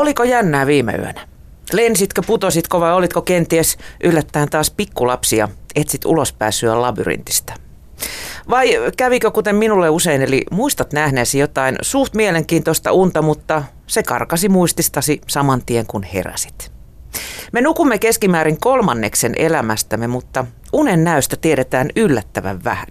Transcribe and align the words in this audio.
Oliko 0.00 0.24
jännää 0.24 0.66
viime 0.66 0.92
yönä? 0.92 1.20
Lensitkö, 1.72 2.22
putositko 2.26 2.80
vai 2.80 2.92
olitko 2.92 3.22
kenties 3.22 3.78
yllättäen 4.04 4.48
taas 4.50 4.70
pikkulapsia, 4.70 5.48
etsit 5.74 6.04
ulospääsyä 6.04 6.82
labyrintistä? 6.82 7.54
Vai 8.50 8.76
kävikö 8.96 9.30
kuten 9.30 9.56
minulle 9.56 9.90
usein, 9.90 10.22
eli 10.22 10.42
muistat 10.50 10.92
nähneesi 10.92 11.38
jotain 11.38 11.76
suht 11.82 12.14
mielenkiintoista 12.14 12.92
unta, 12.92 13.22
mutta 13.22 13.62
se 13.86 14.02
karkasi 14.02 14.48
muististasi 14.48 15.20
saman 15.26 15.62
tien 15.66 15.86
kun 15.86 16.02
heräsit? 16.02 16.72
Me 17.52 17.60
nukumme 17.60 17.98
keskimäärin 17.98 18.60
kolmanneksen 18.60 19.34
elämästämme, 19.36 20.06
mutta 20.06 20.46
unen 20.72 21.04
näystä 21.04 21.36
tiedetään 21.36 21.88
yllättävän 21.96 22.64
vähän. 22.64 22.88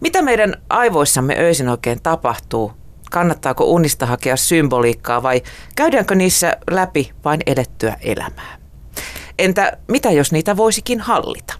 Mitä 0.00 0.22
meidän 0.22 0.54
aivoissamme 0.70 1.36
öisin 1.38 1.68
oikein 1.68 2.02
tapahtuu? 2.02 2.72
Kannattaako 3.16 3.64
unista 3.64 4.06
hakea 4.06 4.36
symboliikkaa 4.36 5.22
vai 5.22 5.42
käydäänkö 5.76 6.14
niissä 6.14 6.56
läpi 6.70 7.12
vain 7.24 7.40
edettyä 7.46 7.96
elämää? 8.00 8.58
Entä 9.38 9.78
mitä 9.88 10.10
jos 10.10 10.32
niitä 10.32 10.56
voisikin 10.56 11.00
hallita? 11.00 11.54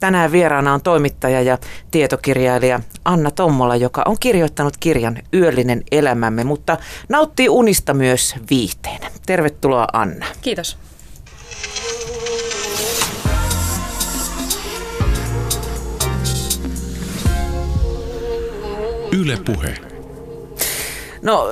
Tänään 0.00 0.32
vieraana 0.32 0.74
on 0.74 0.82
toimittaja 0.82 1.42
ja 1.42 1.58
tietokirjailija 1.90 2.80
Anna 3.04 3.30
Tommola, 3.30 3.76
joka 3.76 4.02
on 4.06 4.16
kirjoittanut 4.20 4.76
kirjan 4.76 5.18
Yöllinen 5.34 5.82
elämämme, 5.92 6.44
mutta 6.44 6.76
nauttii 7.08 7.48
unista 7.48 7.94
myös 7.94 8.34
viihteenä. 8.50 9.10
Tervetuloa 9.26 9.86
Anna. 9.92 10.26
Kiitos. 10.40 10.78
Yle 19.12 19.36
Puhe. 19.44 19.91
No 21.22 21.48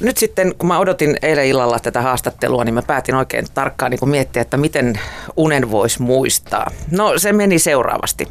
nyt 0.00 0.16
sitten, 0.16 0.54
kun 0.58 0.68
mä 0.68 0.78
odotin 0.78 1.16
eilen 1.22 1.46
illalla 1.46 1.78
tätä 1.78 2.02
haastattelua, 2.02 2.64
niin 2.64 2.74
mä 2.74 2.82
päätin 2.82 3.14
oikein 3.14 3.46
tarkkaan 3.54 3.90
niin 3.90 4.08
miettiä, 4.08 4.42
että 4.42 4.56
miten 4.56 5.00
unen 5.36 5.70
voisi 5.70 6.02
muistaa. 6.02 6.70
No 6.90 7.18
se 7.18 7.32
meni 7.32 7.58
seuraavasti. 7.58 8.28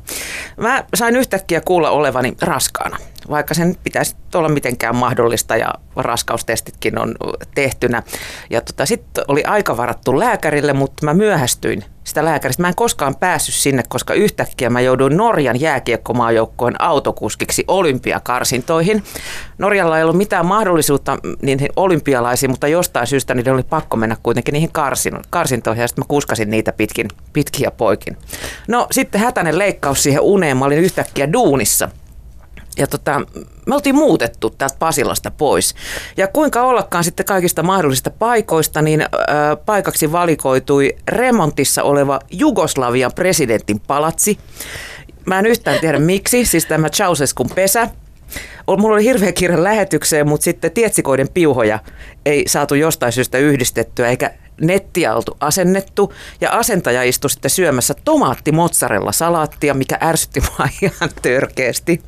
Mä 0.57 0.83
sain 0.95 1.15
yhtäkkiä 1.15 1.61
kuulla 1.61 1.89
olevani 1.89 2.33
raskaana, 2.41 2.97
vaikka 3.29 3.53
sen 3.53 3.75
pitäisi 3.83 4.15
olla 4.35 4.49
mitenkään 4.49 4.95
mahdollista 4.95 5.55
ja 5.55 5.73
raskaustestitkin 5.95 6.99
on 6.99 7.15
tehtynä. 7.55 8.03
Ja 8.49 8.61
tota, 8.61 8.85
sitten 8.85 9.23
oli 9.27 9.43
aika 9.43 9.77
varattu 9.77 10.19
lääkärille, 10.19 10.73
mutta 10.73 11.05
mä 11.05 11.13
myöhästyin 11.13 11.83
sitä 12.03 12.25
lääkäristä. 12.25 12.61
Mä 12.61 12.67
en 12.67 12.75
koskaan 12.75 13.15
päässyt 13.15 13.55
sinne, 13.55 13.83
koska 13.89 14.13
yhtäkkiä 14.13 14.69
mä 14.69 14.81
jouduin 14.81 15.17
Norjan 15.17 15.61
jääkiekkomaajoukkojen 15.61 16.81
autokuskiksi 16.81 17.63
olympiakarsintoihin. 17.67 19.03
Norjalla 19.57 19.97
ei 19.97 20.03
ollut 20.03 20.17
mitään 20.17 20.45
mahdollisuutta 20.45 21.17
niihin 21.41 21.69
olympialaisiin, 21.75 22.49
mutta 22.49 22.67
jostain 22.67 23.07
syystä 23.07 23.33
niiden 23.33 23.53
oli 23.53 23.63
pakko 23.63 23.97
mennä 23.97 24.17
kuitenkin 24.23 24.53
niihin 24.53 24.71
karsintoihin 25.29 25.81
ja 25.81 25.87
sitten 25.87 26.01
mä 26.01 26.07
kuskasin 26.07 26.49
niitä 26.49 26.73
pitkin, 26.73 27.07
pitkiä 27.33 27.71
poikin. 27.71 28.17
No 28.67 28.87
sitten 28.91 29.21
hätäinen 29.21 29.59
leikkaus 29.59 30.03
siihen 30.03 30.21
uneen. 30.21 30.57
Mä 30.57 30.65
olin 30.65 30.79
yhtäkkiä 30.79 31.33
duunissa– 31.33 31.89
ja 32.77 32.87
tota, 32.87 33.21
me 33.67 33.75
oltiin 33.75 33.95
muutettu 33.95 34.49
täältä 34.49 34.75
Pasilasta 34.79 35.31
pois. 35.31 35.75
Ja 36.17 36.27
kuinka 36.27 36.61
ollakaan 36.61 37.03
sitten 37.03 37.25
kaikista 37.25 37.63
mahdollisista 37.63 38.09
paikoista, 38.09 38.81
niin 38.81 39.01
ö, 39.01 39.07
paikaksi 39.65 40.11
valikoitui 40.11 40.95
remontissa 41.07 41.83
oleva 41.83 42.19
Jugoslavian 42.31 43.11
presidentin 43.15 43.79
palatsi. 43.79 44.37
Mä 45.25 45.39
en 45.39 45.45
yhtään 45.45 45.79
tiedä 45.79 45.99
miksi, 46.13 46.45
siis 46.45 46.65
tämä 46.65 46.89
Ceausescun 46.89 47.49
pesä. 47.55 47.87
Mulla 48.77 48.95
oli 48.95 49.03
hirveä 49.03 49.31
kirja 49.31 49.63
lähetykseen, 49.63 50.27
mutta 50.27 50.43
sitten 50.43 50.71
tietsikoiden 50.71 51.29
piuhoja 51.33 51.79
ei 52.25 52.43
saatu 52.47 52.75
jostain 52.75 53.11
syystä 53.11 53.37
yhdistettyä, 53.37 54.07
eikä 54.09 54.31
nettiä 54.61 55.15
oltu 55.15 55.37
asennettu 55.39 56.13
ja 56.41 56.51
asentaja 56.51 57.03
istui 57.03 57.29
sitten 57.29 57.51
syömässä 57.51 57.93
tomaatti 58.05 58.51
mozzarella 58.51 59.11
salaattia, 59.11 59.73
mikä 59.73 59.97
ärsytti 60.01 60.39
mua 60.57 60.67
ihan 60.81 61.09
törkeästi. 61.21 62.01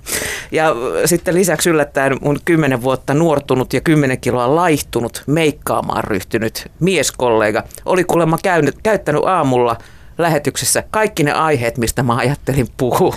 Ja 0.51 0.75
sitten 1.05 1.35
lisäksi 1.35 1.69
yllättäen 1.69 2.17
mun 2.21 2.39
kymmenen 2.45 2.81
vuotta 2.81 3.13
nuortunut 3.13 3.73
ja 3.73 3.81
kymmenen 3.81 4.19
kiloa 4.19 4.55
laihtunut 4.55 5.23
meikkaamaan 5.27 6.03
ryhtynyt 6.03 6.71
mieskollega 6.79 7.63
oli 7.85 8.03
kuulemma 8.03 8.37
käynyt, 8.43 8.75
käyttänyt 8.83 9.25
aamulla 9.25 9.77
lähetyksessä 10.17 10.83
kaikki 10.91 11.23
ne 11.23 11.31
aiheet, 11.31 11.77
mistä 11.77 12.03
mä 12.03 12.15
ajattelin 12.15 12.67
puhua. 12.77 13.15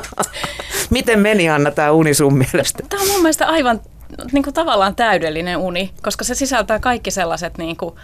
Miten 0.90 1.18
meni 1.18 1.48
Anna 1.48 1.70
tämä 1.70 1.90
uni 1.90 2.14
sun 2.14 2.38
mielestä? 2.38 2.82
Tämä 2.88 3.02
on 3.02 3.08
mun 3.08 3.22
mielestä 3.22 3.46
aivan 3.46 3.80
niin 4.32 4.42
kuin 4.42 4.54
tavallaan 4.54 4.96
täydellinen 4.96 5.56
uni, 5.56 5.90
koska 6.02 6.24
se 6.24 6.34
sisältää 6.34 6.78
kaikki 6.78 7.10
sellaiset 7.10 7.58
niin 7.58 7.76
kuin, 7.76 7.94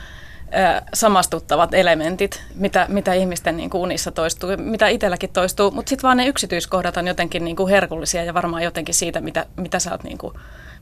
samastuttavat 0.94 1.74
elementit, 1.74 2.42
mitä, 2.54 2.86
mitä 2.88 3.12
ihmisten 3.12 3.56
niin 3.56 3.70
kuin 3.70 3.80
unissa 3.80 4.10
toistuu, 4.10 4.50
mitä 4.56 4.88
itselläkin 4.88 5.30
toistuu, 5.30 5.70
mutta 5.70 5.90
sitten 5.90 6.02
vaan 6.02 6.16
ne 6.16 6.26
yksityiskohdat 6.26 6.96
on 6.96 7.06
jotenkin 7.06 7.44
niin 7.44 7.56
kuin 7.56 7.70
herkullisia 7.70 8.24
ja 8.24 8.34
varmaan 8.34 8.62
jotenkin 8.62 8.94
siitä, 8.94 9.20
mitä, 9.20 9.46
mitä 9.56 9.78
sä 9.78 9.90
oot 9.90 10.04
niin 10.04 10.18
kuin, 10.18 10.34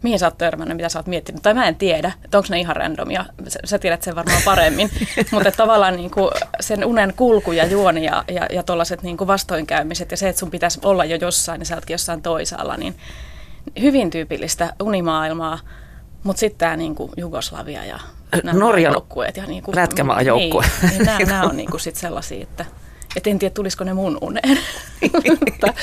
mihin 0.02 0.18
sä 0.18 0.26
oot 0.26 0.38
törmännyt, 0.38 0.76
mitä 0.76 0.88
sä 0.88 0.98
oot 0.98 1.06
miettinyt. 1.06 1.42
Tai 1.42 1.54
mä 1.54 1.68
en 1.68 1.76
tiedä, 1.76 2.12
että 2.24 2.38
onko 2.38 2.46
ne 2.50 2.60
ihan 2.60 2.76
randomia. 2.76 3.24
Sä, 3.48 3.58
sä 3.64 3.78
tiedät 3.78 4.02
sen 4.02 4.16
varmaan 4.16 4.42
paremmin. 4.44 4.90
Mutta 5.32 5.52
tavallaan 5.52 5.96
niin 5.96 6.10
kuin 6.10 6.30
sen 6.60 6.84
unen 6.84 7.14
kulku 7.16 7.52
ja 7.52 7.66
juoni 7.66 8.04
ja, 8.04 8.24
ja, 8.28 8.46
ja 8.50 8.62
tuollaiset 8.62 9.02
niin 9.02 9.26
vastoinkäymiset 9.26 10.10
ja 10.10 10.16
se, 10.16 10.28
että 10.28 10.40
sun 10.40 10.50
pitäisi 10.50 10.80
olla 10.84 11.04
jo 11.04 11.16
jossain, 11.16 11.58
niin 11.58 11.66
sä 11.66 11.74
ootkin 11.74 11.94
jossain 11.94 12.22
toisaalla, 12.22 12.76
niin 12.76 12.96
hyvin 13.80 14.10
tyypillistä 14.10 14.72
unimaailmaa. 14.82 15.58
Mutta 16.22 16.40
sitten 16.40 16.58
tämä 16.58 16.76
niin 16.76 16.96
Jugoslavia 17.16 17.84
ja 17.84 18.00
Norjan 18.52 18.92
joukkueet. 18.92 19.36
Ja 19.36 19.46
niin 19.46 19.62
kuin, 19.62 19.76
lätkämaan 19.76 20.26
joukkue. 20.26 20.64
Niin, 20.82 20.90
niin 20.90 21.04
nämä, 21.06 21.18
nämä 21.26 21.42
on 21.42 21.56
niin 21.56 21.70
kuin 21.70 21.80
sit 21.80 21.96
sellaisia, 21.96 22.42
että 22.42 22.64
et 23.16 23.26
en 23.26 23.38
tiedä 23.38 23.54
tulisiko 23.54 23.84
ne 23.84 23.94
mun 23.94 24.18
uneen. 24.20 24.58
mutta, 25.40 25.74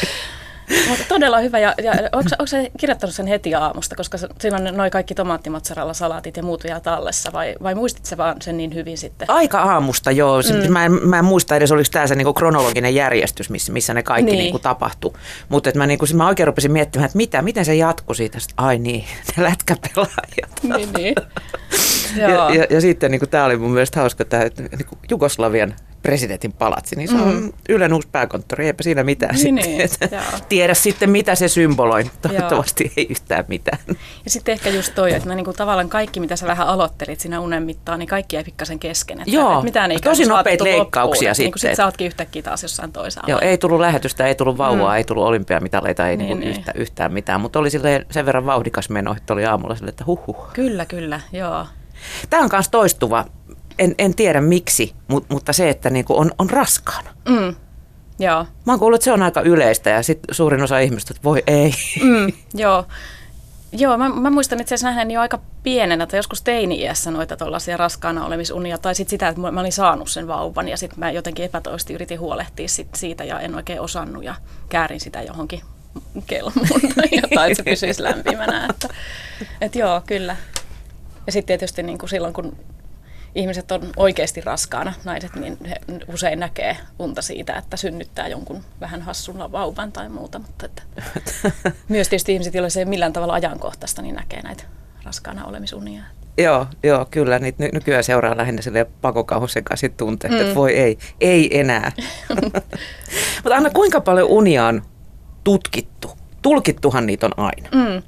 mutta 0.90 1.04
todella 1.08 1.40
hyvä. 1.40 1.60
Ja, 1.60 1.74
ja 1.84 1.94
onko, 2.12 2.48
se 2.48 2.72
kirjoittanut 2.80 3.16
sen 3.16 3.28
heti 3.28 3.56
aamusta, 3.56 3.96
koska 3.96 4.18
siinä 4.40 4.58
on 4.58 4.78
noin 4.78 4.92
kaikki 4.92 5.16
tomaattimatsaralla 5.16 5.94
salaatit 5.94 6.38
ja 6.38 6.44
muut 6.44 6.64
vielä 6.64 6.80
tallessa, 6.80 7.32
vai, 7.34 7.56
vai 7.64 7.76
muistit 7.76 8.06
se 8.06 8.18
vaan 8.18 8.42
sen 8.42 8.58
niin 8.58 8.74
hyvin 8.74 8.98
sitten? 8.98 9.30
Aika 9.30 9.60
aamusta, 9.60 10.12
joo. 10.12 10.38
Mm. 10.66 10.72
Mä, 10.72 10.86
en, 10.86 10.92
mä 10.92 11.20
en 11.20 11.26
muista 11.26 11.56
edes, 11.56 11.72
oliko 11.72 11.90
tämä 11.92 12.08
se 12.08 12.16
niinku 12.16 12.34
kronologinen 12.34 12.96
järjestys, 12.96 13.50
missä, 13.50 13.74
missä 13.74 13.94
ne 13.94 14.04
kaikki 14.04 14.32
niin. 14.32 14.40
niinku 14.40 14.60
tapahtui. 14.60 15.14
Mutta 15.50 15.72
mä, 15.76 15.88
niinku, 15.88 16.06
mä 16.14 16.28
oikein 16.28 16.48
rupesin 16.48 16.72
miettimään, 16.72 17.06
että 17.06 17.18
mitä, 17.18 17.42
miten 17.42 17.66
se 17.66 17.76
jatkui 17.76 18.16
siitä. 18.16 18.40
Sitten, 18.40 18.66
ai 18.66 18.78
niin, 18.78 19.06
ne 19.38 19.44
lätkäpelaajat. 19.44 20.64
Niin, 20.64 20.94
niin. 20.98 21.16
ja, 22.16 22.30
ja, 22.30 22.66
ja 22.70 22.82
sitten 22.82 23.12
niin 23.12 23.30
tämä 23.30 23.46
oli 23.46 23.58
mun 23.58 23.72
mielestä 23.72 24.00
hauska, 24.00 24.26
tämä 24.26 24.44
niin 24.44 25.00
Jugoslavian 25.10 25.76
presidentin 26.02 26.54
palatsi, 26.54 26.96
niin 26.96 27.10
se 27.10 27.16
on 27.16 27.36
mm. 27.36 27.54
Ylen 27.70 27.94
uusi 27.94 28.08
pääkonttori, 28.12 28.66
eipä 28.66 28.84
siinä 28.84 29.04
mitään 29.04 29.36
niin, 29.36 29.90
sitten. 29.90 30.10
Niin, 30.10 30.42
Tiedä 30.50 30.74
sitten, 30.74 31.10
mitä 31.10 31.36
se 31.36 31.48
symboloi. 31.48 32.12
Toivottavasti 32.22 32.84
joo. 32.84 32.94
ei 32.98 33.08
yhtään 33.10 33.46
mitään. 33.48 33.78
Ja 34.26 34.32
sitten 34.32 34.54
ehkä 34.54 34.70
just 34.70 34.96
toi, 34.96 35.14
että 35.14 35.36
niin 35.36 35.46
kuin 35.46 35.58
tavallaan 35.58 35.90
kaikki, 35.90 36.20
mitä 36.20 36.36
sä 36.36 36.48
vähän 36.48 36.68
aloittelit 36.68 37.20
siinä 37.20 37.40
unen 37.40 37.64
mittaan, 37.64 38.00
niin 38.00 38.10
kaikki 38.10 38.38
ei 38.38 38.44
pikkasen 38.44 38.80
kesken. 38.80 39.20
Että, 39.20 39.32
joo, 39.32 39.52
että 39.52 39.64
mitään 39.64 39.92
ei 39.92 40.00
tosi 40.00 40.26
nopeita 40.26 40.64
leikkauksia 40.64 41.34
sitten. 41.34 41.44
Niin 41.44 41.52
kuin 41.52 41.60
sit 41.60 41.76
sä 41.76 41.86
ootkin 41.86 42.08
yhtäkkiä 42.08 42.42
taas 42.42 42.64
jossain 42.64 42.92
toisaalla. 42.92 43.30
Joo, 43.30 43.40
ei 43.40 43.58
tullut 43.58 43.80
lähetystä, 43.80 44.28
ei 44.28 44.36
tullut 44.36 44.58
vauvaa, 44.58 44.92
mm. 44.92 44.98
ei 44.98 45.04
tullut 45.04 45.24
olympiamitaleita, 45.24 46.08
ei 46.08 46.18
niin, 46.18 46.40
niin. 46.40 46.50
Yhtä, 46.50 46.72
yhtään 46.76 47.14
mitään. 47.14 47.42
Mutta 47.42 47.60
oli 47.60 47.70
sen 48.12 48.26
verran 48.26 48.46
vauhdikas 48.46 48.90
meno, 48.90 49.16
että 49.18 49.34
oli 49.34 49.46
aamulla 49.46 49.76
sille, 49.76 49.90
että 49.90 50.04
huhhuh. 50.08 50.48
Kyllä, 50.54 50.86
kyllä, 50.86 51.22
joo. 51.32 51.66
Tämä 52.30 52.44
on 52.44 52.50
myös 52.52 52.70
toistuva 52.70 53.26
en, 53.80 53.96
en 53.98 54.16
tiedä 54.16 54.42
miksi, 54.42 54.94
mutta, 55.08 55.34
mutta 55.34 55.54
se, 55.54 55.70
että 55.70 55.90
niinku 55.90 56.20
on, 56.20 56.32
on 56.38 56.50
raskaana. 56.50 57.10
Mm. 57.30 57.56
Joo. 58.20 58.46
Mä 58.66 58.74
oon 58.74 58.80
kuullut, 58.80 58.96
että 58.96 59.06
se 59.06 59.12
on 59.12 59.24
aika 59.24 59.42
yleistä 59.42 59.90
ja 59.90 60.04
sit 60.04 60.20
suurin 60.32 60.64
osa 60.64 60.80
ihmistä, 60.80 61.12
että 61.12 61.24
voi 61.24 61.44
ei. 61.48 61.72
Mm, 62.04 62.34
joo. 62.62 62.86
Joo, 63.72 63.98
mä, 63.98 64.10
mä 64.10 64.30
muistan 64.30 64.60
itse 64.60 64.76
asiassa 64.76 64.88
nähneeni 64.88 65.14
jo 65.14 65.22
aika 65.22 65.40
pienenä, 65.64 66.04
että 66.04 66.18
joskus 66.18 66.42
teini-iässä 66.42 67.12
noita 67.12 67.38
tuollaisia 67.38 67.78
raskaana 67.78 68.26
olemisunia, 68.26 68.78
tai 68.78 68.96
sitten 68.96 69.10
sitä, 69.10 69.28
että 69.28 69.52
mä 69.52 69.60
olin 69.60 69.72
saanut 69.72 70.10
sen 70.10 70.28
vauvan, 70.28 70.68
ja 70.68 70.78
sitten 70.78 71.00
mä 71.00 71.12
jotenkin 71.12 71.46
epätoisesti 71.46 71.94
yritin 71.94 72.20
huolehtia 72.20 72.68
sit 72.68 72.88
siitä, 72.96 73.24
ja 73.24 73.40
en 73.40 73.56
oikein 73.56 73.82
osannut, 73.82 74.24
ja 74.24 74.36
käärin 74.70 75.00
sitä 75.00 75.22
johonkin 75.22 75.62
kelmuun 76.28 76.68
tai 76.96 77.10
jotain, 77.22 77.52
että 77.52 77.64
se 77.64 77.70
pysyisi 77.70 78.04
lämpimänä. 78.04 78.68
Että, 78.70 78.88
et 79.62 79.76
joo, 79.76 80.02
kyllä. 80.06 80.36
Ja 81.26 81.32
sitten 81.32 81.48
tietysti 81.48 81.84
niin 81.84 81.98
kuin 81.98 82.10
silloin, 82.10 82.34
kun 82.34 82.58
ihmiset 83.38 83.72
on 83.72 83.82
oikeasti 83.98 84.42
raskaana, 84.42 84.94
naiset, 85.04 85.36
niin 85.36 85.58
he 85.66 85.76
usein 86.14 86.40
näkee 86.40 86.78
unta 87.00 87.22
siitä, 87.22 87.54
että 87.54 87.78
synnyttää 87.78 88.28
jonkun 88.28 88.64
vähän 88.82 89.02
hassun 89.02 89.52
vauvan 89.52 89.92
tai 89.92 90.10
muuta. 90.10 90.40
Mutta 90.40 90.66
että 90.66 90.82
myös 91.90 92.10
tietysti 92.10 92.34
ihmiset, 92.34 92.54
joilla 92.54 92.70
se 92.70 92.80
ei 92.80 92.86
millään 92.86 93.14
tavalla 93.14 93.34
ajankohtaista, 93.34 94.02
niin 94.02 94.16
näkee 94.16 94.42
näitä 94.42 94.64
raskaana 95.04 95.46
olemisunia. 95.46 96.04
Joo, 96.38 96.68
joo, 96.84 97.08
kyllä. 97.12 97.40
Niitä 97.40 97.64
ny- 97.64 97.70
nykyään 97.74 98.04
seuraa 98.04 98.38
lähinnä 98.38 98.62
sille 98.62 98.88
pakokauhun 99.02 99.50
sekaisin 99.50 99.94
tunteet, 99.94 100.34
mm. 100.34 100.42
että 100.42 100.56
voi 100.56 100.74
ei, 100.74 100.98
ei 101.22 101.60
enää. 101.60 101.92
Mutta 103.44 103.56
Anna, 103.56 103.70
kuinka 103.70 104.02
paljon 104.02 104.30
unia 104.30 104.66
on 104.66 104.82
tutkittu? 105.44 106.12
Tulkittuhan 106.42 107.06
niitä 107.06 107.26
on 107.26 107.34
aina. 107.38 107.70
Mm. 107.72 108.04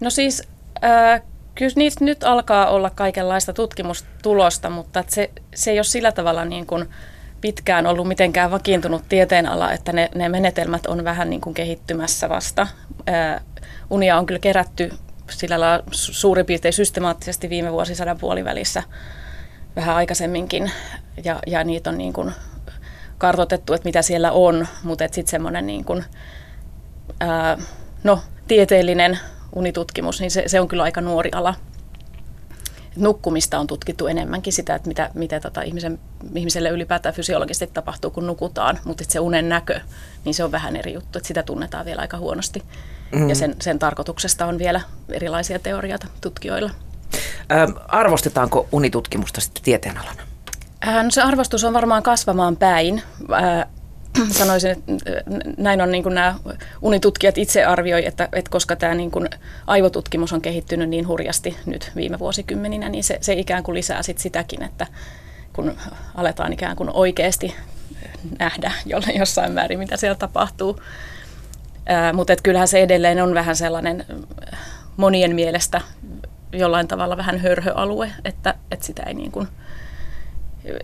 No 0.00 0.10
siis 0.10 0.42
äh, 0.84 1.22
kyllä 1.60 1.72
niistä 1.76 2.04
nyt 2.04 2.24
alkaa 2.24 2.70
olla 2.70 2.90
kaikenlaista 2.90 3.52
tutkimustulosta, 3.52 4.70
mutta 4.70 5.04
se, 5.08 5.30
se 5.54 5.70
ei 5.70 5.78
ole 5.78 5.84
sillä 5.84 6.12
tavalla 6.12 6.44
niin 6.44 6.66
kuin 6.66 6.88
pitkään 7.40 7.86
ollut 7.86 8.08
mitenkään 8.08 8.50
vakiintunut 8.50 9.02
tieteenala, 9.08 9.72
että 9.72 9.92
ne, 9.92 10.08
ne 10.14 10.28
menetelmät 10.28 10.86
on 10.86 11.04
vähän 11.04 11.30
niin 11.30 11.40
kuin 11.40 11.54
kehittymässä 11.54 12.28
vasta. 12.28 12.66
Ää, 13.06 13.40
unia 13.90 14.18
on 14.18 14.26
kyllä 14.26 14.38
kerätty 14.38 14.90
sillä 15.30 15.60
lailla 15.60 15.84
suurin 15.90 16.46
piirtein 16.46 16.72
systemaattisesti 16.72 17.50
viime 17.50 17.72
vuosisadan 17.72 18.18
puolivälissä 18.18 18.82
vähän 19.76 19.96
aikaisemminkin, 19.96 20.70
ja, 21.24 21.38
ja 21.46 21.64
niitä 21.64 21.90
on 21.90 21.98
niin 21.98 22.12
kuin 22.12 22.32
kartoitettu, 23.18 23.72
että 23.72 23.88
mitä 23.88 24.02
siellä 24.02 24.32
on, 24.32 24.66
mutta 24.82 25.04
sitten 25.04 25.30
semmoinen 25.30 25.66
niin 25.66 25.84
kuin, 25.84 26.04
ää, 27.20 27.58
no, 28.04 28.20
tieteellinen 28.48 29.18
unitutkimus, 29.52 30.20
niin 30.20 30.30
se, 30.30 30.44
se 30.46 30.60
on 30.60 30.68
kyllä 30.68 30.82
aika 30.82 31.00
nuori 31.00 31.30
ala. 31.34 31.54
Nukkumista 32.96 33.58
on 33.58 33.66
tutkittu 33.66 34.06
enemmänkin 34.06 34.52
sitä, 34.52 34.74
että 34.74 34.88
mitä, 34.88 35.10
mitä 35.14 35.40
tota 35.40 35.62
ihmisen, 35.62 35.98
ihmiselle 36.34 36.68
ylipäätään 36.68 37.14
fysiologisesti 37.14 37.74
tapahtuu, 37.74 38.10
kun 38.10 38.26
nukutaan, 38.26 38.78
mutta 38.84 39.04
se 39.08 39.20
unen 39.20 39.48
näkö, 39.48 39.80
niin 40.24 40.34
se 40.34 40.44
on 40.44 40.52
vähän 40.52 40.76
eri 40.76 40.92
juttu, 40.94 41.18
että 41.18 41.28
sitä 41.28 41.42
tunnetaan 41.42 41.86
vielä 41.86 42.00
aika 42.00 42.18
huonosti. 42.18 42.62
Mm. 43.12 43.28
Ja 43.28 43.34
sen, 43.34 43.56
sen 43.60 43.78
tarkoituksesta 43.78 44.46
on 44.46 44.58
vielä 44.58 44.80
erilaisia 45.08 45.58
teorioita 45.58 46.06
tutkijoilla. 46.20 46.70
Ö, 47.52 47.80
arvostetaanko 47.88 48.66
unitutkimusta 48.72 49.40
sitten 49.40 49.62
tieteenalana? 49.62 50.22
Äh, 50.88 51.04
no 51.04 51.10
se 51.10 51.22
arvostus 51.22 51.64
on 51.64 51.72
varmaan 51.72 52.02
kasvamaan 52.02 52.56
päin. 52.56 53.02
Äh, 54.18 54.28
sanoisin, 54.38 54.70
että 54.70 54.84
näin 55.56 55.80
on 55.80 55.92
niin 55.92 56.02
kuin 56.02 56.14
nämä 56.14 56.34
unitutkijat 56.82 57.38
itse 57.38 57.64
arvioi, 57.64 58.06
että, 58.06 58.28
että 58.32 58.50
koska 58.50 58.76
tämä 58.76 58.94
niin 58.94 59.10
kuin 59.10 59.28
aivotutkimus 59.66 60.32
on 60.32 60.40
kehittynyt 60.40 60.88
niin 60.88 61.08
hurjasti 61.08 61.56
nyt 61.66 61.92
viime 61.96 62.18
vuosikymmeninä, 62.18 62.88
niin 62.88 63.04
se, 63.04 63.18
se 63.20 63.32
ikään 63.32 63.62
kuin 63.62 63.74
lisää 63.74 64.02
sit 64.02 64.18
sitäkin, 64.18 64.62
että 64.62 64.86
kun 65.52 65.76
aletaan 66.14 66.52
ikään 66.52 66.76
kuin 66.76 66.90
oikeasti 66.92 67.54
nähdä 68.38 68.72
jossain 69.18 69.52
määrin, 69.52 69.78
mitä 69.78 69.96
siellä 69.96 70.18
tapahtuu. 70.18 70.80
Ää, 71.86 72.12
mutta 72.12 72.32
et 72.32 72.42
kyllähän 72.42 72.68
se 72.68 72.80
edelleen 72.80 73.22
on 73.22 73.34
vähän 73.34 73.56
sellainen 73.56 74.04
monien 74.96 75.34
mielestä 75.34 75.80
jollain 76.52 76.88
tavalla 76.88 77.16
vähän 77.16 77.38
hörhöalue, 77.38 78.10
että, 78.24 78.54
että 78.70 78.86
sitä 78.86 79.02
ei 79.02 79.14
niin 79.14 79.32
kuin– 79.32 79.48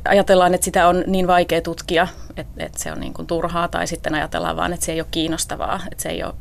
ajatellaan, 0.04 0.54
että 0.54 0.64
sitä 0.64 0.88
on 0.88 1.04
niin 1.06 1.26
vaikea 1.26 1.60
tutkia, 1.60 2.08
että, 2.36 2.64
että 2.64 2.82
se 2.82 2.92
on 2.92 3.00
niin 3.00 3.14
kuin 3.14 3.26
turhaa, 3.26 3.68
tai 3.68 3.86
sitten 3.86 4.14
ajatellaan 4.14 4.56
vaan, 4.56 4.72
että 4.72 4.86
se 4.86 4.92
ei 4.92 5.00
ole 5.00 5.08
kiinnostavaa, 5.10 5.80
että 5.92 6.02
se 6.02 6.08
ei 6.08 6.24
ole, 6.24 6.34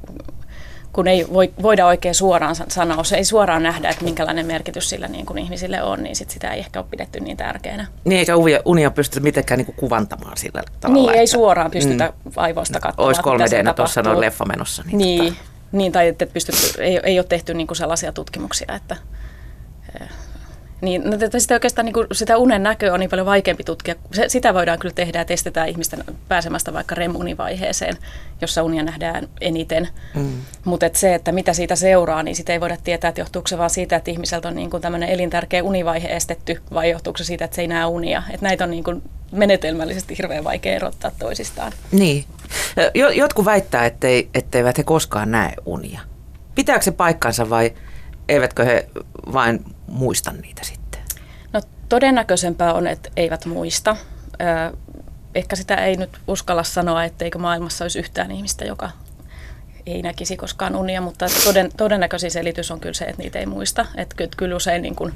kun 0.93 1.07
ei 1.07 1.25
voi, 1.33 1.53
voida 1.61 1.85
oikein 1.85 2.15
suoraan 2.15 2.55
sanoa, 2.67 3.03
se 3.03 3.15
ei 3.15 3.25
suoraan 3.25 3.63
nähdä, 3.63 3.89
että 3.89 4.03
minkälainen 4.03 4.45
merkitys 4.45 4.89
sillä 4.89 5.07
niin 5.07 5.25
kuin 5.25 5.37
ihmisille 5.37 5.83
on, 5.83 6.03
niin 6.03 6.15
sit 6.15 6.29
sitä 6.29 6.53
ei 6.53 6.59
ehkä 6.59 6.79
ole 6.79 6.87
pidetty 6.91 7.19
niin 7.19 7.37
tärkeänä. 7.37 7.87
Niin, 8.05 8.19
eikä 8.19 8.33
unia 8.65 8.91
pystytä 8.91 9.23
mitenkään 9.23 9.57
niin 9.57 9.65
kuin 9.65 9.75
kuvantamaan 9.75 10.37
sillä 10.37 10.63
tavalla. 10.79 11.01
Niin, 11.01 11.09
että, 11.09 11.19
ei 11.19 11.27
suoraan 11.27 11.71
pystytä 11.71 12.13
mm, 12.25 12.31
aivoista 12.35 12.79
katsomaan, 12.79 13.07
Olisi 13.07 13.21
3 13.21 13.45
d 13.45 13.73
tuossa 13.75 14.01
noin 14.01 14.21
leffa 14.21 14.45
menossa. 14.45 14.83
Niin, 14.85 14.97
niin, 14.97 15.33
tota. 15.33 15.45
niin 15.71 15.91
tai 15.91 16.07
että 16.07 16.25
pystytty, 16.25 16.83
ei, 16.83 16.99
ei 17.03 17.19
ole 17.19 17.25
tehty 17.29 17.53
niin 17.53 17.67
kuin 17.67 17.77
sellaisia 17.77 18.11
tutkimuksia, 18.11 18.75
että 18.75 18.95
niin, 20.81 21.01
no, 21.06 21.18
sitä 21.38 21.54
oikeastaan 21.54 21.86
niin 21.86 21.94
kuin, 21.94 22.07
sitä 22.12 22.38
unen 22.38 22.63
näköä 22.63 22.94
on 22.94 23.00
niin 23.00 23.10
paljon 23.10 23.25
vaikeampi 23.25 23.63
tutkia. 23.63 23.95
Se, 24.13 24.30
sitä 24.30 24.54
voidaan 24.54 24.80
kyllä 24.80 24.94
tehdä 24.94 25.19
ja 25.19 25.25
testetään 25.25 25.69
ihmisten 25.69 26.04
pääsemästä 26.27 26.74
vaikka 26.74 26.95
REM-univaiheeseen, 26.95 27.98
jossa 28.42 28.63
unia 28.63 28.83
nähdään 28.83 29.27
eniten. 29.42 29.88
Mm. 30.16 30.31
Mutta 30.66 30.86
et 30.86 30.95
se, 30.95 31.16
että 31.16 31.31
mitä 31.31 31.54
siitä 31.54 31.75
seuraa, 31.75 32.24
niin 32.24 32.36
sitä 32.36 32.54
ei 32.54 32.62
voida 32.62 32.77
tietää, 32.83 33.10
että 33.10 33.22
johtuuko 33.22 33.48
se 33.48 33.57
vaan 33.57 33.69
siitä, 33.69 33.95
että 33.95 34.12
ihmiseltä 34.12 34.48
on 34.48 34.56
niin 34.56 34.69
kuin 34.69 34.81
tämmöinen 34.81 35.10
elintärkeä 35.10 35.63
univaihe 35.63 36.07
estetty 36.07 36.62
vai 36.74 36.89
johtuuko 36.89 37.18
se 37.18 37.24
siitä, 37.24 37.45
että 37.45 37.56
se 37.56 37.62
ei 37.62 37.68
näe 37.68 37.86
unia. 37.86 38.24
Et 38.31 38.42
näitä 38.42 38.63
on 38.63 38.71
niin 38.71 38.83
kuin 38.83 39.01
menetelmällisesti 39.31 40.18
hirveän 40.18 40.44
vaikea 40.44 40.75
erottaa 40.75 41.12
toisistaan. 41.19 41.71
Niin. 41.92 42.25
Jotkut 43.16 43.45
väittää, 43.45 43.86
ettei, 43.86 44.30
etteivät 44.33 44.78
he 44.78 44.83
koskaan 44.83 45.31
näe 45.31 45.54
unia. 45.66 46.00
Pitääkö 46.56 46.83
se 46.83 46.92
paikkansa 46.92 47.50
vai 47.50 47.74
eivätkö 48.30 48.66
he 48.66 48.89
vain 49.33 49.66
muista 49.88 50.31
niitä 50.31 50.63
sitten? 50.63 51.01
No 51.54 51.62
todennäköisempää 51.89 52.74
on, 52.74 52.88
että 52.88 53.10
eivät 53.18 53.45
muista. 53.45 53.98
Ehkä 55.36 55.56
sitä 55.56 55.75
ei 55.75 55.98
nyt 55.98 56.19
uskalla 56.27 56.63
sanoa, 56.63 57.04
etteikö 57.04 57.38
maailmassa 57.38 57.86
olisi 57.86 58.00
yhtään 58.00 58.31
ihmistä, 58.31 58.66
joka 58.66 58.89
ei 59.86 60.01
näkisi 60.01 60.38
koskaan 60.38 60.75
unia, 60.75 61.01
mutta 61.01 61.25
toden, 61.44 61.69
todennäköisin 61.77 62.31
selitys 62.31 62.72
on 62.72 62.80
kyllä 62.80 62.94
se, 62.94 63.06
että 63.06 63.22
niitä 63.22 63.39
ei 63.39 63.45
muista. 63.45 63.86
Että 63.95 64.16
kyllä 64.38 64.56
usein 64.56 64.81
niin 64.81 64.95
kun, 64.95 65.13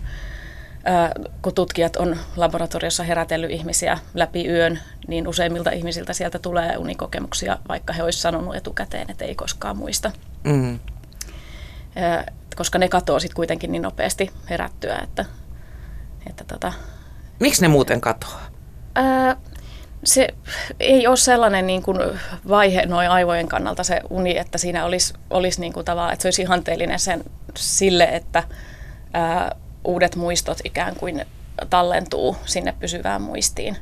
kun 1.42 1.54
tutkijat 1.54 1.96
on 1.96 2.18
laboratoriossa 2.36 3.04
herätellyt 3.04 3.52
ihmisiä 3.52 4.00
läpi 4.14 4.48
yön, 4.48 4.80
niin 5.08 5.28
useimmilta 5.28 5.72
ihmisiltä 5.72 6.14
sieltä 6.14 6.40
tulee 6.40 6.78
unikokemuksia, 6.78 7.58
vaikka 7.68 7.94
he 7.94 8.04
olisivat 8.04 8.22
sanonut 8.22 8.56
etukäteen, 8.56 9.12
että 9.12 9.26
ei 9.26 9.36
koskaan 9.36 9.78
muista. 9.78 10.12
Mm 10.44 10.80
koska 12.60 12.80
ne 12.80 12.90
katoaa 12.90 13.20
sitten 13.20 13.36
kuitenkin 13.36 13.72
niin 13.72 13.82
nopeasti 13.82 14.32
herättyä, 14.50 15.00
että, 15.04 15.26
että 16.30 16.44
tota, 16.44 16.74
Miksi 17.40 17.62
ne 17.62 17.68
muuten 17.68 18.02
katoaa? 18.02 18.42
Ää, 18.96 19.36
se 20.04 20.28
ei 20.80 21.08
ole 21.08 21.18
sellainen 21.18 21.68
niin 21.68 21.84
kuin 21.84 22.00
vaihe 22.50 22.86
noin 22.86 23.10
aivojen 23.10 23.48
kannalta 23.48 23.84
se 23.84 24.02
uni, 24.10 24.38
että 24.38 24.58
siinä 24.58 24.86
olisi, 24.86 25.14
olisi 25.30 25.62
niin 25.62 25.74
kuin 25.74 25.86
tavallaan, 25.86 26.14
että 26.14 26.24
se 26.24 26.28
olisi 26.28 26.42
ihanteellinen 26.42 27.00
sen, 27.00 27.24
sille, 27.58 28.04
että 28.04 28.44
ää, 29.14 29.56
uudet 29.84 30.16
muistot 30.16 30.58
ikään 30.64 30.96
kuin 30.96 31.26
tallentuu 31.70 32.38
sinne 32.46 32.74
pysyvään 32.80 33.22
muistiin. 33.22 33.78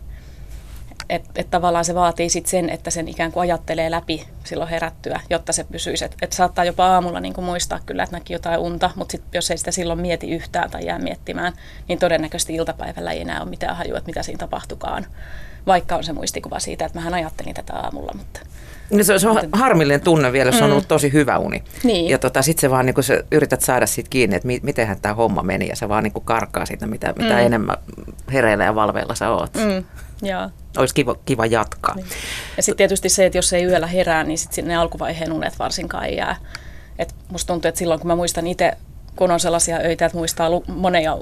Että 1.10 1.30
et 1.36 1.50
tavallaan 1.50 1.86
se 1.86 1.96
vaatii 1.96 2.30
sit 2.30 2.46
sen, 2.46 2.70
että 2.70 2.90
sen 2.90 3.08
ikään 3.08 3.32
kuin 3.32 3.42
ajattelee 3.42 3.92
läpi 3.92 4.28
silloin 4.44 4.70
herättyä, 4.70 5.20
jotta 5.30 5.54
se 5.54 5.64
pysyisi. 5.64 6.06
Että 6.06 6.18
et 6.22 6.34
saattaa 6.34 6.66
jopa 6.66 6.88
aamulla 6.88 7.20
niin 7.20 7.34
kuin 7.34 7.46
muistaa 7.46 7.80
kyllä, 7.86 8.04
että 8.04 8.16
näki 8.16 8.34
jotain 8.34 8.60
unta, 8.60 8.90
mutta 8.96 9.12
sit, 9.12 9.24
jos 9.34 9.52
ei 9.52 9.58
sitä 9.58 9.72
silloin 9.72 10.00
mieti 10.00 10.32
yhtään 10.32 10.72
tai 10.72 10.86
jää 10.86 11.00
miettimään, 11.00 11.54
niin 11.88 12.00
todennäköisesti 12.00 12.56
iltapäivällä 12.56 13.12
ei 13.12 13.22
enää 13.22 13.42
ole 13.42 13.50
mitään 13.50 13.76
hajua, 13.76 13.98
että 13.98 14.10
mitä 14.10 14.24
siinä 14.24 14.38
tapahtukaan. 14.38 15.06
Vaikka 15.68 15.96
on 15.96 16.04
se 16.04 16.14
muistikuva 16.14 16.60
siitä, 16.60 16.86
että 16.86 16.98
mähän 16.98 17.14
ajattelin 17.14 17.54
tätä 17.54 17.74
aamulla, 17.74 18.12
mutta... 18.18 18.40
No 18.92 19.04
se, 19.04 19.20
se 19.20 19.30
on 19.30 19.50
harmillinen 19.52 20.02
tunne 20.02 20.32
vielä, 20.32 20.52
se 20.52 20.64
on 20.64 20.70
mm. 20.70 20.72
ollut 20.72 20.88
tosi 20.88 21.14
hyvä 21.14 21.38
uni. 21.38 21.64
Niin. 21.84 22.10
Ja 22.10 22.18
tota, 22.18 22.42
sitten 22.42 22.62
se 22.62 22.70
vaan 22.70 22.86
niin 22.86 22.94
kun 22.94 23.04
sä 23.04 23.24
yrität 23.32 23.62
saada 23.62 23.86
siitä 23.86 24.10
kiinni, 24.10 24.36
että 24.36 24.48
mi, 24.48 24.60
mitenhän 24.64 24.98
tämä 25.02 25.16
homma 25.16 25.44
meni, 25.44 25.68
ja 25.68 25.76
se 25.76 25.90
vaan 25.90 26.04
niin 26.04 26.14
karkaa 26.26 26.66
siitä, 26.66 26.88
mitä, 26.88 27.14
mitä 27.18 27.34
mm. 27.34 27.40
enemmän 27.40 27.78
hereillä 28.34 28.64
ja 28.64 28.76
valveilla 28.76 29.16
sä 29.16 29.30
oot. 29.30 29.54
Mm. 29.54 29.84
Joo. 30.28 30.50
Olisi 30.78 30.96
kiva, 30.96 31.16
kiva 31.26 31.46
jatkaa. 31.46 31.96
Niin. 31.96 32.08
Ja 32.58 32.64
sitten 32.64 32.78
tietysti 32.78 33.10
se, 33.10 33.26
että 33.26 33.38
jos 33.38 33.54
ei 33.54 33.64
yöllä 33.64 33.88
herää, 33.88 34.24
niin 34.24 34.38
sitten 34.38 34.68
ne 34.68 34.76
alkuvaiheen 34.76 35.32
unet 35.32 35.60
varsinkaan 35.60 36.06
ei 36.06 36.16
jää. 36.16 36.36
Et 37.00 37.16
musta 37.30 37.54
tuntuu, 37.54 37.70
että 37.70 37.80
silloin 37.80 38.00
kun 38.00 38.08
mä 38.08 38.16
muistan 38.16 38.48
itse, 38.48 38.78
kun 39.16 39.32
on 39.32 39.40
sellaisia 39.40 39.78
öitä, 39.78 40.06
että 40.06 40.18
muistaa 40.18 40.50
monia 40.68 41.18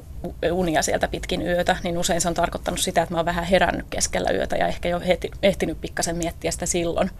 unia 0.51 0.81
sieltä 0.81 1.07
pitkin 1.07 1.41
yötä, 1.41 1.77
niin 1.83 1.97
usein 1.97 2.21
se 2.21 2.27
on 2.27 2.33
tarkoittanut 2.33 2.79
sitä, 2.79 3.01
että 3.01 3.13
mä 3.13 3.19
oon 3.19 3.25
vähän 3.25 3.43
herännyt 3.43 3.85
keskellä 3.89 4.29
yötä 4.31 4.55
ja 4.55 4.67
ehkä 4.67 4.89
jo 4.89 5.00
heti, 5.00 5.31
ehtinyt 5.43 5.81
pikkasen 5.81 6.15
miettiä 6.15 6.51
sitä 6.51 6.65
silloin. 6.65 7.12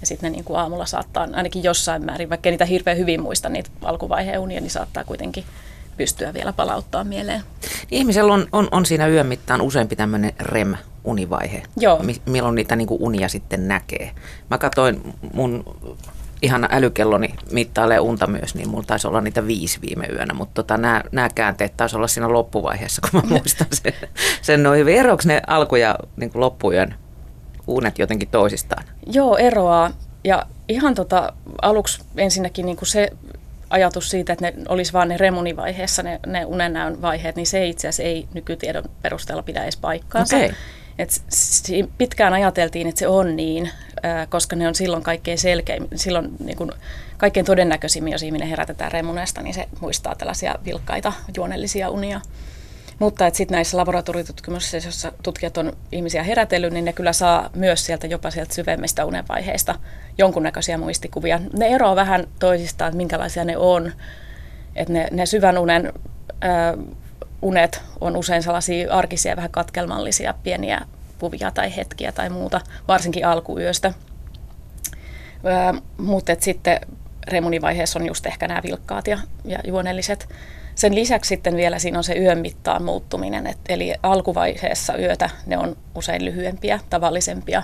Ja 0.00 0.06
sitten 0.06 0.32
ne 0.32 0.36
niin 0.36 0.44
kuin 0.44 0.58
aamulla 0.58 0.86
saattaa, 0.86 1.28
ainakin 1.32 1.62
jossain 1.62 2.04
määrin, 2.04 2.30
vaikka 2.30 2.50
niitä 2.50 2.64
hirveän 2.64 2.98
hyvin 2.98 3.22
muista 3.22 3.48
niitä 3.48 3.70
alkuvaiheen 3.82 4.38
unia, 4.38 4.60
niin 4.60 4.70
saattaa 4.70 5.04
kuitenkin 5.04 5.44
pystyä 5.96 6.34
vielä 6.34 6.52
palauttaa 6.52 7.04
mieleen. 7.04 7.42
Ihmisellä 7.90 8.32
on, 8.32 8.46
on, 8.52 8.68
on 8.70 8.86
siinä 8.86 9.06
yön 9.06 9.26
mittaan 9.26 9.60
useampi 9.60 9.96
tämmöinen 9.96 10.32
REM, 10.40 10.74
univaihe, 11.06 11.62
Joo. 11.76 12.02
milloin 12.26 12.54
niitä 12.54 12.76
niin 12.76 12.88
kuin 12.88 13.02
unia 13.02 13.28
sitten 13.28 13.68
näkee. 13.68 14.10
Mä 14.50 14.58
katsoin 14.58 15.14
mun 15.34 15.64
ihan 16.42 16.68
älykelloni 16.70 17.34
mittailee 17.50 18.00
unta 18.00 18.26
myös, 18.26 18.54
niin 18.54 18.68
mulla 18.68 18.84
taisi 18.86 19.08
olla 19.08 19.20
niitä 19.20 19.46
viisi 19.46 19.78
viime 19.80 20.06
yönä, 20.06 20.34
mutta 20.34 20.54
tota, 20.54 20.76
nämä, 20.76 21.02
nämä 21.12 21.28
käänteet 21.34 21.76
taisi 21.76 21.96
olla 21.96 22.08
siinä 22.08 22.32
loppuvaiheessa, 22.32 23.02
kun 23.10 23.20
mä 23.20 23.28
muistan 23.36 23.66
sen, 23.72 23.92
sen 24.42 24.62
noin 24.62 24.80
hyvin. 24.80 24.96
Eroako 24.96 25.22
ne 25.26 25.40
alku- 25.46 25.76
ja 25.76 25.98
niin 26.16 26.30
kuin 26.30 26.40
loppuyön 26.40 26.94
unet 27.66 27.98
jotenkin 27.98 28.28
toisistaan? 28.28 28.84
Joo, 29.06 29.36
eroaa. 29.36 29.90
Ja 30.24 30.46
ihan 30.68 30.94
tota, 30.94 31.32
aluksi 31.62 32.02
ensinnäkin 32.16 32.66
niin 32.66 32.76
kuin 32.76 32.88
se 32.88 33.10
ajatus 33.70 34.10
siitä, 34.10 34.32
että 34.32 34.44
ne 34.44 34.54
olisi 34.68 34.92
vain 34.92 35.08
ne 35.08 35.16
remunivaiheessa 35.16 36.02
ne, 36.02 36.20
ne 36.26 36.44
unennäön 36.44 37.02
vaiheet, 37.02 37.36
niin 37.36 37.46
se 37.46 37.66
itse 37.66 37.88
asiassa 37.88 38.02
ei 38.02 38.28
nykytiedon 38.34 38.84
perusteella 39.02 39.42
pidä 39.42 39.62
edes 39.62 39.76
paikkaansa. 39.76 40.36
Okay. 40.36 40.50
Et 40.98 41.22
pitkään 41.98 42.32
ajateltiin, 42.32 42.86
että 42.86 42.98
se 42.98 43.08
on 43.08 43.36
niin, 43.36 43.70
koska 44.28 44.56
ne 44.56 44.68
on 44.68 44.74
silloin 44.74 45.02
kaikkein 45.02 45.38
selkein, 45.38 45.88
silloin 45.94 46.30
niin 46.44 46.56
kun 46.56 46.72
kaikkein 47.16 47.46
todennäköisimmin, 47.46 48.12
jos 48.12 48.22
ihminen 48.22 48.48
herätetään 48.48 48.92
remunesta, 48.92 49.42
niin 49.42 49.54
se 49.54 49.68
muistaa 49.80 50.14
tällaisia 50.14 50.54
vilkkaita 50.64 51.12
juonellisia 51.36 51.90
unia. 51.90 52.20
Mutta 52.98 53.30
sitten 53.32 53.54
näissä 53.54 53.76
laboratoriotutkimuksissa, 53.76 54.76
joissa 54.76 55.12
tutkijat 55.22 55.58
on 55.58 55.72
ihmisiä 55.92 56.22
herätellyt, 56.22 56.72
niin 56.72 56.84
ne 56.84 56.92
kyllä 56.92 57.12
saa 57.12 57.50
myös 57.54 57.86
sieltä 57.86 58.06
jopa 58.06 58.30
sieltä 58.30 58.54
syvemmistä 58.54 59.04
unenvaiheista 59.04 59.74
jonkunnäköisiä 60.18 60.78
muistikuvia. 60.78 61.40
Ne 61.58 61.66
eroavat 61.66 61.96
vähän 61.96 62.26
toisistaan, 62.38 62.88
että 62.88 62.96
minkälaisia 62.96 63.44
ne 63.44 63.56
on. 63.56 63.92
Että 64.76 64.92
ne, 64.92 65.08
ne 65.10 65.26
syvän 65.26 65.58
unen 65.58 65.92
unet 67.42 67.82
on 68.00 68.16
usein 68.16 68.42
sellaisia 68.42 68.94
arkisia, 68.94 69.36
vähän 69.36 69.50
katkelmallisia, 69.50 70.34
pieniä 70.42 70.80
puvia 71.18 71.50
tai 71.50 71.76
hetkiä 71.76 72.12
tai 72.12 72.30
muuta, 72.30 72.60
varsinkin 72.88 73.26
alkuyöstä. 73.26 73.92
Mutta 75.98 76.36
sitten 76.40 76.80
remunivaiheessa 77.28 77.98
on 77.98 78.06
just 78.06 78.26
ehkä 78.26 78.48
nämä 78.48 78.62
vilkkaat 78.62 79.06
ja, 79.06 79.18
ja 79.44 79.58
juonelliset. 79.66 80.28
Sen 80.74 80.94
lisäksi 80.94 81.28
sitten 81.28 81.56
vielä 81.56 81.78
siinä 81.78 81.98
on 81.98 82.04
se 82.04 82.14
yön 82.18 82.38
mittaan 82.38 82.82
muuttuminen, 82.82 83.46
et, 83.46 83.58
eli 83.68 83.94
alkuvaiheessa 84.02 84.96
yötä 84.96 85.30
ne 85.46 85.58
on 85.58 85.76
usein 85.94 86.24
lyhyempiä, 86.24 86.80
tavallisempia, 86.90 87.62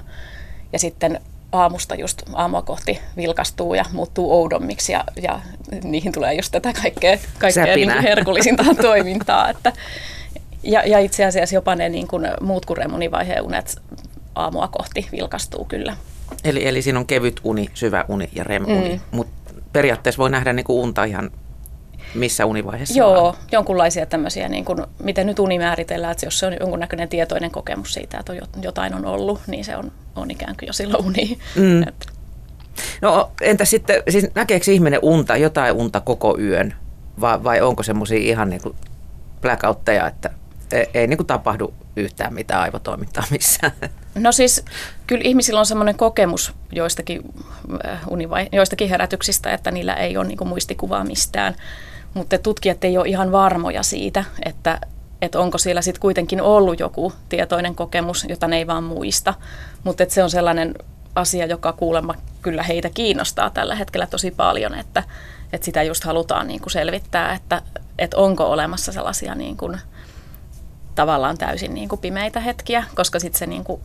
ja 0.72 0.78
sitten 0.78 1.20
aamusta 1.52 1.94
just 1.94 2.22
aamua 2.32 2.62
kohti 2.62 2.98
vilkastuu 3.16 3.74
ja 3.74 3.84
muuttuu 3.92 4.32
oudommiksi 4.32 4.92
ja, 4.92 5.04
ja 5.22 5.40
niihin 5.84 6.12
tulee 6.12 6.34
just 6.34 6.52
tätä 6.52 6.72
kaikkea, 6.82 7.18
kaikkea 7.38 7.76
niin 7.76 8.02
herkullisinta 8.02 8.64
toimintaa. 8.82 9.50
Että, 9.50 9.72
ja, 10.62 10.82
ja 10.86 10.98
itse 10.98 11.24
asiassa 11.24 11.54
jopa 11.54 11.74
ne 11.74 11.88
niin 11.88 12.08
kuin 12.08 12.28
muut 12.40 12.66
kuin 12.66 12.76
remunivaiheen 12.76 13.42
unet 13.42 13.76
aamua 14.34 14.68
kohti 14.68 15.08
vilkastuu 15.12 15.64
kyllä. 15.64 15.96
Eli, 16.44 16.68
eli 16.68 16.82
siinä 16.82 16.98
on 16.98 17.06
kevyt 17.06 17.40
uni, 17.44 17.68
syvä 17.74 18.04
uni 18.08 18.28
ja 18.32 18.44
remuni, 18.44 18.88
mm. 18.88 19.00
mutta 19.10 19.54
periaatteessa 19.72 20.18
voi 20.18 20.30
nähdä 20.30 20.52
niin 20.52 20.64
kuin 20.64 20.82
unta 20.82 21.04
ihan 21.04 21.30
missä 22.14 22.46
univaiheessa 22.46 22.98
Joo, 22.98 23.28
on? 23.28 23.34
jonkunlaisia 23.52 24.06
tämmöisiä, 24.06 24.48
niin 24.48 24.64
kuin, 24.64 24.84
miten 25.02 25.26
nyt 25.26 25.38
uni 25.38 25.58
määritellään, 25.58 26.12
että 26.12 26.26
jos 26.26 26.38
se 26.38 26.46
on 26.46 26.56
jonkunnäköinen 26.60 27.08
tietoinen 27.08 27.50
kokemus 27.50 27.94
siitä, 27.94 28.18
että 28.18 28.32
jotain 28.62 28.94
on 28.94 29.04
ollut, 29.04 29.40
niin 29.46 29.64
se 29.64 29.76
on, 29.76 29.92
on 30.16 30.30
ikään 30.30 30.56
kuin 30.58 30.66
jo 30.66 30.72
silloin 30.72 31.06
uni. 31.06 31.38
Mm. 31.56 31.84
No 33.02 33.32
entä 33.40 33.64
sitten, 33.64 34.02
siis 34.08 34.26
näkeekö 34.34 34.72
ihminen 34.72 35.00
unta, 35.02 35.36
jotain 35.36 35.74
unta 35.74 36.00
koko 36.00 36.38
yön, 36.38 36.74
vai, 37.20 37.44
vai 37.44 37.60
onko 37.60 37.82
semmoisia 37.82 38.18
ihan 38.18 38.50
niin 38.50 38.62
kuin 38.62 38.76
blackoutteja, 39.40 40.06
että 40.06 40.30
ei, 40.72 40.86
ei 40.94 41.06
niin 41.06 41.16
kuin 41.16 41.26
tapahdu 41.26 41.74
yhtään 41.96 42.34
mitään 42.34 42.62
aivotoimintaa 42.62 43.24
missään? 43.30 43.72
No 44.14 44.32
siis 44.32 44.64
kyllä 45.06 45.22
ihmisillä 45.24 45.60
on 45.60 45.66
semmoinen 45.66 45.96
kokemus 45.96 46.52
joistakin, 46.72 47.22
äh, 47.86 48.00
univai- 48.08 48.48
joistakin 48.52 48.88
herätyksistä, 48.88 49.54
että 49.54 49.70
niillä 49.70 49.94
ei 49.94 50.16
ole 50.16 50.26
niin 50.26 50.38
kuin 50.38 50.48
muistikuvaa 50.48 51.04
mistään 51.04 51.54
mutta 52.14 52.38
tutkijat 52.38 52.84
ei 52.84 52.98
ole 52.98 53.08
ihan 53.08 53.32
varmoja 53.32 53.82
siitä, 53.82 54.24
että, 54.44 54.80
että 55.22 55.40
onko 55.40 55.58
siellä 55.58 55.82
sitten 55.82 56.00
kuitenkin 56.00 56.42
ollut 56.42 56.80
joku 56.80 57.12
tietoinen 57.28 57.74
kokemus, 57.74 58.26
jota 58.28 58.48
ne 58.48 58.56
ei 58.56 58.66
vaan 58.66 58.84
muista. 58.84 59.34
Mutta 59.84 60.04
se 60.08 60.22
on 60.22 60.30
sellainen 60.30 60.74
asia, 61.14 61.46
joka 61.46 61.72
kuulemma 61.72 62.14
kyllä 62.42 62.62
heitä 62.62 62.90
kiinnostaa 62.90 63.50
tällä 63.50 63.74
hetkellä 63.74 64.06
tosi 64.06 64.30
paljon, 64.30 64.74
että, 64.74 65.02
että 65.52 65.64
sitä 65.64 65.82
just 65.82 66.04
halutaan 66.04 66.48
niin 66.48 66.60
kuin 66.60 66.72
selvittää, 66.72 67.34
että, 67.34 67.62
että 67.98 68.16
onko 68.16 68.44
olemassa 68.44 68.92
sellaisia 68.92 69.34
niin 69.34 69.56
kuin, 69.56 69.78
tavallaan 70.94 71.38
täysin 71.38 71.74
niin 71.74 71.88
kuin 71.88 72.00
pimeitä 72.00 72.40
hetkiä, 72.40 72.84
koska 72.94 73.18
sitten 73.20 73.38
se 73.38 73.46
niin 73.46 73.64
kuin 73.64 73.80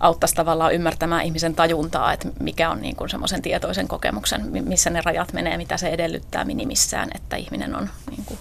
auttaisi 0.00 0.34
tavallaan 0.34 0.74
ymmärtämään 0.74 1.24
ihmisen 1.24 1.54
tajuntaa, 1.54 2.12
että 2.12 2.28
mikä 2.40 2.70
on 2.70 2.80
niin 2.80 2.96
kuin 2.96 3.10
semmoisen 3.10 3.42
tietoisen 3.42 3.88
kokemuksen, 3.88 4.46
missä 4.64 4.90
ne 4.90 5.00
rajat 5.04 5.32
menee, 5.32 5.56
mitä 5.56 5.76
se 5.76 5.88
edellyttää 5.88 6.44
minimissään, 6.44 7.08
että 7.14 7.36
ihminen 7.36 7.76
on 7.76 7.88
niin 8.10 8.24
kuin 8.26 8.38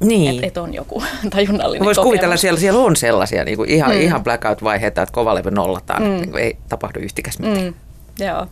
niin. 0.00 0.34
Että 0.34 0.46
et 0.46 0.56
on 0.56 0.74
joku 0.74 1.02
tajunnallinen 1.30 1.84
Voisi 1.84 2.00
kuvitella, 2.00 2.36
siellä, 2.36 2.60
siellä 2.60 2.80
on 2.80 2.96
sellaisia 2.96 3.44
niin 3.44 3.56
kuin 3.56 3.70
ihan, 3.70 3.90
mm. 3.90 4.00
ihan 4.00 4.24
blackout-vaiheita, 4.24 5.02
että 5.02 5.12
kovalevy 5.12 5.50
nollataan, 5.50 6.02
mm. 6.02 6.08
niin 6.08 6.30
kuin 6.30 6.42
ei 6.42 6.56
tapahdu 6.68 7.00
yhtikäs 7.00 7.38
mitään. 7.38 7.64
Mm. 7.64 7.74
Joo. 8.18 8.46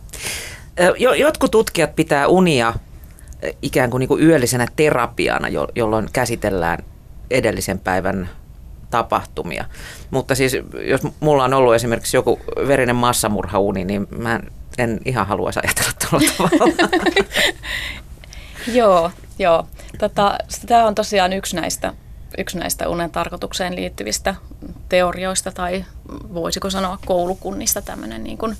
Jotkut 1.17 1.51
tutkijat 1.51 1.95
pitää 1.95 2.27
unia 2.27 2.73
ikään 3.61 3.89
kuin, 3.89 3.99
niin 3.99 4.07
kuin 4.07 4.23
yöllisenä 4.23 4.67
terapiana, 4.75 5.47
jolloin 5.75 6.09
käsitellään 6.13 6.83
edellisen 7.31 7.79
päivän 7.79 8.29
tapahtumia. 8.89 9.65
Mutta 10.11 10.35
siis 10.35 10.57
jos 10.81 11.01
mulla 11.19 11.43
on 11.43 11.53
ollut 11.53 11.75
esimerkiksi 11.75 12.17
joku 12.17 12.39
verinen 12.67 12.95
massamurhauni, 12.95 13.85
niin 13.85 14.07
mä 14.17 14.39
en 14.77 14.99
ihan 15.05 15.27
haluaisi 15.27 15.59
ajatella 15.63 15.91
tuolla 16.09 16.31
tavalla. 16.37 16.73
joo, 18.73 19.11
joo. 19.39 19.67
Tota, 19.97 20.37
tämä 20.67 20.87
on 20.87 20.95
tosiaan 20.95 21.33
yksi 21.33 21.55
näistä, 21.55 21.93
yksi 22.37 22.57
näistä 22.57 22.89
unen 22.89 23.11
tarkoitukseen 23.11 23.75
liittyvistä 23.75 24.35
teorioista 24.89 25.51
tai 25.51 25.85
voisiko 26.33 26.69
sanoa 26.69 26.99
koulukunnista 27.05 27.81
tämmöinen 27.81 28.23
niin 28.23 28.37
kuin, 28.37 28.57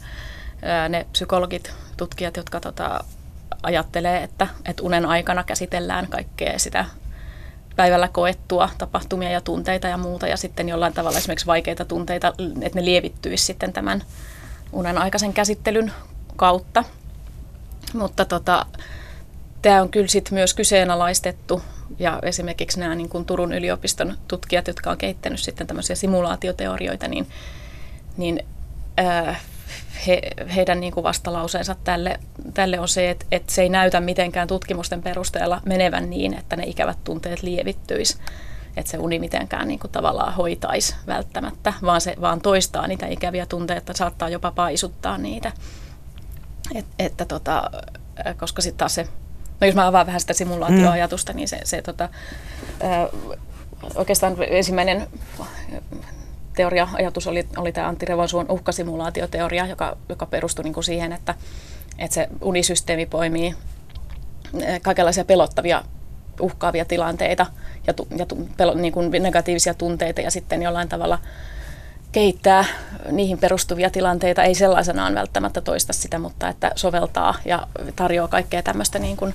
ne 0.89 1.05
psykologit, 1.12 1.74
tutkijat, 1.98 2.38
jotka 2.38 2.59
tota, 2.59 3.03
ajattelee, 3.63 4.24
että, 4.24 4.48
että 4.65 4.83
unen 4.83 5.05
aikana 5.05 5.43
käsitellään 5.43 6.07
kaikkea 6.07 6.59
sitä 6.59 6.86
päivällä 7.79 8.07
koettua 8.07 8.69
tapahtumia 8.77 9.31
ja 9.31 9.41
tunteita 9.41 9.88
ja 9.88 9.98
muuta 9.98 10.27
ja 10.27 10.38
sitten 10.38 10.69
jollain 10.69 10.93
tavalla 10.93 11.17
esimerkiksi 11.17 11.45
vaikeita 11.45 11.86
tunteita, 11.86 12.33
että 12.62 12.79
ne 12.79 12.86
lievittyisi 12.86 13.45
sitten 13.45 13.74
tämän 13.74 14.03
unen 14.71 14.98
aikaisen 14.98 15.33
käsittelyn 15.33 15.91
kautta. 16.36 16.83
Mutta 17.93 18.25
tota, 18.25 18.65
tämä 19.62 19.81
on 19.81 19.89
kyllä 19.89 20.07
sitten 20.07 20.33
myös 20.33 20.53
kyseenalaistettu 20.53 21.62
ja 22.00 22.19
esimerkiksi 22.21 22.79
nämä 22.79 22.95
niin 22.95 23.09
kuin 23.09 23.25
Turun 23.25 23.53
yliopiston 23.53 24.17
tutkijat, 24.27 24.67
jotka 24.67 24.91
on 24.91 24.98
kehittänyt 24.98 25.39
sitten 25.39 25.67
tämmöisiä 25.67 25.95
simulaatioteorioita, 25.95 27.07
niin, 27.07 27.27
niin 28.17 28.45
äh, 29.00 29.41
he, 30.07 30.21
heidän 30.55 30.79
niin 30.79 30.93
kuin 30.93 31.03
vastalauseensa 31.03 31.75
tälle, 31.83 32.19
tälle 32.53 32.79
on 32.79 32.88
se, 32.88 33.09
että, 33.09 33.25
että 33.31 33.53
se 33.53 33.61
ei 33.61 33.69
näytä 33.69 33.99
mitenkään 33.99 34.47
tutkimusten 34.47 35.03
perusteella 35.03 35.61
menevän 35.65 36.09
niin, 36.09 36.33
että 36.33 36.55
ne 36.55 36.63
ikävät 36.63 36.97
tunteet 37.03 37.43
lievittyisi 37.43 38.17
että 38.77 38.91
se 38.91 38.97
uni 38.97 39.19
mitenkään 39.19 39.67
niin 39.67 39.79
kuin 39.79 39.91
tavallaan 39.91 40.33
hoitaisi 40.33 40.95
välttämättä, 41.07 41.73
vaan 41.81 42.01
se 42.01 42.15
vaan 42.21 42.41
toistaa 42.41 42.88
niitä 42.88 43.07
ikäviä 43.07 43.45
tunteita, 43.45 43.93
saattaa 43.93 44.29
jopa 44.29 44.51
paisuttaa 44.51 45.17
niitä. 45.17 45.51
Et, 46.75 46.85
että 46.99 47.25
tota, 47.25 47.71
koska 48.38 48.61
sitten 48.61 48.77
taas 48.77 48.95
se, 48.95 49.07
no 49.61 49.67
jos 49.67 49.75
mä 49.75 49.88
avaan 49.88 50.05
vähän 50.05 50.21
sitä 50.21 50.33
simulaatioajatusta, 50.33 51.33
niin 51.33 51.47
se, 51.47 51.59
se 51.63 51.81
tota, 51.81 52.09
oikeastaan 53.95 54.35
ensimmäinen 54.47 55.07
teoria-ajatus 56.59 57.27
oli, 57.27 57.47
oli 57.57 57.71
tämä 57.71 57.87
Antti 57.87 58.05
Revonsuon 58.05 58.45
uhkasimulaatioteoria, 58.49 59.65
joka, 59.65 59.97
joka 60.09 60.25
perustui 60.25 60.63
niin 60.63 60.73
kuin 60.73 60.83
siihen, 60.83 61.13
että, 61.13 61.35
että 61.99 62.15
se 62.15 62.27
unisysteemi 62.41 63.05
poimii 63.05 63.55
kaikenlaisia 64.81 65.25
pelottavia 65.25 65.83
uhkaavia 66.41 66.85
tilanteita 66.85 67.45
ja, 67.87 67.93
tu, 67.93 68.07
ja 68.17 68.25
tu, 68.25 68.49
pelo, 68.57 68.73
niin 68.73 68.93
kuin 68.93 69.11
negatiivisia 69.11 69.73
tunteita 69.73 70.21
ja 70.21 70.31
sitten 70.31 70.61
jollain 70.61 70.89
tavalla 70.89 71.19
kehittää 72.11 72.65
niihin 73.11 73.37
perustuvia 73.37 73.89
tilanteita, 73.89 74.43
ei 74.43 74.55
sellaisenaan 74.55 75.15
välttämättä 75.15 75.61
toista 75.61 75.93
sitä, 75.93 76.19
mutta 76.19 76.49
että 76.49 76.71
soveltaa 76.75 77.35
ja 77.45 77.67
tarjoaa 77.95 78.27
kaikkea 78.27 78.63
tämmöistä 78.63 78.99
niin 78.99 79.17
kuin, 79.17 79.33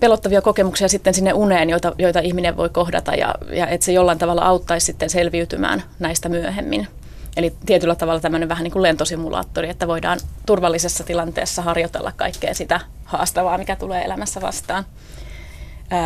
pelottavia 0.00 0.42
kokemuksia 0.42 0.88
sitten 0.88 1.14
sinne 1.14 1.32
uneen, 1.32 1.70
joita, 1.70 1.92
joita 1.98 2.20
ihminen 2.20 2.56
voi 2.56 2.68
kohdata 2.68 3.14
ja, 3.14 3.34
ja 3.52 3.66
että 3.66 3.84
se 3.84 3.92
jollain 3.92 4.18
tavalla 4.18 4.42
auttaisi 4.42 4.86
sitten 4.86 5.10
selviytymään 5.10 5.82
näistä 5.98 6.28
myöhemmin. 6.28 6.88
Eli 7.36 7.52
tietyllä 7.66 7.94
tavalla 7.94 8.20
tämmöinen 8.20 8.48
vähän 8.48 8.64
niin 8.64 8.72
kuin 8.72 8.82
lentosimulaattori, 8.82 9.70
että 9.70 9.88
voidaan 9.88 10.18
turvallisessa 10.46 11.04
tilanteessa 11.04 11.62
harjoitella 11.62 12.12
kaikkea 12.16 12.54
sitä 12.54 12.80
haastavaa, 13.04 13.58
mikä 13.58 13.76
tulee 13.76 14.04
elämässä 14.04 14.40
vastaan. 14.40 14.84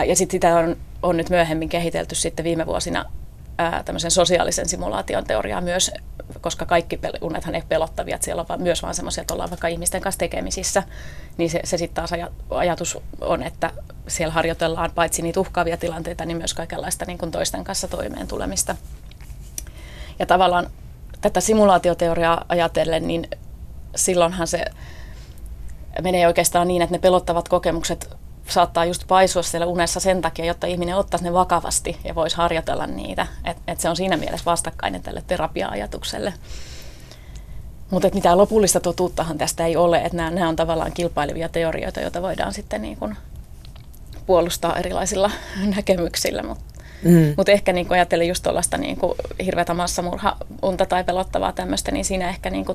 Ja 0.07 0.16
sitten 0.16 0.37
sitä 0.37 0.57
on, 0.57 0.76
on 1.02 1.16
nyt 1.16 1.30
myöhemmin 1.30 1.69
kehitelty 1.69 2.14
sitten 2.14 2.45
viime 2.45 2.66
vuosina 2.66 3.04
ää, 3.61 3.83
tämmöisen 3.83 4.11
sosiaalisen 4.11 4.69
simulaation 4.69 5.25
teoriaa 5.25 5.61
myös, 5.61 5.90
koska 6.40 6.67
kaikki 6.67 6.97
pel- 6.97 7.19
unethan 7.21 7.55
ei 7.55 7.62
pelottavia, 7.69 8.14
että 8.14 8.25
siellä 8.25 8.45
on 8.49 8.62
myös 8.62 8.83
vaan 8.83 8.95
semmoisia, 8.95 9.21
että 9.21 9.35
ollaan 9.35 9.50
vaikka 9.50 9.69
ihmisten 9.69 10.00
kanssa 10.00 10.19
tekemisissä, 10.19 10.83
niin 11.37 11.50
se, 11.50 11.61
se 11.64 11.79
sitten 11.79 11.95
taas 11.95 12.12
aj- 12.12 12.33
ajatus 12.50 12.99
on, 13.21 13.43
että 13.43 13.71
siellä 14.09 14.33
harjoitellaan 14.33 14.90
paitsi 14.95 15.23
niitä 15.23 15.40
uhkaavia 15.40 15.76
tilanteita, 15.76 16.25
niin 16.25 16.37
myös 16.37 16.55
kaikenlaista 16.55 17.05
niin 17.05 17.19
kuin 17.19 17.31
toisten 17.31 17.64
kanssa 17.64 17.88
toimeen 17.88 18.26
tulemista. 18.26 18.76
Ja 20.19 20.26
tavallaan 20.26 20.71
tätä 21.21 21.40
simulaatioteoriaa 21.40 22.45
ajatellen, 22.49 23.07
niin 23.07 23.29
silloinhan 23.97 24.47
se 24.47 24.64
menee 26.02 26.26
oikeastaan 26.26 26.69
niin, 26.69 26.83
että 26.83 26.95
ne 26.95 26.99
pelottavat 26.99 27.49
kokemukset 27.49 28.17
saattaa 28.50 28.85
just 28.85 29.02
paisua 29.09 29.42
siellä 29.42 29.66
unessa 29.66 30.00
sen 30.00 30.23
takia, 30.23 30.45
jotta 30.45 30.66
ihminen 30.66 30.97
ottaisi 30.97 31.25
ne 31.25 31.33
vakavasti 31.33 31.97
ja 32.04 32.14
voisi 32.14 32.37
harjoitella 32.37 32.87
niitä. 32.87 33.26
Että 33.45 33.62
et 33.69 33.80
se 33.80 33.88
on 33.88 33.97
siinä 33.97 34.16
mielessä 34.16 34.45
vastakkainen 34.45 35.02
tälle 35.02 35.23
terapia-ajatukselle. 35.26 36.35
Mutta 37.90 38.09
mitään 38.14 38.38
lopullista 38.38 38.80
totuuttahan 38.80 39.38
tästä 39.38 39.66
ei 39.66 39.76
ole, 39.76 39.99
että 39.99 40.16
nämä, 40.16 40.30
nämä 40.30 40.49
on 40.49 40.57
tavallaan 40.57 40.92
kilpailevia 40.92 41.49
teorioita, 41.49 42.00
joita 42.00 42.23
voidaan 42.23 42.52
sitten 42.52 42.83
niin 42.83 42.97
kuin 42.97 43.16
puolustaa 44.26 44.76
erilaisilla 44.76 45.30
näkemyksillä. 45.76 46.42
Mutta 46.42 46.64
mm. 47.04 47.35
mut 47.37 47.49
ehkä 47.49 47.73
niin 47.73 47.92
ajattelen 47.92 48.28
just 48.28 48.42
tuollaista 48.42 48.76
niin 48.76 48.99
hirveätä 49.45 49.75
massamurha-unta 49.75 50.87
tai 50.87 51.04
pelottavaa 51.04 51.52
tämmöistä, 51.52 51.92
niin 51.92 52.04
siinä 52.04 52.28
ehkä 52.28 52.50
niin 52.50 52.66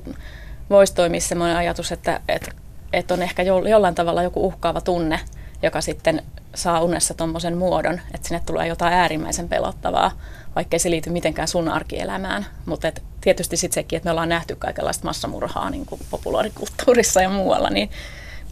voisi 0.70 0.96
toimia 0.96 1.22
sellainen 1.22 1.58
ajatus, 1.58 1.91
että, 1.91 2.22
että, 2.27 2.51
että 2.94 3.13
on 3.13 3.22
ehkä 3.22 3.44
jollain 3.44 3.96
tavalla 3.96 4.24
joku 4.24 4.48
uhkaava 4.48 4.82
tunne, 4.82 5.20
joka 5.63 5.81
sitten 5.81 6.21
saa 6.55 6.81
unessa 6.81 7.13
tuommoisen 7.13 7.57
muodon, 7.57 8.01
että 8.13 8.27
sinne 8.27 8.41
tulee 8.45 8.67
jotain 8.67 8.93
äärimmäisen 8.93 9.50
pelottavaa, 9.50 10.12
vaikkei 10.55 10.79
se 10.79 10.89
liity 10.89 11.09
mitenkään 11.09 11.47
sun 11.47 11.69
arkielämään. 11.69 12.45
Mutta 12.65 12.91
tietysti 13.21 13.57
sitten 13.57 13.74
sekin, 13.74 13.97
että 13.97 14.07
me 14.07 14.12
ollaan 14.12 14.29
nähty 14.29 14.55
kaikenlaista 14.55 15.05
massamurhaa 15.05 15.69
niin 15.69 15.85
kuin 15.85 16.01
populaarikulttuurissa 16.09 17.21
ja 17.21 17.29
muualla, 17.29 17.69
niin, 17.69 17.89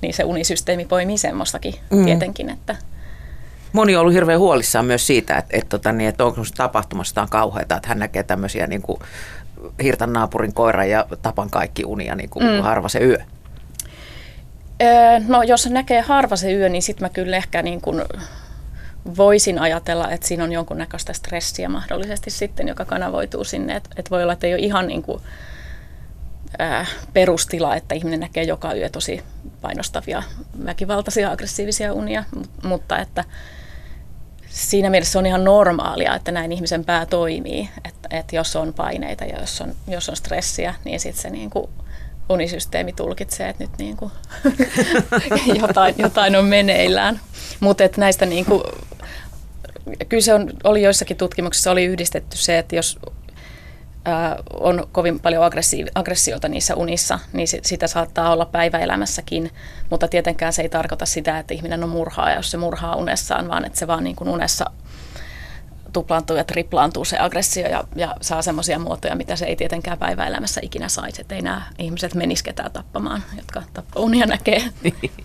niin 0.01 0.13
se 0.13 0.23
unisysteemi 0.23 0.85
poimii 0.85 1.17
semmoistakin 1.17 1.75
mm. 1.91 2.05
tietenkin, 2.05 2.49
että 2.49 2.75
Moni 3.73 3.95
on 3.95 4.01
ollut 4.01 4.13
hirveän 4.13 4.39
huolissaan 4.39 4.85
myös 4.85 5.07
siitä, 5.07 5.37
että, 5.37 5.57
että, 5.57 5.69
tota, 5.69 5.91
niin, 5.91 6.09
että 6.09 6.25
onko 6.25 6.41
tapahtumasta 6.57 7.21
on 7.21 7.29
kauheita, 7.29 7.75
että 7.75 7.89
hän 7.89 7.99
näkee 7.99 8.23
tämmöisiä 8.23 8.67
niin 8.67 8.81
kuin, 8.81 8.99
hirtan 9.83 10.13
naapurin 10.13 10.53
koiran 10.53 10.89
ja 10.89 11.05
tapan 11.21 11.49
kaikki 11.49 11.85
unia 11.85 12.15
niin 12.15 12.29
kuin 12.29 12.45
mm. 12.45 12.61
harva 12.61 12.89
se 12.89 12.99
yö. 12.99 13.17
No 15.27 15.43
jos 15.43 15.69
näkee 15.69 16.01
harva 16.01 16.35
se 16.35 16.53
yö, 16.53 16.69
niin 16.69 16.81
sitten 16.81 17.05
mä 17.05 17.09
kyllä 17.09 17.37
ehkä 17.37 17.61
niin 17.61 17.81
kuin 17.81 18.01
voisin 19.17 19.59
ajatella, 19.59 20.11
että 20.11 20.27
siinä 20.27 20.43
on 20.43 20.51
jonkunnäköistä 20.51 21.13
stressiä 21.13 21.69
mahdollisesti 21.69 22.29
sitten, 22.29 22.67
joka 22.67 22.85
kanavoituu 22.85 23.43
sinne. 23.43 23.75
Että 23.75 23.89
et 23.95 24.11
voi 24.11 24.23
olla, 24.23 24.33
että 24.33 24.47
ei 24.47 24.53
ole 24.53 24.61
ihan 24.61 24.87
niin 24.87 25.03
kuin, 25.03 25.21
perustila, 27.13 27.75
että 27.75 27.95
ihminen 27.95 28.19
näkee 28.19 28.43
joka 28.43 28.73
yö 28.73 28.89
tosi 28.89 29.23
painostavia, 29.61 30.23
väkivaltaisia, 30.65 31.31
aggressiivisia 31.31 31.93
unia, 31.93 32.23
mutta 32.63 32.97
että 32.97 33.23
siinä 34.49 34.89
mielessä 34.89 35.19
on 35.19 35.25
ihan 35.25 35.43
normaalia, 35.43 36.15
että 36.15 36.31
näin 36.31 36.51
ihmisen 36.51 36.85
pää 36.85 37.05
toimii, 37.05 37.69
että, 37.85 38.09
että 38.11 38.35
jos 38.35 38.55
on 38.55 38.73
paineita 38.73 39.25
ja 39.25 39.39
jos 39.39 39.61
on, 39.61 39.75
jos 39.87 40.09
on 40.09 40.15
stressiä, 40.15 40.75
niin 40.85 40.99
sitten 40.99 41.21
se 41.21 41.29
niin 41.29 41.49
kuin 41.49 41.69
unisysteemi 42.29 42.93
tulkitsee, 42.93 43.49
että 43.49 43.63
nyt 43.63 43.77
niin 43.77 43.97
kuin 43.97 44.11
jotain, 45.61 45.95
jotain 45.97 46.35
on 46.35 46.45
meneillään. 46.45 47.19
Mutta 47.59 47.83
näistä 47.97 48.25
niin 48.25 48.45
kuin, 48.45 48.63
kyllä 50.09 50.23
se 50.23 50.33
on, 50.33 50.49
oli 50.63 50.81
joissakin 50.81 51.17
tutkimuksissa 51.17 51.71
oli 51.71 51.85
yhdistetty 51.85 52.37
se, 52.37 52.57
että 52.57 52.75
jos 52.75 52.99
ää, 54.05 54.35
on 54.59 54.87
kovin 54.91 55.19
paljon 55.19 55.43
aggressi- 55.43 55.91
aggressiota 55.95 56.47
niissä 56.47 56.75
unissa, 56.75 57.19
niin 57.33 57.47
sit, 57.47 57.65
sitä 57.65 57.87
saattaa 57.87 58.31
olla 58.31 58.45
päiväelämässäkin, 58.45 59.51
mutta 59.89 60.07
tietenkään 60.07 60.53
se 60.53 60.61
ei 60.61 60.69
tarkoita 60.69 61.05
sitä, 61.05 61.39
että 61.39 61.53
ihminen 61.53 61.83
on 61.83 61.89
murhaaja, 61.89 62.35
jos 62.35 62.51
se 62.51 62.57
murhaa 62.57 62.95
unessaan, 62.95 63.47
vaan 63.47 63.65
että 63.65 63.79
se 63.79 63.87
vaan 63.87 64.03
niin 64.03 64.15
kuin 64.15 64.29
unessa 64.29 64.65
tuplaantuu 65.93 66.37
ja 66.37 66.43
triplaantuu 66.43 67.05
se 67.05 67.17
aggressio 67.19 67.67
ja, 67.67 67.83
ja 67.95 68.15
saa 68.21 68.41
semmoisia 68.41 68.79
muotoja, 68.79 69.15
mitä 69.15 69.35
se 69.35 69.45
ei 69.45 69.55
tietenkään 69.55 69.97
päiväelämässä 69.97 70.61
ikinä 70.63 70.89
saisi. 70.89 71.21
Että 71.21 71.35
ei 71.35 71.41
nämä 71.41 71.61
ihmiset 71.77 72.13
menisi 72.13 72.43
ketään 72.43 72.71
tappamaan, 72.71 73.23
jotka 73.37 73.63
unia 73.95 74.25
näkee. 74.25 74.63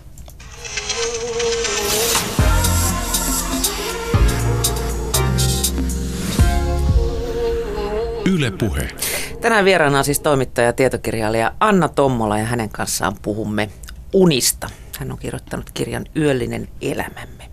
Yle 8.25 8.51
Puhe. 8.51 8.89
Tänään 9.41 9.65
vieraana 9.65 9.97
on 9.97 10.03
siis 10.03 10.19
toimittaja 10.19 10.67
ja 10.67 10.73
tietokirjailija 10.73 11.53
Anna 11.59 11.87
Tommola 11.87 12.37
ja 12.37 12.45
hänen 12.45 12.69
kanssaan 12.69 13.15
puhumme 13.21 13.69
unista. 14.13 14.69
Hän 14.99 15.11
on 15.11 15.17
kirjoittanut 15.17 15.71
kirjan 15.73 16.05
Yöllinen 16.15 16.67
elämämme. 16.81 17.49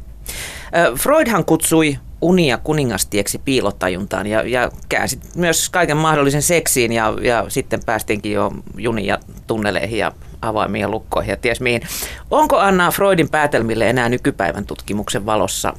Freudhan 0.97 1.45
kutsui 1.45 1.99
unia 2.21 2.59
kuningastieksi 2.59 3.39
piilotajuntaan 3.39 4.27
ja, 4.27 4.43
ja 4.43 4.71
käänsi 4.89 5.21
myös 5.35 5.69
kaiken 5.69 5.97
mahdollisen 5.97 6.43
seksiin 6.43 6.93
ja, 6.93 7.15
ja 7.23 7.45
sitten 7.49 7.81
päästiinkin 7.87 8.33
jo 8.33 8.53
junia 8.77 9.19
tunneleihin 9.47 9.99
ja 9.99 10.13
avaimiin 10.43 10.83
ja 10.83 10.89
lukkoihin 10.89 11.31
ja 11.31 11.37
ties 11.37 11.61
mihin. 11.61 11.83
Onko 12.31 12.59
Anna 12.59 12.91
Freudin 12.91 13.29
päätelmille 13.29 13.91
enää 13.91 14.09
nykypäivän 14.09 14.67
tutkimuksen 14.67 15.27
valossa 15.27 15.73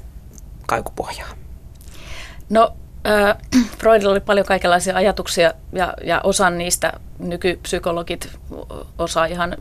kaikupohjaa? 0.68 1.30
No 2.50 2.74
äh, 3.08 3.38
Freudilla 3.80 4.12
oli 4.12 4.20
paljon 4.20 4.46
kaikenlaisia 4.46 4.96
ajatuksia 4.96 5.54
ja, 5.72 5.94
ja 6.04 6.22
osan 6.24 6.58
niistä 6.58 6.94
nykypsykologit 7.20 8.30
osaa 8.98 9.26
ihan 9.26 9.56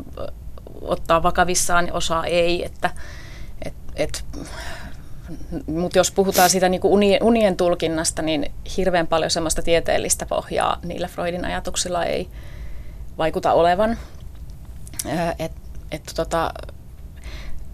ottaa 0.81 1.23
vakavissaan 1.23 1.89
osaa 1.93 2.27
ei, 2.27 2.65
että 2.65 2.91
et, 3.65 3.75
et 3.97 4.25
mutta 5.67 5.99
jos 5.99 6.11
puhutaan 6.11 6.51
siitä 6.51 6.69
niin 6.69 6.81
unien, 6.85 7.23
unien 7.23 7.57
tulkinnasta, 7.57 8.23
niin 8.23 8.53
hirveän 8.77 9.07
paljon 9.07 9.31
semmoista 9.31 9.63
tieteellistä 9.63 10.27
pohjaa 10.27 10.79
niillä 10.85 11.09
Freudin 11.09 11.45
ajatuksilla 11.45 12.05
ei 12.05 12.29
vaikuta 13.19 13.53
olevan. 13.53 13.99
Et, 15.39 15.53
et 15.91 16.13
tota, 16.17 16.53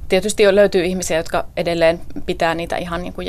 tietysti 0.09 0.55
löytyy 0.55 0.85
ihmisiä, 0.85 1.17
jotka 1.17 1.45
edelleen 1.57 2.01
pitää 2.27 2.55
niitä 2.55 2.77
ihan 2.77 3.03
niin 3.03 3.13
kuin 3.13 3.29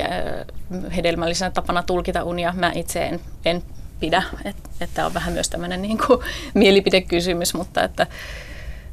hedelmällisenä 0.95 1.51
tapana 1.51 1.83
tulkita 1.83 2.23
unia. 2.23 2.53
Mä 2.57 2.71
itse 2.75 3.05
en, 3.05 3.19
en 3.45 3.63
pidä, 3.99 4.23
että 4.45 4.69
et 4.81 4.89
on 5.05 5.13
vähän 5.13 5.33
myös 5.33 5.49
tämmöinen 5.49 5.81
niin 5.81 5.97
kuin 6.07 6.19
mielipidekysymys, 6.53 7.53
mutta 7.53 7.83
että 7.83 8.07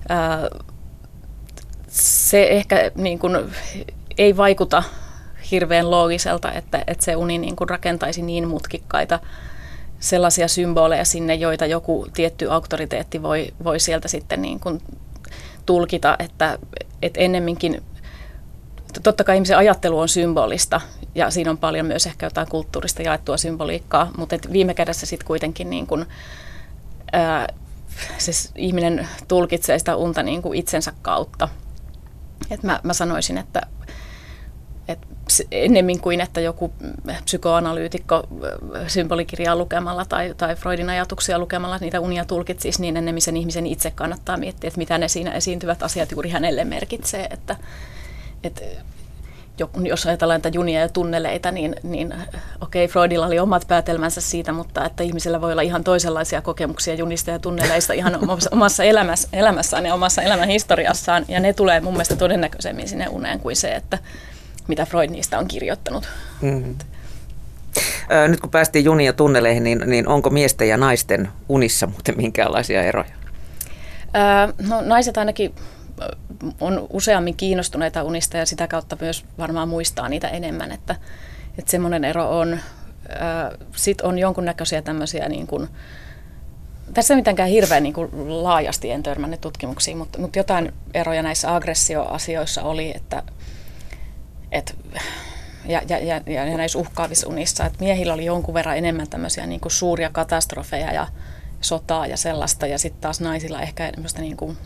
ää, 0.08 0.48
se 1.88 2.48
ehkä 2.48 2.90
niin 2.94 3.18
kuin 3.18 3.36
ei 4.18 4.36
vaikuta 4.36 4.82
hirveän 5.50 5.90
loogiselta, 5.90 6.52
että, 6.52 6.84
että 6.86 7.04
se 7.04 7.16
uni 7.16 7.38
niin 7.38 7.56
kuin 7.56 7.70
rakentaisi 7.70 8.22
niin 8.22 8.48
mutkikkaita 8.48 9.18
sellaisia 10.00 10.48
symboleja 10.48 11.04
sinne, 11.04 11.34
joita 11.34 11.66
joku 11.66 12.06
tietty 12.14 12.50
auktoriteetti 12.50 13.22
voi, 13.22 13.48
voi 13.64 13.80
sieltä 13.80 14.08
sitten 14.08 14.42
niin 14.42 14.60
kuin 14.60 14.82
tulkita, 15.66 16.16
että, 16.18 16.58
että 17.02 17.20
ennemminkin, 17.20 17.82
totta 19.02 19.24
kai 19.24 19.36
ihmisen 19.36 19.56
ajattelu 19.56 19.98
on 19.98 20.08
symbolista 20.08 20.80
ja 21.14 21.30
siinä 21.30 21.50
on 21.50 21.58
paljon 21.58 21.86
myös 21.86 22.06
ehkä 22.06 22.26
jotain 22.26 22.48
kulttuurista 22.48 23.02
jaettua 23.02 23.36
symboliikkaa, 23.36 24.10
mutta 24.16 24.34
että 24.34 24.52
viime 24.52 24.74
kädessä 24.74 25.06
sitten 25.06 25.26
kuitenkin 25.26 25.70
niin 25.70 25.86
kuin, 25.86 26.06
ää, 27.12 27.46
siis 28.18 28.52
ihminen 28.56 29.08
tulkitsee 29.28 29.78
sitä 29.78 29.96
unta 29.96 30.22
niin 30.22 30.42
kuin 30.42 30.58
itsensä 30.58 30.92
kautta. 31.02 31.48
Et 32.50 32.62
mä, 32.62 32.80
mä 32.82 32.92
sanoisin, 32.92 33.38
että 33.38 33.60
et 33.79 33.79
ennemmin 35.50 36.00
kuin 36.00 36.20
että 36.20 36.40
joku 36.40 36.72
psykoanalyytikko 37.24 38.28
symbolikirjaa 38.86 39.56
lukemalla 39.56 40.04
tai, 40.04 40.34
tai 40.36 40.56
Freudin 40.56 40.90
ajatuksia 40.90 41.38
lukemalla 41.38 41.78
niitä 41.78 42.00
unia 42.00 42.24
tulkitsisi, 42.24 42.80
niin 42.80 42.96
ennemmin 42.96 43.22
sen 43.22 43.36
ihmisen 43.36 43.66
itse 43.66 43.90
kannattaa 43.90 44.36
miettiä, 44.36 44.68
että 44.68 44.78
mitä 44.78 44.98
ne 44.98 45.08
siinä 45.08 45.32
esiintyvät 45.32 45.82
asiat 45.82 46.12
juuri 46.12 46.30
hänelle 46.30 46.64
merkitsee. 46.64 47.26
Että, 47.30 47.56
että 48.44 48.62
jos 49.84 50.06
ajatellaan 50.06 50.38
näitä 50.38 50.56
junia 50.56 50.80
ja 50.80 50.88
tunneleita, 50.88 51.50
niin, 51.50 51.76
niin 51.82 52.14
okei, 52.60 52.84
okay, 52.84 52.92
Freudilla 52.92 53.26
oli 53.26 53.38
omat 53.38 53.64
päätelmänsä 53.68 54.20
siitä, 54.20 54.52
mutta 54.52 54.84
että 54.84 55.02
ihmisellä 55.02 55.40
voi 55.40 55.52
olla 55.52 55.62
ihan 55.62 55.84
toisenlaisia 55.84 56.42
kokemuksia 56.42 56.94
junista 56.94 57.30
ja 57.30 57.38
tunneleista 57.38 57.92
ihan 57.92 58.18
omassa 58.52 58.84
elämässä, 58.84 59.28
elämässään 59.32 59.86
ja 59.86 59.94
omassa 59.94 60.22
elämän 60.22 60.48
historiassaan, 60.48 61.24
ja 61.28 61.40
ne 61.40 61.52
tulee 61.52 61.80
mun 61.80 61.92
mielestä 61.92 62.16
todennäköisemmin 62.16 62.88
sinne 62.88 63.08
uneen 63.08 63.40
kuin 63.40 63.56
se, 63.56 63.74
että 63.74 63.98
mitä 64.70 64.86
Freud 64.86 65.10
niistä 65.10 65.38
on 65.38 65.48
kirjoittanut. 65.48 66.08
Mm. 66.40 66.74
Nyt 68.28 68.40
kun 68.40 68.50
päästiin 68.50 68.84
junia 68.84 69.12
tunneleihin, 69.12 69.64
niin, 69.64 69.82
niin 69.86 70.08
onko 70.08 70.30
miesten 70.30 70.68
ja 70.68 70.76
naisten 70.76 71.28
unissa 71.48 71.86
muuten 71.86 72.16
minkäänlaisia 72.16 72.82
eroja? 72.82 73.20
no 74.68 74.80
naiset 74.80 75.18
ainakin 75.18 75.54
on 76.60 76.86
useammin 76.90 77.36
kiinnostuneita 77.36 78.02
unista 78.02 78.36
ja 78.36 78.46
sitä 78.46 78.68
kautta 78.68 78.96
myös 79.00 79.24
varmaan 79.38 79.68
muistaa 79.68 80.08
niitä 80.08 80.28
enemmän, 80.28 80.72
että, 80.72 80.96
että 81.58 81.70
semmoinen 81.70 82.04
ero 82.04 82.38
on. 82.38 82.58
Sitten 83.76 84.06
on 84.06 84.18
jonkunnäköisiä 84.18 84.82
tämmöisiä 84.82 85.28
niin 85.28 85.46
kuin, 85.46 85.68
tässä 86.94 87.14
ei 87.14 87.16
mitenkään 87.16 87.48
hirveän 87.48 87.82
niin 87.82 87.92
kuin 87.92 88.10
laajasti 88.42 88.90
en 88.90 89.02
törmännyt 89.02 89.40
tutkimuksiin, 89.40 89.98
mutta, 89.98 90.18
mutta 90.18 90.38
jotain 90.38 90.72
eroja 90.94 91.22
näissä 91.22 91.54
aggressioasioissa 91.54 92.62
oli, 92.62 92.92
että 92.96 93.22
et, 94.52 94.76
ja, 95.64 95.82
ja, 95.88 95.98
ja, 95.98 96.20
ja 96.26 96.56
näissä 96.56 96.78
uhkaavissa 96.78 97.28
unissa, 97.28 97.66
että 97.66 97.84
miehillä 97.84 98.14
oli 98.14 98.24
jonkun 98.24 98.54
verran 98.54 98.78
enemmän 98.78 99.08
tämmöisiä 99.08 99.46
niin 99.46 99.60
kuin 99.60 99.72
suuria 99.72 100.10
katastrofeja 100.12 100.92
ja 100.92 101.06
sotaa 101.60 102.06
ja 102.06 102.16
sellaista, 102.16 102.66
ja 102.66 102.78
sitten 102.78 103.00
taas 103.00 103.20
naisilla 103.20 103.62
ehkä 103.62 103.92
niin 104.18 104.36
kuin 104.36 104.56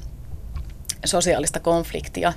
sosiaalista 1.04 1.60
konfliktia. 1.60 2.32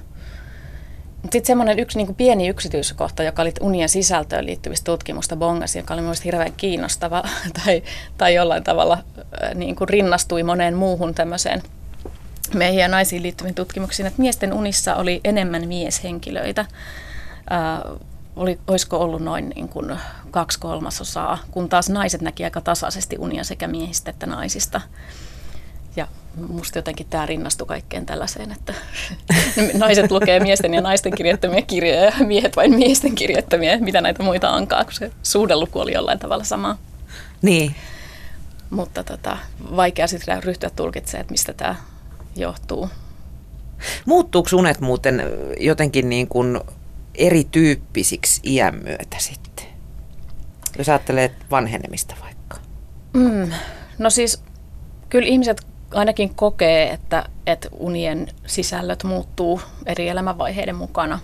Sitten 1.22 1.46
semmoinen 1.46 1.80
yksi 1.80 1.98
niin 1.98 2.06
kuin 2.06 2.16
pieni 2.16 2.48
yksityiskohta, 2.48 3.24
joka 3.24 3.42
oli 3.42 3.54
unien 3.62 3.90
sisältöön 3.90 4.46
liittyvistä 4.46 4.86
tutkimusta 4.86 5.36
bongasi, 5.36 5.80
joka 5.80 5.94
oli 5.94 6.02
mielestäni 6.02 6.26
hirveän 6.26 6.54
kiinnostava 6.58 7.24
tai, 7.66 7.84
tai 8.18 8.34
jollain 8.34 8.64
tavalla 8.64 8.98
niin 9.56 9.76
kuin 9.76 9.90
rinnastui 9.90 10.44
moneen 10.44 10.76
muuhun 10.76 11.14
tämmöiseen 11.14 11.64
miehiin 12.54 12.82
ja 12.82 12.88
naisiin 12.88 13.24
liittyviin 13.24 13.56
tutkimuksiin, 13.56 14.08
että 14.08 14.22
miesten 14.22 14.54
unissa 14.54 14.96
oli 14.96 15.22
enemmän 15.24 15.68
mieshenkilöitä 15.68 16.66
äh, 17.52 18.00
oli, 18.36 18.60
olisiko 18.68 18.98
ollut 18.98 19.22
noin 19.22 19.50
niin 19.56 19.70
kuin 19.70 20.00
kaksi 20.32 20.60
kolmasosaa, 20.60 21.38
kun 21.52 21.70
taas 21.70 21.90
naiset 21.90 22.22
näki 22.22 22.44
aika 22.44 22.62
tasaisesti 22.62 23.16
unia 23.20 23.44
sekä 23.44 23.68
miehistä 23.68 24.12
että 24.12 24.26
naisista. 24.26 24.82
Ja 25.96 26.08
musta 26.48 26.78
jotenkin 26.78 27.08
tämä 27.10 27.26
rinnastui 27.26 27.68
kaikkeen 27.68 28.06
tällaiseen, 28.06 28.52
että 28.52 28.74
naiset 29.74 30.12
lukee 30.12 30.40
miesten 30.40 30.74
ja 30.74 30.82
naisten 30.82 31.16
kirjoittamia 31.16 31.62
kirjoja 31.62 32.04
ja 32.04 32.26
miehet 32.26 32.56
vain 32.56 32.76
miesten 32.76 33.16
kirjoittamia, 33.16 33.80
mitä 33.80 34.02
näitä 34.02 34.24
muita 34.24 34.50
onkaan, 34.50 34.86
kun 34.86 34.94
se 34.94 35.12
suhdeluku 35.24 35.80
oli 35.80 35.94
jollain 35.94 36.20
tavalla 36.20 36.44
sama. 36.44 36.78
Niin. 37.42 37.76
Mutta 38.70 39.04
tota, 39.04 39.38
vaikea 39.76 40.08
sitten 40.08 40.44
ryhtyä 40.44 40.70
tulkitsemaan, 40.76 41.22
että 41.22 41.32
mistä 41.32 41.54
tämä 41.54 41.76
johtuu. 42.36 42.90
Muuttuuko 44.06 44.50
unet 44.54 44.80
muuten 44.80 45.24
jotenkin 45.60 46.10
niin 46.10 46.28
kuin 46.28 46.60
erityyppisiksi 47.18 48.42
iän 48.44 48.76
myötä 48.84 49.18
sitten? 49.20 49.66
Jos 50.78 50.90
ajattelee 50.90 51.32
vanhenemista 51.52 52.16
vaikka. 52.22 52.58
Mm, 53.14 53.52
no 53.98 54.10
siis 54.10 54.44
kyllä 55.10 55.28
ihmiset 55.28 55.68
ainakin 55.94 56.36
kokee, 56.36 56.90
että, 56.90 57.30
että 57.46 57.70
unien 57.72 58.28
sisällöt 58.46 59.04
muuttuu 59.04 59.62
eri 59.86 60.10
elämänvaiheiden 60.10 60.76
mukana. 60.76 61.20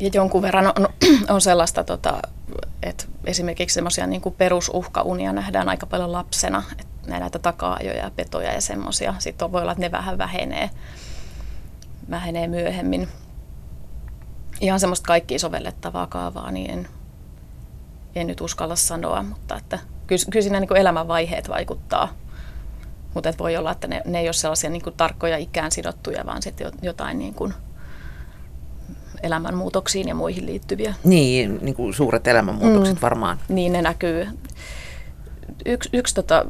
Ja 0.00 0.10
jonkun 0.12 0.42
verran 0.42 0.66
on, 0.66 0.88
on 1.34 1.40
sellaista, 1.40 1.84
tota, 1.84 2.22
että 2.82 3.04
esimerkiksi 3.24 3.74
semmoisia 3.74 4.06
niin 4.06 4.22
perusuhkaunia 4.38 5.32
nähdään 5.32 5.68
aika 5.68 5.86
paljon 5.86 6.12
lapsena, 6.12 6.62
että 6.78 6.94
näitä 7.06 7.38
taka-ajoja 7.38 8.02
ja 8.02 8.10
petoja 8.16 8.52
ja 8.52 8.60
semmoisia. 8.60 9.14
Sitten 9.18 9.52
voi 9.52 9.60
olla, 9.60 9.72
että 9.72 9.80
ne 9.80 9.90
vähän 9.90 10.18
vähenee, 10.18 10.70
vähenee 12.10 12.46
myöhemmin. 12.46 13.08
Ihan 14.60 14.80
semmoista 14.80 15.06
kaikkia 15.06 15.38
sovellettavaa 15.38 16.06
kaavaa, 16.06 16.50
niin 16.50 16.70
en, 16.70 16.88
en 18.14 18.26
nyt 18.26 18.40
uskalla 18.40 18.76
sanoa, 18.76 19.22
mutta 19.22 19.56
että 19.56 19.78
kyllä, 20.06 20.24
kyllä 20.30 20.42
siinä 20.42 20.60
niin 20.60 20.76
elämänvaiheet 20.76 21.48
vaikuttaa– 21.48 22.08
mutta 23.14 23.34
voi 23.38 23.56
olla, 23.56 23.72
että 23.72 23.86
ne, 23.86 24.02
ne 24.04 24.20
ei 24.20 24.26
ole 24.26 24.32
sellaisia 24.32 24.70
niin 24.70 24.82
kuin 24.82 24.96
tarkkoja 24.96 25.36
ikään 25.36 25.70
sidottuja, 25.70 26.26
vaan 26.26 26.42
sitten 26.42 26.72
jotain 26.82 27.18
niin 27.18 27.34
kuin 27.34 27.54
elämänmuutoksiin 29.22 30.08
ja 30.08 30.14
muihin 30.14 30.46
liittyviä. 30.46 30.94
Niin, 31.04 31.58
niin 31.62 31.74
kuin 31.74 31.94
suuret 31.94 32.26
elämänmuutokset 32.26 32.94
mm. 32.94 33.02
varmaan. 33.02 33.38
Niin, 33.48 33.72
ne 33.72 33.82
näkyy. 33.82 34.28
Yksi, 35.66 35.88
yksi 35.92 36.14
tota, 36.14 36.44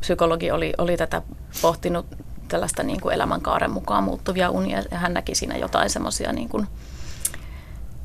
psykologi 0.00 0.50
oli, 0.50 0.72
oli 0.78 0.96
tätä 0.96 1.22
pohtinut 1.62 2.06
tällaista 2.48 2.82
niin 2.82 3.00
kuin 3.00 3.14
elämänkaaren 3.14 3.70
mukaan 3.70 4.04
muuttuvia 4.04 4.50
unia, 4.50 4.82
ja 4.90 4.98
hän 4.98 5.14
näki 5.14 5.34
siinä 5.34 5.56
jotain 5.56 5.90
semmoisia 5.90 6.32
niin 6.32 6.48
kuin, 6.48 6.66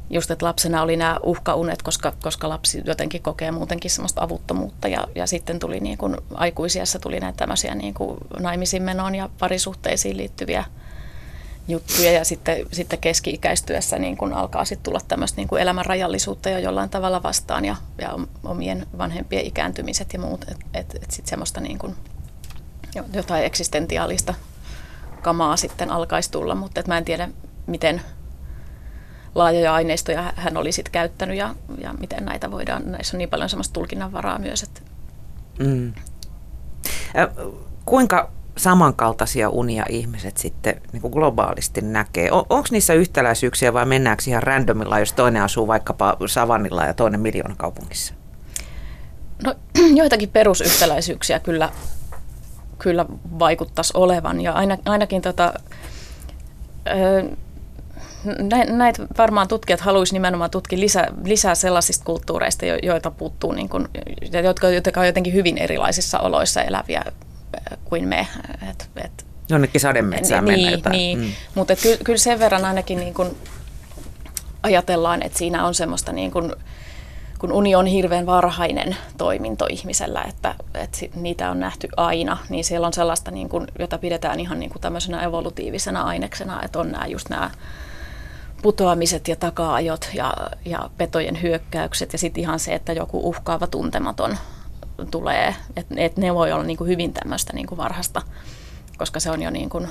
just, 0.09 0.31
että 0.31 0.45
lapsena 0.45 0.81
oli 0.81 0.95
nämä 0.95 1.19
uhkaunet, 1.23 1.81
koska, 1.81 2.13
koska 2.23 2.49
lapsi 2.49 2.81
jotenkin 2.85 3.21
kokee 3.21 3.51
muutenkin 3.51 3.91
semmoista 3.91 4.23
avuttomuutta. 4.23 4.87
Ja, 4.87 5.07
ja 5.15 5.27
sitten 5.27 5.59
tuli 5.59 5.79
niin 5.79 5.97
kuin, 5.97 6.17
aikuisiassa 6.33 6.99
tuli 6.99 7.19
näitä 7.19 7.37
tämmöisiä 7.37 7.75
niin 7.75 7.93
kuin 7.93 8.17
naimisiin 8.39 8.83
menoon 8.83 9.15
ja 9.15 9.29
parisuhteisiin 9.39 10.17
liittyviä 10.17 10.65
juttuja. 11.67 12.11
Ja 12.11 12.25
sitten, 12.25 12.65
sitten 12.71 12.99
keski-ikäistyessä 12.99 13.99
niin 13.99 14.17
kuin 14.17 14.33
alkaa 14.33 14.65
sitten 14.65 14.83
tulla 14.83 14.99
tämmöistä 15.07 15.37
niin 15.37 15.47
kuin 15.47 15.61
elämän 15.61 15.85
rajallisuutta 15.85 16.49
jo 16.49 16.57
jollain 16.57 16.89
tavalla 16.89 17.23
vastaan 17.23 17.65
ja, 17.65 17.75
ja 18.01 18.09
omien 18.43 18.87
vanhempien 18.97 19.45
ikääntymiset 19.45 20.13
ja 20.13 20.19
muut, 20.19 20.45
että 20.51 20.65
et, 20.73 20.95
et 20.95 21.11
sitten 21.11 21.29
semmoista 21.29 21.61
niin 21.61 21.77
kuin, 21.77 21.95
jotain 23.13 23.45
eksistentiaalista 23.45 24.33
kamaa 25.21 25.57
sitten 25.57 25.91
alkaisi 25.91 26.31
tulla, 26.31 26.55
mutta 26.55 26.79
et 26.79 26.87
mä 26.87 26.97
en 26.97 27.05
tiedä 27.05 27.29
miten 27.67 28.01
laajoja 29.35 29.73
aineistoja 29.73 30.33
hän 30.35 30.57
oli 30.57 30.71
sitten 30.71 30.91
käyttänyt 30.91 31.37
ja, 31.37 31.55
ja 31.81 31.93
miten 31.99 32.25
näitä 32.25 32.51
voidaan, 32.51 32.91
näissä 32.91 33.17
on 33.17 33.19
niin 33.19 33.29
paljon 33.29 33.49
semmoista 33.49 33.73
tulkinnanvaraa 33.73 34.39
myös. 34.39 34.63
Että. 34.63 34.81
Mm. 35.59 35.93
Äh, 37.17 37.27
kuinka 37.85 38.31
samankaltaisia 38.57 39.49
unia 39.49 39.85
ihmiset 39.89 40.37
sitten 40.37 40.81
niin 40.91 41.01
kuin 41.01 41.11
globaalisti 41.11 41.81
näkee? 41.81 42.31
On, 42.31 42.45
Onko 42.49 42.67
niissä 42.71 42.93
yhtäläisyyksiä 42.93 43.73
vai 43.73 43.85
mennäänkö 43.85 44.23
ihan 44.27 44.43
randomilla, 44.43 44.99
jos 44.99 45.13
toinen 45.13 45.41
asuu 45.41 45.67
vaikkapa 45.67 46.17
Savannilla 46.25 46.85
ja 46.85 46.93
toinen 46.93 47.19
miljoonakaupungissa? 47.19 48.13
No 49.43 49.55
joitakin 49.99 50.29
perusyhtäläisyyksiä 50.29 51.39
kyllä, 51.39 51.69
kyllä 52.77 53.05
vaikuttaisi 53.39 53.93
olevan 53.95 54.41
ja 54.41 54.53
aina, 54.53 54.77
ainakin 54.85 55.21
tota, 55.21 55.53
näitä 58.67 59.07
varmaan 59.17 59.47
tutkijat 59.47 59.81
haluaisivat 59.81 60.13
nimenomaan 60.13 60.51
tutkia 60.51 60.79
lisää, 60.79 61.07
lisää 61.23 61.55
sellaisista 61.55 62.05
kulttuureista, 62.05 62.65
joita 62.83 63.11
puuttuu, 63.11 63.51
niin 63.51 63.69
kuin, 63.69 63.87
jotka, 64.43 64.69
jotka 64.69 64.99
on 64.99 65.05
jotenkin 65.05 65.33
hyvin 65.33 65.57
erilaisissa 65.57 66.19
oloissa 66.19 66.61
eläviä 66.61 67.03
äh, 67.07 67.77
kuin 67.85 68.07
me. 68.07 68.27
Et, 68.69 68.89
et, 68.95 69.25
Jonnekin 69.49 69.81
sademetsään 69.81 70.45
niin, 70.45 70.59
mennä 70.59 70.71
jotain. 70.71 70.91
Niin, 70.91 71.19
mm. 71.19 71.31
mutta 71.55 71.75
kyllä, 71.75 71.97
kyllä 72.03 72.17
sen 72.17 72.39
verran 72.39 72.65
ainakin 72.65 72.99
niin 72.99 73.13
kuin 73.13 73.37
ajatellaan, 74.63 75.23
että 75.23 75.37
siinä 75.37 75.65
on 75.65 75.75
semmoista 75.75 76.11
niin 76.11 76.31
kuin, 76.31 76.53
kun 77.39 77.51
uni 77.51 77.75
on 77.75 77.85
hirveän 77.85 78.25
varhainen 78.25 78.97
toiminto 79.17 79.67
ihmisellä, 79.69 80.23
että, 80.29 80.55
että 80.73 80.97
niitä 81.15 81.51
on 81.51 81.59
nähty 81.59 81.87
aina, 81.97 82.37
niin 82.49 82.63
siellä 82.63 82.87
on 82.87 82.93
sellaista, 82.93 83.31
niin 83.31 83.49
kuin, 83.49 83.67
jota 83.79 83.97
pidetään 83.97 84.39
ihan 84.39 84.59
niin 84.59 84.69
kuin 84.69 84.81
tämmöisenä 84.81 85.23
evolutiivisena 85.23 86.03
aineksena, 86.03 86.63
että 86.63 86.79
on 86.79 86.91
nämä 86.91 87.05
just 87.07 87.29
nämä 87.29 87.51
putoamiset 88.61 89.27
ja 89.27 89.35
takaajot 89.35 90.09
ja, 90.13 90.33
ja 90.65 90.89
petojen 90.97 91.41
hyökkäykset 91.41 92.13
ja 92.13 92.19
sitten 92.19 92.41
ihan 92.41 92.59
se, 92.59 92.73
että 92.73 92.93
joku 92.93 93.29
uhkaava 93.29 93.67
tuntematon 93.67 94.37
tulee. 95.11 95.55
Että 95.75 95.95
et 95.97 96.17
ne 96.17 96.33
voi 96.33 96.51
olla 96.51 96.63
niin 96.63 96.77
kuin 96.77 96.89
hyvin 96.89 97.13
tämmöistä 97.13 97.53
niin 97.53 97.67
kuin 97.67 97.77
varhasta, 97.77 98.21
koska 98.97 99.19
se 99.19 99.31
on 99.31 99.41
jo 99.41 99.49
niin 99.49 99.69
kuin 99.69 99.87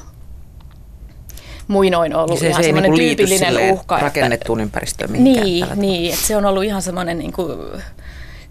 muinoin 1.68 2.16
ollut 2.16 2.38
se, 2.38 2.48
ihan 2.48 2.62
se 2.62 2.66
semmoinen 2.66 2.90
niin 2.90 3.16
tyypillinen 3.16 3.72
uhka. 3.72 3.98
Rakennettuun 3.98 4.60
ympäristöön 4.60 5.12
Niin, 5.12 5.66
niin 5.74 6.14
että 6.14 6.26
se 6.26 6.36
on 6.36 6.44
ollut 6.44 6.64
ihan 6.64 6.82
semmoinen 6.82 7.18
niin 7.18 7.32
kuin 7.32 7.58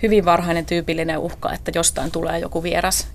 hyvin 0.03 0.25
varhainen 0.25 0.65
tyypillinen 0.65 1.17
uhka, 1.17 1.53
että 1.53 1.71
jostain 1.75 2.11
tulee 2.11 2.39
joku 2.39 2.63
vieras 2.63 3.07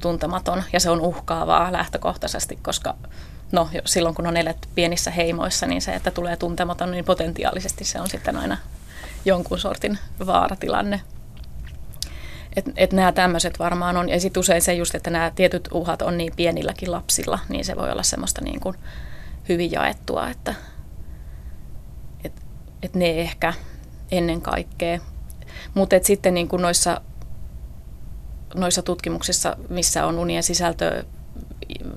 tuntematon 0.00 0.62
ja 0.72 0.80
se 0.80 0.90
on 0.90 1.00
uhkaavaa 1.00 1.72
lähtökohtaisesti, 1.72 2.58
koska 2.62 2.94
no 3.52 3.68
silloin 3.84 4.14
kun 4.14 4.26
on 4.26 4.36
elet 4.36 4.68
pienissä 4.74 5.10
heimoissa, 5.10 5.66
niin 5.66 5.82
se, 5.82 5.94
että 5.94 6.10
tulee 6.10 6.36
tuntematon, 6.36 6.90
niin 6.90 7.04
potentiaalisesti 7.04 7.84
se 7.84 8.00
on 8.00 8.08
sitten 8.08 8.36
aina 8.36 8.56
jonkun 9.24 9.58
sortin 9.58 9.98
vaaratilanne. 10.26 11.00
Et, 12.56 12.64
et 12.76 12.92
nämä 12.92 13.12
tämmöiset 13.12 13.58
varmaan 13.58 13.96
on, 13.96 14.08
ja 14.08 14.20
sitten 14.20 14.40
usein 14.40 14.62
se 14.62 14.74
just, 14.74 14.94
että 14.94 15.10
nämä 15.10 15.32
tietyt 15.34 15.68
uhat 15.72 16.02
on 16.02 16.18
niin 16.18 16.32
pienilläkin 16.36 16.92
lapsilla, 16.92 17.38
niin 17.48 17.64
se 17.64 17.76
voi 17.76 17.90
olla 17.90 18.02
semmoista 18.02 18.44
niin 18.44 18.60
kuin 18.60 18.76
hyvin 19.48 19.72
jaettua, 19.72 20.28
että 20.28 20.54
et, 22.24 22.32
et 22.82 22.94
ne 22.94 23.20
ehkä 23.20 23.54
ennen 24.10 24.42
kaikkea. 24.42 24.98
Mutta 25.74 25.96
sitten 26.02 26.34
niin 26.34 26.48
kuin 26.48 26.62
noissa, 26.62 27.00
noissa 28.54 28.82
tutkimuksissa, 28.82 29.56
missä 29.68 30.06
on 30.06 30.18
unien 30.18 30.42
sisältö 30.42 31.04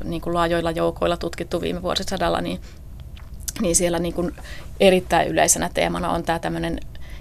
niin 0.04 0.21
kuin 0.21 0.34
laajoilla 0.34 0.71
joukoilla 0.71 1.17
tutkittu 1.17 1.62
viime 1.62 1.82
vuosisadalla, 1.82 2.41
niin, 2.41 2.62
niin 3.62 3.75
siellä 3.75 3.99
niin 3.99 4.13
kuin 4.13 4.32
erittäin 4.80 5.28
yleisenä 5.28 5.69
teemana 5.73 6.12
on 6.12 6.23
tämä 6.23 6.39
tämmöinen 6.39 6.80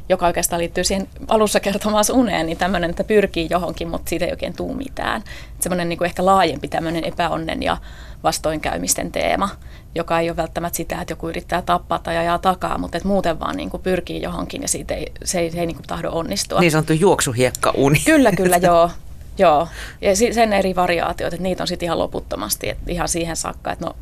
joka 0.08 0.26
oikeastaan 0.26 0.60
liittyy 0.60 0.84
siihen 0.84 1.08
alussa 1.28 1.60
kertomaan 1.60 2.04
uneen, 2.12 2.46
niin 2.46 2.58
tämmöinen, 2.58 2.90
että 2.90 3.04
pyrkii 3.04 3.48
johonkin, 3.50 3.88
mutta 3.88 4.08
siitä 4.08 4.24
ei 4.24 4.30
oikein 4.30 4.56
tule 4.56 4.76
mitään. 4.76 5.22
Semmoinen 5.60 5.88
niin 5.88 5.98
kuin 5.98 6.06
ehkä 6.06 6.26
laajempi 6.26 6.68
tämmöinen 6.68 7.04
epäonnen 7.04 7.62
ja 7.62 7.76
vastoinkäymisten 8.22 9.12
teema, 9.12 9.48
joka 9.94 10.20
ei 10.20 10.30
ole 10.30 10.36
välttämättä 10.36 10.76
sitä, 10.76 11.00
että 11.00 11.12
joku 11.12 11.28
yrittää 11.28 11.62
tappaa 11.62 11.98
tai 11.98 12.16
ajaa 12.16 12.38
takaa, 12.38 12.78
mutta 12.78 12.96
että 12.96 13.08
muuten 13.08 13.40
vaan 13.40 13.56
niin 13.56 13.70
kuin 13.70 13.82
pyrkii 13.82 14.22
johonkin 14.22 14.62
ja 14.62 14.68
siitä 14.68 14.94
ei, 14.94 15.12
se 15.24 15.40
ei, 15.40 15.50
se 15.50 15.60
ei 15.60 15.66
niin 15.66 15.76
kuin 15.76 15.86
tahdo 15.86 16.10
onnistua. 16.10 16.60
Niin 16.60 16.70
sanottu 16.70 16.92
juoksuhiekka-uni. 16.92 18.02
Kyllä, 18.04 18.32
kyllä, 18.32 18.56
joo. 18.68 18.90
Joo, 19.38 19.68
ja 20.00 20.16
sen 20.16 20.52
eri 20.52 20.76
variaatiot, 20.76 21.32
että 21.32 21.42
niitä 21.42 21.62
on 21.62 21.66
sitten 21.66 21.86
ihan 21.86 21.98
loputtomasti, 21.98 22.68
että 22.68 22.92
ihan 22.92 23.08
siihen 23.08 23.36
saakka, 23.36 23.72
että 23.72 23.86
no 23.86 23.96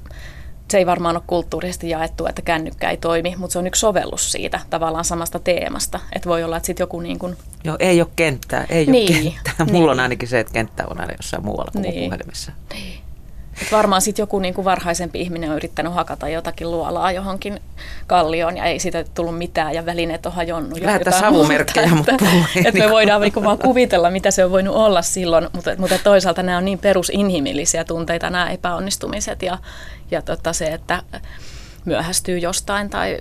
se 0.71 0.79
ei 0.79 0.87
varmaan 0.87 1.17
ole 1.17 1.25
kulttuurisesti 1.27 1.91
jaettu, 1.91 2.27
että 2.27 2.43
kännykkä 2.43 2.91
ei 2.91 2.97
toimi, 2.97 3.35
mutta 3.37 3.53
se 3.53 3.59
on 3.59 3.67
yksi 3.67 3.81
sovellus 3.81 4.33
siitä 4.33 4.61
tavallaan 4.71 5.05
samasta 5.05 5.39
teemasta. 5.39 6.01
Että 6.13 6.29
voi 6.29 6.45
olla, 6.45 6.57
että 6.57 6.67
sitten 6.67 6.83
joku 6.83 7.01
niin 7.01 7.19
kuin... 7.19 7.37
Joo, 7.65 7.77
ei 7.79 8.01
ole 8.01 8.09
kenttää, 8.17 8.67
ei 8.69 8.87
niin, 8.87 9.17
ole 9.17 9.33
kenttää. 9.33 9.67
Mulla 9.67 9.73
niin. 9.73 9.91
on 9.91 10.01
ainakin 10.01 10.29
se, 10.29 10.41
että 10.41 10.53
kenttä 10.53 10.85
on 10.91 11.01
aina 11.01 11.13
jossain 11.13 11.45
muualla 11.45 11.71
kuin 11.73 11.83
niin. 11.83 12.05
puhelimessa. 12.05 12.53
Niin. 12.73 13.02
Et 13.63 13.73
varmaan 13.73 14.03
sitten 14.03 14.23
joku 14.23 14.39
niin 14.39 14.55
kuin 14.55 14.65
varhaisempi 14.65 15.21
ihminen 15.21 15.51
on 15.51 15.57
yrittänyt 15.57 15.95
hakata 15.95 16.29
jotakin 16.29 16.71
luolaa 16.71 17.13
johonkin 17.13 17.61
kallioon 18.07 18.57
ja 18.57 18.65
ei 18.65 18.79
siitä 18.79 19.05
tullut 19.15 19.39
mitään 19.39 19.75
ja 19.75 19.87
välineet 19.87 20.27
on 20.27 20.33
hajonnut. 20.33 20.81
Lähetä 20.81 21.11
savumerkkejä 21.11 21.91
että, 21.99 22.13
että, 22.13 22.69
että 22.69 22.79
me 22.85 22.91
voidaan 22.91 23.21
niin 23.21 23.33
kuin 23.33 23.45
vaan 23.45 23.59
kuvitella, 23.59 24.11
mitä 24.11 24.31
se 24.31 24.45
on 24.45 24.51
voinut 24.51 24.77
olla 24.77 25.03
silloin, 25.03 25.49
mutta, 25.53 25.71
mutta 25.79 25.99
toisaalta 26.05 26.43
nämä 26.43 26.59
on 26.59 26.65
niin 26.65 26.79
perusinhimillisiä 26.79 27.85
tunteita, 27.85 28.31
nämä 28.31 28.51
epäonnistumiset 28.51 29.43
ja, 29.43 29.59
ja 30.11 30.23
tota 30.23 30.53
se, 30.53 30.67
että 30.67 31.03
myöhästyy 31.85 32.39
jostain 32.39 32.91
tai 32.91 33.19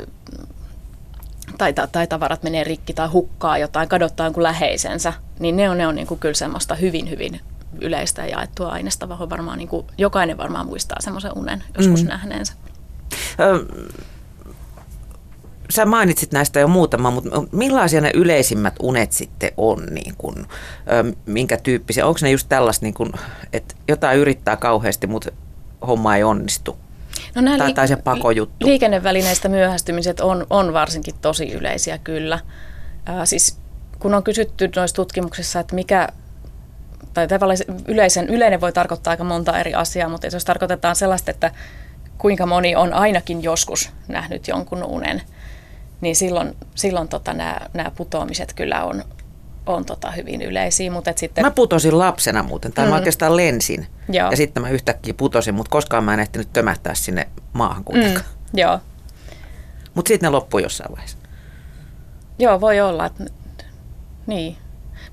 tai, 1.58 1.74
tai 1.92 2.08
tavarat 2.08 2.44
menee 2.44 2.64
rikki 2.64 2.94
tai 2.94 3.08
hukkaa 3.08 3.58
jotain, 3.58 3.90
kadottaa 3.90 4.26
jonkun 4.26 4.44
läheisensä, 4.44 5.14
niin 5.40 5.58
ne 5.58 5.70
on, 5.70 5.78
ne 5.78 5.88
on 5.88 5.96
niin 5.96 6.08
kuin 6.08 6.20
kyllä 6.20 6.34
semmoista 6.34 6.76
hyvin, 6.76 7.10
hyvin 7.10 7.42
yleistä 7.82 8.22
ja 8.22 8.28
jaettua 8.28 8.70
aineesta, 8.70 9.10
vaan 9.10 9.30
varmaan 9.30 9.58
niin 9.58 9.68
kuin, 9.68 9.88
jokainen 9.98 10.38
varmaan 10.38 10.66
muistaa 10.66 10.98
semmoisen 11.02 11.38
unen 11.38 11.64
joskus 11.78 12.04
mm. 12.04 12.10
nähneensä. 12.10 12.54
Ö, 13.40 13.66
sä 15.70 15.86
mainitsit 15.86 16.32
näistä 16.32 16.60
jo 16.60 16.68
muutama, 16.68 17.12
mutta 17.12 17.44
millaisia 17.52 18.02
ne 18.02 18.12
yleisimmät 18.14 18.76
unet 18.82 19.12
sitten 19.12 19.52
on, 19.58 19.86
niin 19.92 20.14
kun, 20.18 20.48
minkä 21.26 21.58
tyyppisiä? 21.58 22.06
Onko 22.06 22.20
ne 22.22 22.32
just 22.32 22.50
tällaista, 22.50 22.86
niin 22.86 22.96
että 23.54 23.76
jotain 23.88 24.20
yrittää 24.20 24.56
kauheasti, 24.56 25.08
mutta 25.08 25.32
homma 25.88 26.16
ei 26.16 26.24
onnistu? 26.24 26.78
No 27.36 27.58
tai, 27.58 27.70
liik- 27.70 27.74
tai 27.74 27.88
se 27.88 27.96
pakojuttu. 27.96 28.68
Liikennevälineistä 28.68 29.50
myöhästymiset 29.50 30.20
on, 30.20 30.48
on 30.50 30.74
varsinkin 30.74 31.16
tosi 31.22 31.52
yleisiä 31.52 31.98
kyllä. 31.98 32.40
Ää, 33.06 33.26
siis 33.26 33.58
kun 34.00 34.14
on 34.14 34.24
kysytty 34.24 34.70
noissa 34.76 34.96
tutkimuksissa, 34.96 35.60
että 35.60 35.76
mikä, 35.76 36.08
tai 37.14 37.28
tavallaan 37.28 37.58
yleisen, 37.88 38.30
yleinen 38.30 38.62
voi 38.62 38.74
tarkoittaa 38.74 39.12
aika 39.12 39.24
monta 39.24 39.60
eri 39.60 39.74
asiaa, 39.74 40.10
mutta 40.10 40.28
jos 40.28 40.46
tarkoitetaan 40.46 40.96
sellaista, 40.96 41.32
että 41.32 41.52
kuinka 42.18 42.46
moni 42.46 42.76
on 42.76 42.94
ainakin 42.94 43.44
joskus 43.44 43.90
nähnyt 44.08 44.48
jonkun 44.48 44.84
unen, 44.84 45.22
niin 46.02 46.16
silloin, 46.16 46.56
silloin 46.76 47.08
tota, 47.08 47.34
nämä, 47.34 47.58
nämä 47.74 47.92
putoamiset 47.92 48.54
kyllä 48.54 48.84
on, 48.84 49.04
on 49.66 49.86
tota 49.86 50.12
hyvin 50.12 50.42
yleisiä. 50.42 50.92
Mutta 50.92 51.14
sitten... 51.16 51.46
Mä 51.46 51.52
putosin 51.52 52.00
lapsena 52.00 52.44
muuten, 52.44 52.74
tai 52.74 52.86
mm. 52.86 52.90
mä 52.90 52.96
oikeastaan 52.96 53.38
lensin. 53.38 53.88
Joo. 54.10 54.32
Ja 54.32 54.38
sitten 54.38 54.64
mä 54.64 54.70
yhtäkkiä 54.70 55.14
putosin, 55.14 55.56
mutta 55.56 55.70
koskaan 55.70 56.04
mä 56.04 56.14
en 56.14 56.20
ehtinyt 56.20 56.54
tömähtää 56.54 56.96
sinne 56.96 57.28
maahan 57.54 57.84
kuitenkaan. 57.84 58.26
Mm. 58.26 58.60
Joo. 58.60 58.80
Mutta 59.94 60.08
sitten 60.08 60.28
ne 60.28 60.32
loppui 60.32 60.64
jossain 60.64 60.92
vaiheessa. 60.92 61.18
Joo, 62.40 62.62
voi 62.62 62.82
olla. 62.82 63.06
Että... 63.06 63.24
Niin. 64.28 64.58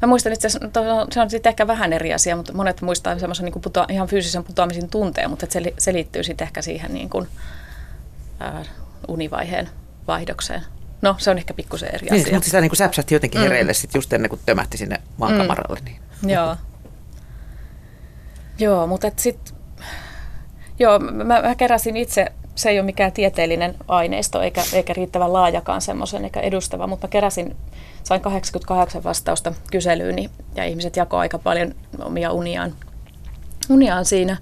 Mä 0.03 0.09
muistan 0.09 0.33
itse 0.33 0.47
asiassa, 0.47 0.69
se 1.13 1.21
on 1.21 1.31
sitten 1.31 1.51
ehkä 1.51 1.67
vähän 1.67 1.93
eri 1.93 2.15
asia, 2.15 2.37
mutta 2.37 2.53
monet 2.53 2.83
muistaa 2.83 3.19
semmoisen 3.19 3.45
niin 3.45 3.61
putoa, 3.61 3.87
ihan 3.89 4.09
fyysisen 4.09 4.45
putoamisen 4.45 4.89
tunteen, 4.89 5.31
mutta 5.31 5.47
se, 5.49 5.73
se 5.79 5.93
liittyy 5.93 6.23
sitten 6.23 6.45
ehkä 6.45 6.63
siihen 6.63 6.95
niin 6.95 7.11
kuin, 7.11 7.29
ää, 8.41 8.65
univaiheen 9.09 9.69
vaihdokseen. 10.07 10.63
No, 11.03 11.15
se 11.19 11.31
on 11.31 11.39
ehkä 11.39 11.55
pikkusen 11.55 11.95
eri 11.95 12.09
niin, 12.11 12.23
asia. 12.23 12.35
Mutta 12.35 12.47
sitä 12.47 12.61
niin 12.61 12.71
kuin 12.71 12.77
säpsähti 12.77 13.15
jotenkin 13.15 13.41
hereille 13.41 13.73
mm. 13.73 13.75
sit 13.75 13.95
just 13.95 14.13
ennen 14.13 14.29
kuin 14.29 14.41
tömähti 14.47 14.77
sinne 14.77 15.01
maakamaralle. 15.17 15.81
Niin. 15.85 16.01
Joo. 16.27 16.57
Joo, 18.59 18.87
mutta 18.87 19.11
sitten, 19.17 19.55
joo, 20.79 20.99
mä, 20.99 21.25
mä 21.25 21.55
keräsin 21.55 21.97
itse, 21.97 22.27
se 22.59 22.71
ei 22.71 22.79
ole 22.79 22.87
mikään 22.87 23.13
tieteellinen 23.13 23.75
aineisto 23.89 24.43
eikä, 24.43 24.63
eikä 24.73 24.93
riittävän 24.93 25.33
laajakaan 25.33 25.81
semmoisen 25.81 26.25
eikä 26.25 26.41
edustava, 26.41 26.87
mutta 26.87 27.09
keräsin, 27.09 27.57
sain 28.05 28.21
88 28.21 29.05
vastausta 29.05 29.53
kyselyyni 29.71 30.31
ja 30.55 30.65
ihmiset 30.65 30.97
jakoivat 30.97 31.21
aika 31.21 31.39
paljon 31.39 31.75
omia 31.99 32.33
uniaan, 32.33 32.75
uniaan 33.71 34.05
siinä. 34.05 34.37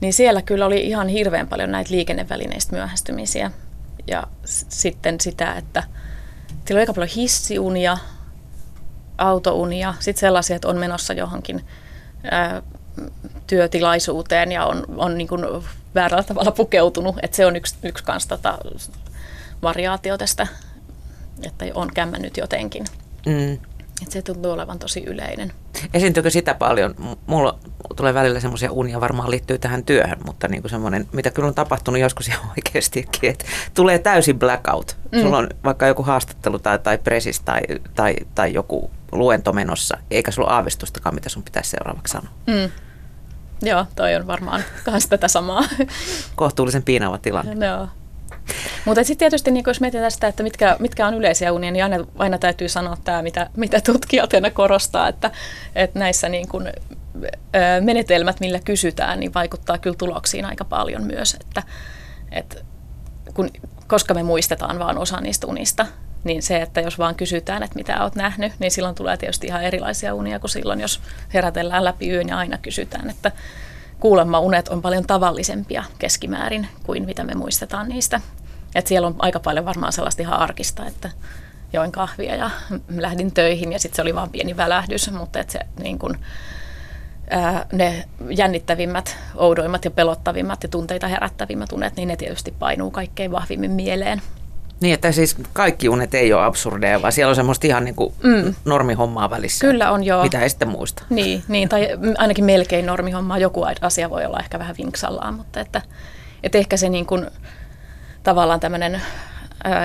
Niin 0.00 0.12
siellä 0.12 0.42
kyllä 0.42 0.66
oli 0.66 0.86
ihan 0.86 1.08
hirveän 1.08 1.48
paljon 1.48 1.72
näitä 1.72 1.90
liikennevälineistä 1.90 2.76
myöhästymisiä 2.76 3.50
ja 4.06 4.22
sitten 4.68 5.20
sitä, 5.20 5.54
että 5.54 5.82
siellä 6.64 6.78
on 6.78 6.82
aika 6.82 6.94
paljon 6.94 7.10
hissiunia, 7.16 7.98
autounia, 9.18 9.94
sitten 10.00 10.20
sellaisia, 10.20 10.56
että 10.56 10.68
on 10.68 10.78
menossa 10.78 11.12
johonkin 11.12 11.64
ää, 12.30 12.62
työtilaisuuteen 13.46 14.52
ja 14.52 14.66
on, 14.66 14.84
on 14.96 15.18
niin 15.18 15.28
kuin 15.28 15.44
väärällä 15.94 16.24
tavalla 16.24 16.50
pukeutunut, 16.50 17.16
että 17.22 17.36
se 17.36 17.46
on 17.46 17.56
yksi, 17.56 17.74
yksi 17.82 18.04
kans 18.04 18.26
tota 18.26 18.58
variaatio 19.62 20.18
tästä, 20.18 20.46
että 21.42 21.64
on 21.74 21.88
kämmännyt 21.94 22.36
jotenkin. 22.36 22.84
Mm. 23.26 23.58
Että 24.02 24.12
se 24.12 24.22
tuntuu 24.22 24.52
olevan 24.52 24.78
tosi 24.78 25.04
yleinen. 25.06 25.52
Esiintyykö 25.94 26.30
sitä 26.30 26.54
paljon? 26.54 26.94
Mulla 27.26 27.58
tulee 27.96 28.14
välillä 28.14 28.40
semmoisia 28.40 28.72
unia, 28.72 29.00
varmaan 29.00 29.30
liittyy 29.30 29.58
tähän 29.58 29.84
työhön, 29.84 30.18
mutta 30.26 30.48
niin 30.48 30.62
kuin 30.62 30.70
semmoinen, 30.70 31.08
mitä 31.12 31.30
kyllä 31.30 31.48
on 31.48 31.54
tapahtunut 31.54 32.00
joskus 32.00 32.28
ihan 32.28 32.50
oikeastikin, 32.56 33.30
että 33.30 33.44
tulee 33.74 33.98
täysin 33.98 34.38
blackout. 34.38 34.96
Mm. 35.12 35.20
Sulla 35.20 35.38
on 35.38 35.48
vaikka 35.64 35.86
joku 35.86 36.02
haastattelu 36.02 36.58
tai, 36.58 36.78
tai 36.78 36.98
presis 36.98 37.40
tai, 37.40 37.60
tai, 37.94 38.14
tai 38.34 38.54
joku 38.54 38.90
luento 39.12 39.52
menossa, 39.52 39.98
eikä 40.10 40.30
sulla 40.30 40.48
ole 40.48 40.56
aavistustakaan, 40.56 41.14
mitä 41.14 41.28
sun 41.28 41.42
pitäisi 41.42 41.70
seuraavaksi 41.70 42.12
sanoa. 42.12 42.32
Mm. 42.46 42.70
Joo, 43.62 43.86
toi 43.96 44.14
on 44.14 44.26
varmaan 44.26 44.64
myös 44.90 45.06
tätä 45.06 45.28
samaa. 45.28 45.64
Kohtuullisen 46.36 46.82
piinaava 46.82 47.18
tilanne. 47.18 47.66
Joo. 47.66 47.88
Mutta 48.84 49.04
sitten 49.04 49.18
tietysti 49.18 49.50
niin 49.50 49.64
jos 49.66 49.80
mietitään 49.80 50.10
sitä, 50.10 50.28
että 50.28 50.42
mitkä, 50.42 50.76
mitkä 50.78 51.06
on 51.06 51.14
yleisiä 51.14 51.52
unia, 51.52 51.70
niin 51.70 51.84
aina, 51.84 52.06
aina 52.18 52.38
täytyy 52.38 52.68
sanoa 52.68 52.96
tämä, 53.04 53.22
mitä, 53.22 53.50
mitä 53.56 53.80
tutkijat 53.80 54.34
aina 54.34 54.50
korostaa, 54.50 55.08
että, 55.08 55.30
että 55.74 55.98
näissä 55.98 56.28
niin 56.28 56.48
kun, 56.48 56.68
menetelmät, 57.80 58.40
millä 58.40 58.60
kysytään, 58.64 59.20
niin 59.20 59.34
vaikuttaa 59.34 59.78
kyllä 59.78 59.96
tuloksiin 59.96 60.44
aika 60.44 60.64
paljon 60.64 61.04
myös. 61.04 61.34
Että, 61.40 61.62
että 62.32 62.56
kun, 63.34 63.50
koska 63.86 64.14
me 64.14 64.22
muistetaan 64.22 64.78
vain 64.78 64.98
osa 64.98 65.20
niistä 65.20 65.46
unista, 65.46 65.86
niin 66.24 66.42
se, 66.42 66.62
että 66.62 66.80
jos 66.80 66.98
vaan 66.98 67.14
kysytään, 67.14 67.62
että 67.62 67.76
mitä 67.76 68.02
olet 68.02 68.14
nähnyt, 68.14 68.52
niin 68.58 68.70
silloin 68.70 68.94
tulee 68.94 69.16
tietysti 69.16 69.46
ihan 69.46 69.64
erilaisia 69.64 70.14
unia 70.14 70.40
kuin 70.40 70.50
silloin, 70.50 70.80
jos 70.80 71.00
herätellään 71.34 71.84
läpi 71.84 72.10
yön 72.10 72.28
ja 72.28 72.38
aina 72.38 72.58
kysytään, 72.58 73.10
että 73.10 73.32
kuulemma 74.00 74.40
unet 74.40 74.68
on 74.68 74.82
paljon 74.82 75.06
tavallisempia 75.06 75.84
keskimäärin 75.98 76.68
kuin 76.82 77.04
mitä 77.04 77.24
me 77.24 77.34
muistetaan 77.34 77.88
niistä. 77.88 78.20
Et 78.74 78.86
siellä 78.86 79.06
on 79.06 79.14
aika 79.18 79.40
paljon 79.40 79.64
varmaan 79.64 79.92
sellaista 79.92 80.22
ihan 80.22 80.38
arkista, 80.38 80.86
että 80.86 81.10
join 81.72 81.92
kahvia 81.92 82.36
ja 82.36 82.50
lähdin 82.96 83.32
töihin 83.32 83.72
ja 83.72 83.78
sitten 83.78 83.96
se 83.96 84.02
oli 84.02 84.14
vaan 84.14 84.30
pieni 84.30 84.56
välähdys, 84.56 85.10
mutta 85.10 85.40
et 85.40 85.50
se 85.50 85.60
niin 85.82 85.98
kun, 85.98 86.18
ää, 87.30 87.66
ne 87.72 88.04
jännittävimmät, 88.30 89.16
oudoimmat 89.34 89.84
ja 89.84 89.90
pelottavimmat 89.90 90.62
ja 90.62 90.68
tunteita 90.68 91.08
herättävimmät 91.08 91.72
unet, 91.72 91.96
niin 91.96 92.08
ne 92.08 92.16
tietysti 92.16 92.54
painuu 92.58 92.90
kaikkein 92.90 93.32
vahvimmin 93.32 93.70
mieleen. 93.70 94.22
Niin, 94.82 94.94
että 94.94 95.12
siis 95.12 95.36
kaikki 95.52 95.88
unet 95.88 96.14
ei 96.14 96.32
ole 96.32 96.44
absurdeja, 96.44 97.02
vaan 97.02 97.12
siellä 97.12 97.30
on 97.30 97.36
semmoista 97.36 97.66
ihan 97.66 97.84
niin 97.84 97.94
kuin 97.94 98.14
mm. 98.22 98.54
normihommaa 98.64 99.30
välissä. 99.30 99.66
Kyllä 99.66 99.90
on, 99.90 100.04
joo. 100.04 100.22
Mitä 100.22 100.40
ei 100.40 100.48
sitten 100.48 100.68
muista. 100.68 101.02
Niin, 101.10 101.42
niin, 101.48 101.68
tai 101.68 101.88
ainakin 102.18 102.44
melkein 102.44 102.86
normihommaa. 102.86 103.38
Joku 103.38 103.64
asia 103.80 104.10
voi 104.10 104.24
olla 104.24 104.40
ehkä 104.40 104.58
vähän 104.58 104.76
vinksallaan, 104.78 105.34
mutta 105.34 105.60
että, 105.60 105.82
että 106.42 106.58
ehkä 106.58 106.76
se 106.76 106.88
niin 106.88 107.06
kuin, 107.06 107.26
tavallaan 108.22 108.60
tämmöinen 108.60 109.02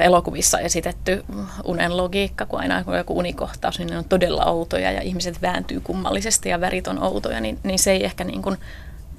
elokuvissa 0.02 0.60
esitetty 0.60 1.24
unen 1.64 1.98
logiikka, 1.98 2.46
kun 2.46 2.60
aina 2.60 2.84
kun 2.84 2.98
joku 2.98 3.18
unikohtaus, 3.18 3.80
niin 3.80 3.90
ne 3.90 3.98
on 3.98 4.06
todella 4.06 4.46
outoja 4.46 4.92
ja 4.92 5.02
ihmiset 5.02 5.42
vääntyy 5.42 5.80
kummallisesti 5.80 6.50
ja 6.50 6.62
värit 6.62 6.88
on 6.88 7.04
outoja, 7.04 7.42
niin, 7.42 7.60
niin 7.64 7.80
se 7.80 7.92
ei 7.92 8.06
ehkä 8.06 8.24
niin 8.24 8.42
kuin 8.42 8.58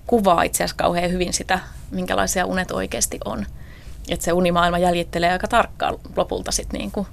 kuvaa 0.06 0.42
itse 0.42 0.64
asiassa 0.64 0.76
kauhean 0.76 1.12
hyvin 1.12 1.32
sitä, 1.32 1.58
minkälaisia 1.90 2.46
unet 2.46 2.70
oikeasti 2.70 3.18
on. 3.24 3.46
Että 4.08 4.24
se 4.24 4.32
unimaailma 4.32 4.78
jäljittelee 4.78 5.32
aika 5.32 5.48
tarkkaan 5.48 5.98
lopulta 6.16 6.52
sitten 6.52 6.78
niin 6.78 6.90
kuin 6.90 7.06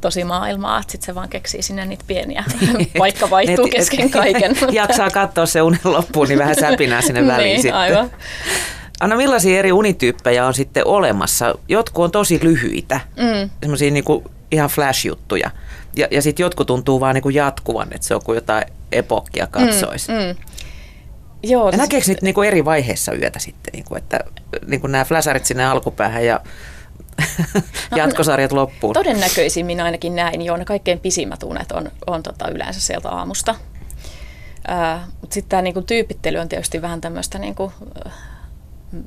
tosi 0.00 0.24
maailmaa, 0.24 0.78
että 0.80 0.92
sitten 0.92 1.06
se 1.06 1.14
vaan 1.14 1.28
keksii 1.28 1.62
sinne 1.62 1.84
niitä 1.84 2.04
pieniä, 2.06 2.44
vaikka 2.98 3.30
vaihtuu 3.30 3.68
kesken 3.68 4.10
kaiken. 4.10 4.56
Jaksaa 4.72 5.10
katsoa 5.10 5.46
se 5.46 5.62
unen 5.62 5.80
loppuun, 5.84 6.28
niin 6.28 6.38
vähän 6.38 6.54
säpinää 6.60 7.02
sinne 7.02 7.26
väliin 7.32 7.48
niin, 7.48 7.62
sitten. 7.62 7.80
Aivan. 7.80 8.10
Anna, 9.00 9.16
millaisia 9.16 9.58
eri 9.58 9.72
unityyppejä 9.72 10.46
on 10.46 10.54
sitten 10.54 10.86
olemassa? 10.86 11.54
Jotkut 11.68 12.04
on 12.04 12.10
tosi 12.10 12.40
lyhyitä, 12.42 13.00
mm. 13.16 13.50
semmoisia 13.60 13.90
niinku 13.90 14.24
ihan 14.52 14.70
flash-juttuja. 14.70 15.50
Ja, 15.96 16.08
ja 16.10 16.22
sitten 16.22 16.44
jotkut 16.44 16.66
tuntuu 16.66 17.00
vaan 17.00 17.14
niinku 17.14 17.28
jatkuvan, 17.28 17.88
että 17.90 18.06
se 18.06 18.14
on 18.14 18.22
kuin 18.24 18.36
jotain 18.36 18.64
epokkia 18.92 19.46
katsoisi. 19.46 20.12
Mm, 20.12 20.18
mm. 20.18 20.34
Joo, 21.42 21.70
ja 21.70 21.76
näkeekö 21.76 22.06
niitä 22.06 22.22
niinku 22.22 22.42
eri 22.42 22.64
vaiheessa 22.64 23.12
yötä 23.12 23.38
sitten, 23.38 23.72
niinku, 23.72 23.94
että 23.94 24.20
niinku 24.66 24.86
nämä 24.86 25.04
flasharit 25.04 25.46
sinne 25.46 25.66
alkupäähän 25.66 26.24
ja 26.24 26.40
no, 27.90 27.96
jatkosarjat 27.96 28.52
loppuun? 28.52 28.94
Todennäköisimmin 28.94 29.80
ainakin 29.80 30.16
näin, 30.16 30.42
joo. 30.42 30.56
Ne 30.56 30.64
kaikkein 30.64 31.00
pisimmät 31.00 31.42
unet 31.42 31.72
on, 31.72 31.90
on 32.06 32.22
tota 32.22 32.48
yleensä 32.48 32.80
sieltä 32.80 33.10
aamusta. 33.10 33.54
Mutta 35.20 35.34
sitten 35.34 35.48
tämä 35.48 35.62
niinku 35.62 35.82
tyypittely 35.82 36.38
on 36.38 36.48
tietysti 36.48 36.82
vähän 36.82 37.00
tämmöistä 37.00 37.38
niinku, 37.38 37.64
uh, 37.64 38.12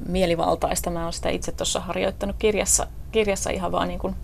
mielivaltaista. 0.05 0.89
Mä 0.89 1.03
oon 1.03 1.13
sitä 1.13 1.29
itse 1.29 1.51
tuossa 1.51 1.79
harjoittanut 1.79 2.35
kirjassa, 2.39 2.87
kirjassa 3.11 3.49
ihan 3.49 3.71
vaan 3.71 3.87
niin 3.87 3.99
kuin, 3.99 4.15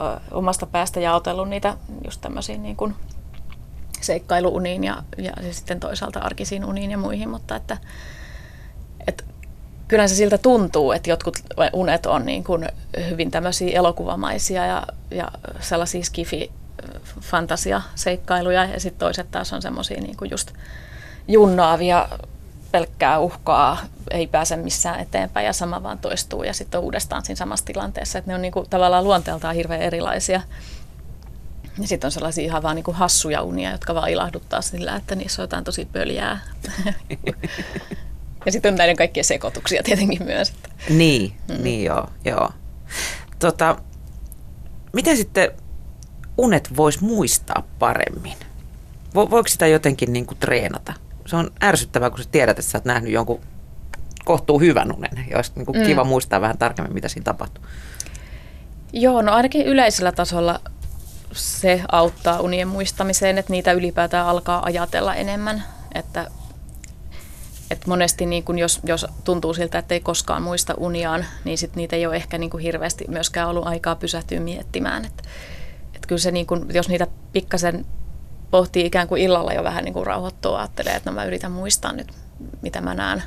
ö, 0.00 0.20
omasta 0.30 0.66
päästä 0.66 1.00
jaotellut 1.00 1.48
niitä 1.48 1.76
just 2.04 2.20
tämmöisiin 2.20 2.62
niin 2.62 2.76
kuin 2.76 2.94
seikkailuuniin 4.04 4.84
ja, 4.84 5.02
ja 5.18 5.32
sitten 5.50 5.80
toisaalta 5.80 6.20
arkisiin 6.20 6.64
uniin 6.64 6.90
ja 6.90 6.98
muihin, 6.98 7.28
mutta 7.28 7.56
että, 7.56 7.76
että 9.06 9.24
kyllä 9.88 10.08
se 10.08 10.14
siltä 10.14 10.38
tuntuu, 10.38 10.92
että 10.92 11.10
jotkut 11.10 11.38
unet 11.72 12.06
on 12.06 12.26
niin 12.26 12.44
kuin 12.44 12.68
hyvin 13.10 13.30
tämmöisiä 13.30 13.78
elokuvamaisia 13.78 14.66
ja, 14.66 14.86
ja 15.10 15.30
sellaisia 15.60 16.04
skifi 16.04 16.52
fantasia 17.20 17.82
seikkailuja 17.94 18.64
ja 18.64 18.80
sitten 18.80 18.98
toiset 18.98 19.30
taas 19.30 19.52
on 19.52 19.62
semmoisia 19.62 20.00
niin 20.00 20.16
kuin 20.16 20.30
just 20.30 20.52
junnaavia 21.28 22.08
pelkkää 22.72 23.18
uhkaa, 23.18 23.78
ei 24.10 24.26
pääse 24.26 24.56
missään 24.56 25.00
eteenpäin 25.00 25.46
ja 25.46 25.52
sama 25.52 25.82
vaan 25.82 25.98
toistuu 25.98 26.42
ja 26.42 26.54
sitten 26.54 26.80
uudestaan 26.80 27.24
siinä 27.24 27.36
samassa 27.36 27.64
tilanteessa. 27.64 28.18
Että 28.18 28.30
ne 28.30 28.34
on 28.34 28.42
niinku 28.42 28.66
tavallaan 28.70 29.04
luonteeltaan 29.04 29.54
hirveän 29.54 29.82
erilaisia. 29.82 30.40
Ja 31.80 31.88
sitten 31.88 32.08
on 32.08 32.12
sellaisia 32.12 32.44
ihan 32.44 32.62
vaan 32.62 32.76
niin 32.76 32.84
kuin 32.84 32.96
hassuja 32.96 33.42
unia, 33.42 33.70
jotka 33.70 33.94
vaan 33.94 34.10
ilahduttaa 34.10 34.62
sillä, 34.62 34.96
että 34.96 35.14
niissä 35.14 35.42
on 35.42 35.44
jotain 35.44 35.64
tosi 35.64 35.88
pöljää. 35.92 36.40
ja 38.46 38.52
sitten 38.52 38.72
on 38.72 38.78
näiden 38.78 38.96
kaikkien 38.96 39.24
sekoituksia 39.24 39.82
tietenkin 39.82 40.22
myös. 40.24 40.52
Niin, 40.90 41.32
mm. 41.48 41.62
niin 41.62 41.84
joo, 41.84 42.08
joo. 42.24 42.50
Tota, 43.38 43.76
miten 44.92 45.16
sitten 45.16 45.50
unet 46.38 46.76
vois 46.76 47.00
muistaa 47.00 47.62
paremmin? 47.78 48.36
Vo, 49.14 49.30
voiko 49.30 49.48
sitä 49.48 49.66
jotenkin 49.66 50.12
niin 50.12 50.26
kuin 50.26 50.38
treenata? 50.38 50.92
Se 51.26 51.36
on 51.36 51.50
ärsyttävää, 51.62 52.10
kun 52.10 52.18
sä 52.18 52.28
tiedät, 52.32 52.58
että 52.58 52.70
sä 52.70 52.78
oot 52.78 52.84
nähnyt 52.84 53.12
jonkun 53.12 53.40
kohtuu 54.24 54.60
hyvän 54.60 54.92
unen. 54.96 55.26
Ja 55.30 55.36
olisi 55.36 55.52
niin 55.54 55.66
kuin 55.66 55.78
mm. 55.78 55.86
kiva 55.86 56.04
muistaa 56.04 56.40
vähän 56.40 56.58
tarkemmin, 56.58 56.94
mitä 56.94 57.08
siinä 57.08 57.24
tapahtuu. 57.24 57.64
Joo, 58.92 59.22
no 59.22 59.32
ainakin 59.32 59.66
yleisellä 59.66 60.12
tasolla 60.12 60.60
se 61.32 61.82
auttaa 61.92 62.40
unien 62.40 62.68
muistamiseen, 62.68 63.38
että 63.38 63.52
niitä 63.52 63.72
ylipäätään 63.72 64.26
alkaa 64.26 64.64
ajatella 64.64 65.14
enemmän. 65.14 65.64
Että, 65.94 66.30
että 67.70 67.88
monesti 67.88 68.26
niin 68.26 68.44
kun 68.44 68.58
jos, 68.58 68.80
jos 68.84 69.06
tuntuu 69.24 69.54
siltä, 69.54 69.78
että 69.78 69.94
ei 69.94 70.00
koskaan 70.00 70.42
muista 70.42 70.74
uniaan, 70.76 71.26
niin 71.44 71.58
sit 71.58 71.76
niitä 71.76 71.96
ei 71.96 72.06
ole 72.06 72.16
ehkä 72.16 72.38
niin 72.38 72.50
kuin 72.50 72.62
hirveästi 72.62 73.04
myöskään 73.08 73.48
ollut 73.48 73.66
aikaa 73.66 73.96
pysähtyä 73.96 74.40
miettimään. 74.40 75.04
Että, 75.04 75.22
että 75.94 76.08
kyllä 76.08 76.20
se, 76.20 76.30
niin 76.30 76.46
kun, 76.46 76.66
jos 76.72 76.88
niitä 76.88 77.06
pikkasen 77.32 77.86
pohtii 78.50 78.86
ikään 78.86 79.08
kuin 79.08 79.22
illalla 79.22 79.52
jo 79.52 79.64
vähän 79.64 79.84
niin 79.84 79.94
kuin 79.94 80.06
rauhoittua, 80.06 80.58
ajattelee, 80.58 80.96
että 80.96 81.10
no 81.10 81.14
mä 81.14 81.24
yritän 81.24 81.52
muistaa 81.52 81.92
nyt, 81.92 82.12
mitä 82.62 82.80
mä 82.80 82.94
näen. 82.94 83.22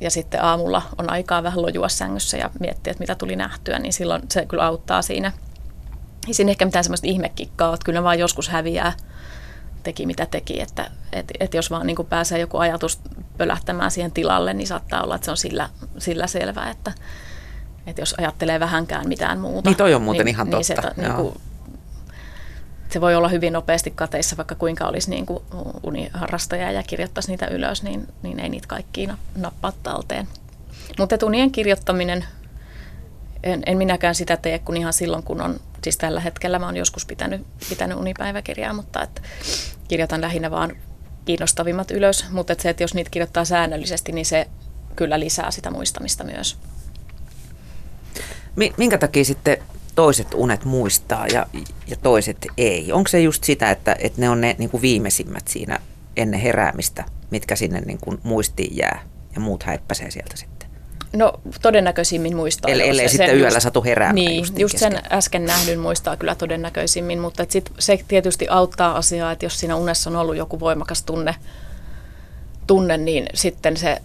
Ja 0.00 0.10
sitten 0.10 0.44
aamulla 0.44 0.82
on 0.98 1.10
aikaa 1.10 1.42
vähän 1.42 1.62
lojua 1.62 1.88
sängyssä 1.88 2.36
ja 2.36 2.50
miettiä, 2.60 2.90
että 2.90 3.02
mitä 3.02 3.14
tuli 3.14 3.36
nähtyä, 3.36 3.78
niin 3.78 3.92
silloin 3.92 4.22
se 4.28 4.46
kyllä 4.46 4.66
auttaa 4.66 5.02
siinä– 5.02 5.32
ei 6.28 6.34
siinä 6.34 6.50
ehkä 6.50 6.64
mitään 6.64 6.84
semmoista 6.84 7.06
ihmekikkaa 7.06 7.74
että 7.74 7.84
kyllä 7.84 8.02
vaan 8.02 8.18
joskus 8.18 8.48
häviää, 8.48 8.92
teki 9.82 10.06
mitä 10.06 10.26
teki, 10.26 10.60
että 10.60 10.90
et, 11.12 11.32
et 11.40 11.54
jos 11.54 11.70
vaan 11.70 11.86
niin 11.86 11.96
kuin 11.96 12.08
pääsee 12.08 12.38
joku 12.38 12.58
ajatus 12.58 13.00
pölähtämään 13.38 13.90
siihen 13.90 14.12
tilalle, 14.12 14.54
niin 14.54 14.66
saattaa 14.66 15.02
olla, 15.02 15.14
että 15.14 15.24
se 15.24 15.30
on 15.30 15.36
sillä, 15.36 15.68
sillä 15.98 16.26
selvä, 16.26 16.70
että, 16.70 16.92
että 17.86 18.02
jos 18.02 18.14
ajattelee 18.18 18.60
vähänkään 18.60 19.08
mitään 19.08 19.40
muuta. 19.40 19.70
Niin 19.70 19.76
toi 19.76 19.94
on 19.94 20.02
muuten 20.02 20.26
niin, 20.26 20.34
ihan 20.34 20.46
niin 20.50 20.66
totta. 20.66 20.82
Se, 20.82 21.00
niin 21.00 21.14
kuin, 21.14 21.34
se 22.88 23.00
voi 23.00 23.14
olla 23.14 23.28
hyvin 23.28 23.52
nopeasti 23.52 23.90
kateissa, 23.90 24.36
vaikka 24.36 24.54
kuinka 24.54 24.86
olisi 24.86 25.10
niin 25.10 25.26
kuin 25.26 25.42
uniharrastaja 25.82 26.72
ja 26.72 26.82
kirjoittaisi 26.82 27.30
niitä 27.30 27.46
ylös, 27.46 27.82
niin, 27.82 28.08
niin 28.22 28.40
ei 28.40 28.48
niitä 28.48 28.66
kaikkia 28.66 29.16
nappaa 29.36 29.72
talteen. 29.82 30.28
Mutta 30.98 31.26
unien 31.26 31.50
kirjoittaminen, 31.50 32.24
en, 33.42 33.62
en 33.66 33.78
minäkään 33.78 34.14
sitä 34.14 34.36
tee 34.36 34.58
kun 34.58 34.76
ihan 34.76 34.92
silloin, 34.92 35.22
kun 35.22 35.40
on 35.40 35.60
siis 35.84 35.96
tällä 35.96 36.20
hetkellä 36.20 36.58
mä 36.58 36.66
oon 36.66 36.76
joskus 36.76 37.06
pitänyt, 37.06 37.46
pitänyt 37.68 37.98
unipäiväkirjaa, 37.98 38.72
mutta 38.72 39.02
että 39.02 39.22
kirjoitan 39.88 40.20
lähinnä 40.20 40.50
vaan 40.50 40.76
kiinnostavimmat 41.24 41.90
ylös, 41.90 42.24
mutta 42.30 42.52
että 42.52 42.62
se, 42.62 42.68
että 42.70 42.82
jos 42.82 42.94
niitä 42.94 43.10
kirjoittaa 43.10 43.44
säännöllisesti, 43.44 44.12
niin 44.12 44.26
se 44.26 44.48
kyllä 44.96 45.20
lisää 45.20 45.50
sitä 45.50 45.70
muistamista 45.70 46.24
myös. 46.24 46.58
Minkä 48.76 48.98
takia 48.98 49.24
sitten 49.24 49.58
toiset 49.94 50.28
unet 50.34 50.64
muistaa 50.64 51.26
ja, 51.26 51.46
ja 51.86 51.96
toiset 51.96 52.46
ei? 52.56 52.92
Onko 52.92 53.08
se 53.08 53.20
just 53.20 53.44
sitä, 53.44 53.70
että, 53.70 53.96
että 53.98 54.20
ne 54.20 54.30
on 54.30 54.40
ne 54.40 54.56
niin 54.58 54.70
kuin 54.70 54.82
viimeisimmät 54.82 55.48
siinä 55.48 55.78
ennen 56.16 56.40
heräämistä, 56.40 57.04
mitkä 57.30 57.56
sinne 57.56 57.80
niin 57.80 57.98
kuin 58.00 58.20
muistiin 58.22 58.76
jää 58.76 59.02
ja 59.34 59.40
muut 59.40 59.62
häippäsee 59.62 60.10
sieltä 60.10 60.36
sitten? 60.36 60.57
No 61.12 61.32
todennäköisimmin 61.62 62.36
muistaa. 62.36 62.70
Eli 62.70 62.88
ellei 62.88 63.08
sitten 63.08 63.38
yöllä 63.38 63.56
just, 63.56 63.62
satu 63.62 63.84
heräämään. 63.84 64.14
Niin, 64.14 64.38
just, 64.38 64.58
just 64.58 64.78
sen 64.78 65.02
äsken 65.12 65.44
nähdyn 65.44 65.78
muistaa 65.78 66.16
kyllä 66.16 66.34
todennäköisimmin, 66.34 67.18
mutta 67.18 67.42
et 67.42 67.50
sit 67.50 67.72
se 67.78 67.98
tietysti 68.08 68.46
auttaa 68.50 68.96
asiaa, 68.96 69.32
että 69.32 69.44
jos 69.44 69.60
siinä 69.60 69.76
unessa 69.76 70.10
on 70.10 70.16
ollut 70.16 70.36
joku 70.36 70.60
voimakas 70.60 71.02
tunne, 71.02 71.34
tunne 72.66 72.96
niin 72.96 73.26
sitten 73.34 73.76
se 73.76 74.02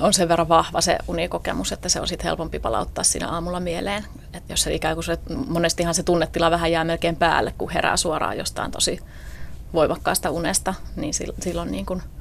on 0.00 0.14
sen 0.14 0.28
verran 0.28 0.48
vahva 0.48 0.80
se 0.80 0.98
unikokemus, 1.08 1.72
että 1.72 1.88
se 1.88 2.00
on 2.00 2.08
sitten 2.08 2.24
helpompi 2.24 2.58
palauttaa 2.58 3.04
siinä 3.04 3.28
aamulla 3.28 3.60
mieleen. 3.60 4.04
että 4.34 4.52
jos 4.52 4.62
se 4.62 4.74
ikään 4.74 4.96
kuin 4.96 5.04
se, 5.04 5.18
monestihan 5.48 5.94
se 5.94 6.02
tunnetila 6.02 6.50
vähän 6.50 6.72
jää 6.72 6.84
melkein 6.84 7.16
päälle, 7.16 7.54
kun 7.58 7.70
herää 7.70 7.96
suoraan 7.96 8.38
jostain 8.38 8.70
tosi 8.70 9.00
voimakkaasta 9.74 10.30
unesta, 10.30 10.74
niin 10.96 11.14
silloin 11.40 11.70
niin 11.70 11.86
kuin– 11.86 12.02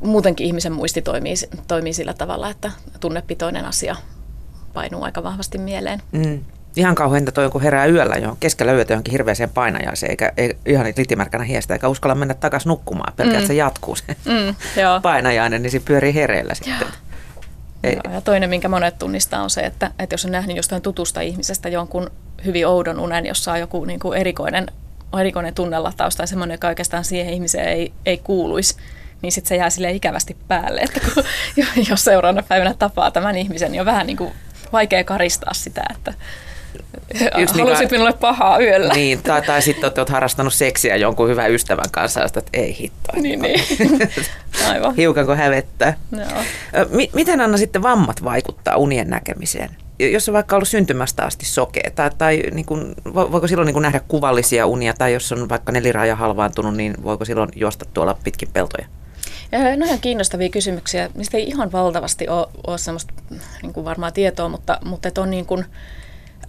muutenkin 0.00 0.46
ihmisen 0.46 0.72
muisti 0.72 1.02
toimii, 1.02 1.34
toimii 1.68 1.92
sillä 1.92 2.14
tavalla, 2.14 2.50
että 2.50 2.70
tunnepitoinen 3.00 3.64
asia 3.64 3.96
painuu 4.72 5.02
aika 5.02 5.22
vahvasti 5.22 5.58
mieleen. 5.58 6.02
Mm. 6.12 6.44
Ihan 6.76 6.94
kauheinta 6.94 7.32
toi, 7.32 7.50
kun 7.50 7.62
herää 7.62 7.86
yöllä 7.86 8.14
jo 8.14 8.36
keskellä 8.40 8.72
yötä 8.72 8.92
johonkin 8.92 9.12
hirveäseen 9.12 9.50
painajaiseen, 9.50 10.10
eikä 10.10 10.32
ei, 10.36 10.56
ihan 10.66 10.86
litimärkänä 10.96 11.44
hiestä, 11.44 11.74
eikä 11.74 11.88
uskalla 11.88 12.14
mennä 12.14 12.34
takaisin 12.34 12.68
nukkumaan, 12.68 13.12
pelkää 13.16 13.40
mm. 13.40 13.46
se 13.46 13.54
jatkuu 13.54 13.96
se 13.96 14.04
mm, 14.08 14.54
painajainen, 15.02 15.62
niin 15.62 15.70
se 15.70 15.80
pyörii 15.80 16.14
hereillä 16.14 16.54
sitten. 16.54 16.88
Ei. 17.84 17.98
Joo, 18.04 18.14
ja 18.14 18.20
toinen, 18.20 18.50
minkä 18.50 18.68
monet 18.68 18.98
tunnistaa, 18.98 19.42
on 19.42 19.50
se, 19.50 19.60
että, 19.60 19.90
että 19.98 20.14
jos 20.14 20.24
on 20.24 20.30
nähnyt 20.30 20.56
jostain 20.56 20.82
tutusta 20.82 21.20
ihmisestä 21.20 21.68
jonkun 21.68 22.10
hyvin 22.44 22.66
oudon 22.66 23.00
unen, 23.00 23.26
jossa 23.26 23.52
on 23.52 23.60
joku 23.60 23.84
niin 23.84 24.00
kuin 24.00 24.18
erikoinen, 24.18 24.66
erikoinen 25.20 25.54
tunnelataus 25.54 26.16
tai 26.16 26.28
semmoinen, 26.28 26.54
joka 26.54 26.68
oikeastaan 26.68 27.04
siihen 27.04 27.34
ihmiseen 27.34 27.68
ei, 27.68 27.92
ei 28.06 28.18
kuuluisi, 28.18 28.76
niin 29.22 29.32
sitten 29.32 29.48
se 29.48 29.56
jää 29.56 29.70
sille 29.70 29.90
ikävästi 29.90 30.36
päälle, 30.48 30.80
että 30.80 31.00
kun, 31.00 31.24
jos 31.90 32.04
seuraavana 32.04 32.42
päivänä 32.48 32.74
tapaa 32.78 33.10
tämän 33.10 33.36
ihmisen, 33.36 33.72
niin 33.72 33.80
on 33.80 33.86
vähän 33.86 34.06
niin 34.06 34.16
kuin 34.16 34.32
vaikea 34.72 35.04
karistaa 35.04 35.54
sitä, 35.54 35.82
että 35.90 36.14
Yksi 37.38 37.58
halusit 37.58 37.80
niin, 37.80 37.90
minulle 37.90 38.12
pahaa 38.12 38.58
yöllä. 38.58 38.94
Niin, 38.94 39.22
tai, 39.22 39.42
tai 39.42 39.62
sitten 39.62 39.92
olet, 39.96 40.08
harrastanut 40.08 40.54
seksiä 40.54 40.96
jonkun 40.96 41.28
hyvän 41.28 41.50
ystävän 41.50 41.90
kanssa, 41.90 42.24
että 42.24 42.42
ei 42.52 42.76
hittoa. 42.78 43.20
Niin, 43.20 43.42
niin. 43.42 43.60
Aivan. 44.68 44.94
Hiukanko 44.94 45.34
hävettää. 45.34 45.96
Joo. 46.12 46.42
M- 46.88 47.14
miten 47.14 47.40
Anna 47.40 47.58
sitten 47.58 47.82
vammat 47.82 48.24
vaikuttaa 48.24 48.76
unien 48.76 49.10
näkemiseen? 49.10 49.70
Jos 49.98 50.28
on 50.28 50.32
vaikka 50.32 50.56
ollut 50.56 50.68
syntymästä 50.68 51.24
asti 51.24 51.46
sokea, 51.46 51.90
tai, 51.94 52.10
tai 52.18 52.42
niin 52.52 52.66
kuin, 52.66 52.94
voiko 53.14 53.48
silloin 53.48 53.66
niin 53.66 53.74
kuin 53.74 53.82
nähdä 53.82 54.00
kuvallisia 54.08 54.66
unia, 54.66 54.94
tai 54.98 55.12
jos 55.12 55.32
on 55.32 55.48
vaikka 55.48 55.72
neliraja 55.72 56.16
halvaantunut, 56.16 56.76
niin 56.76 56.94
voiko 57.04 57.24
silloin 57.24 57.48
juosta 57.56 57.84
tuolla 57.94 58.18
pitkin 58.24 58.48
peltoja? 58.52 58.86
No 59.52 59.86
ihan 59.86 60.00
kiinnostavia 60.00 60.48
kysymyksiä. 60.48 61.10
Mistä 61.14 61.36
ei 61.36 61.48
ihan 61.48 61.72
valtavasti 61.72 62.28
ole, 62.28 62.48
ole 62.66 62.78
sellaista 62.78 63.14
niin 63.62 63.72
kuin 63.72 63.84
varmaa 63.84 64.10
tietoa, 64.10 64.48
mutta, 64.48 64.78
mutta 64.84 65.10
on, 65.18 65.30
niin 65.30 65.46
kuin, 65.46 65.64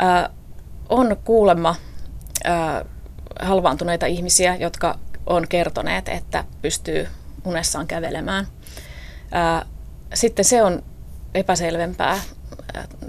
äh, 0.01 0.29
on 0.89 1.17
kuulemma 1.23 1.75
äh, 2.45 2.83
halvaantuneita 3.39 4.05
ihmisiä, 4.05 4.55
jotka 4.55 4.99
on 5.25 5.47
kertoneet, 5.47 6.09
että 6.09 6.43
pystyy 6.61 7.07
unessaan 7.45 7.87
kävelemään. 7.87 8.47
Äh, 9.35 9.67
sitten 10.13 10.45
se 10.45 10.63
on 10.63 10.83
epäselvempää. 11.33 12.19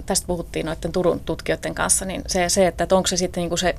Tästä 0.05 0.27
puhuttiin 0.27 0.65
noiden 0.65 0.91
Turun 0.91 1.19
tutkijoiden 1.19 1.75
kanssa, 1.75 2.05
niin 2.05 2.21
se, 2.27 2.49
se 2.49 2.67
että, 2.67 2.83
että 2.83 2.95
onko 2.95 3.07
se 3.07 3.17
sitten 3.17 3.41
niin 3.41 3.49
kuin 3.49 3.59
se 3.59 3.75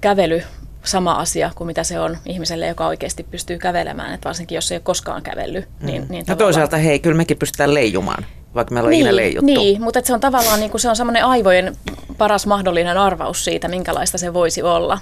kävely 0.00 0.42
sama 0.84 1.12
asia 1.12 1.50
kuin 1.54 1.66
mitä 1.66 1.84
se 1.84 2.00
on 2.00 2.18
ihmiselle, 2.26 2.66
joka 2.66 2.86
oikeasti 2.86 3.22
pystyy 3.22 3.58
kävelemään, 3.58 4.14
että 4.14 4.28
varsinkin 4.28 4.56
jos 4.56 4.72
ei 4.72 4.76
ole 4.76 4.82
koskaan 4.82 5.22
kävellyt. 5.22 5.68
Mm. 5.80 5.86
Niin, 5.86 6.06
niin 6.08 6.24
no 6.28 6.36
toisaalta 6.36 6.76
hei, 6.76 6.98
kyllä 6.98 7.16
mekin 7.16 7.36
pystytään 7.36 7.74
leijumaan, 7.74 8.26
vaikka 8.54 8.74
meillä 8.74 8.86
on 8.86 8.90
niin, 8.90 9.16
leijuttu. 9.16 9.46
Niin, 9.46 9.82
mutta 9.82 10.00
se 10.04 10.14
on 10.14 10.20
tavallaan 10.20 10.60
niin 10.60 10.70
kuin 10.70 10.80
se 10.80 10.88
on 10.88 10.96
semmoinen 10.96 11.24
aivojen 11.24 11.76
paras 12.18 12.46
mahdollinen 12.46 12.98
arvaus 12.98 13.44
siitä, 13.44 13.68
minkälaista 13.68 14.18
se 14.18 14.34
voisi 14.34 14.62
olla. 14.62 14.98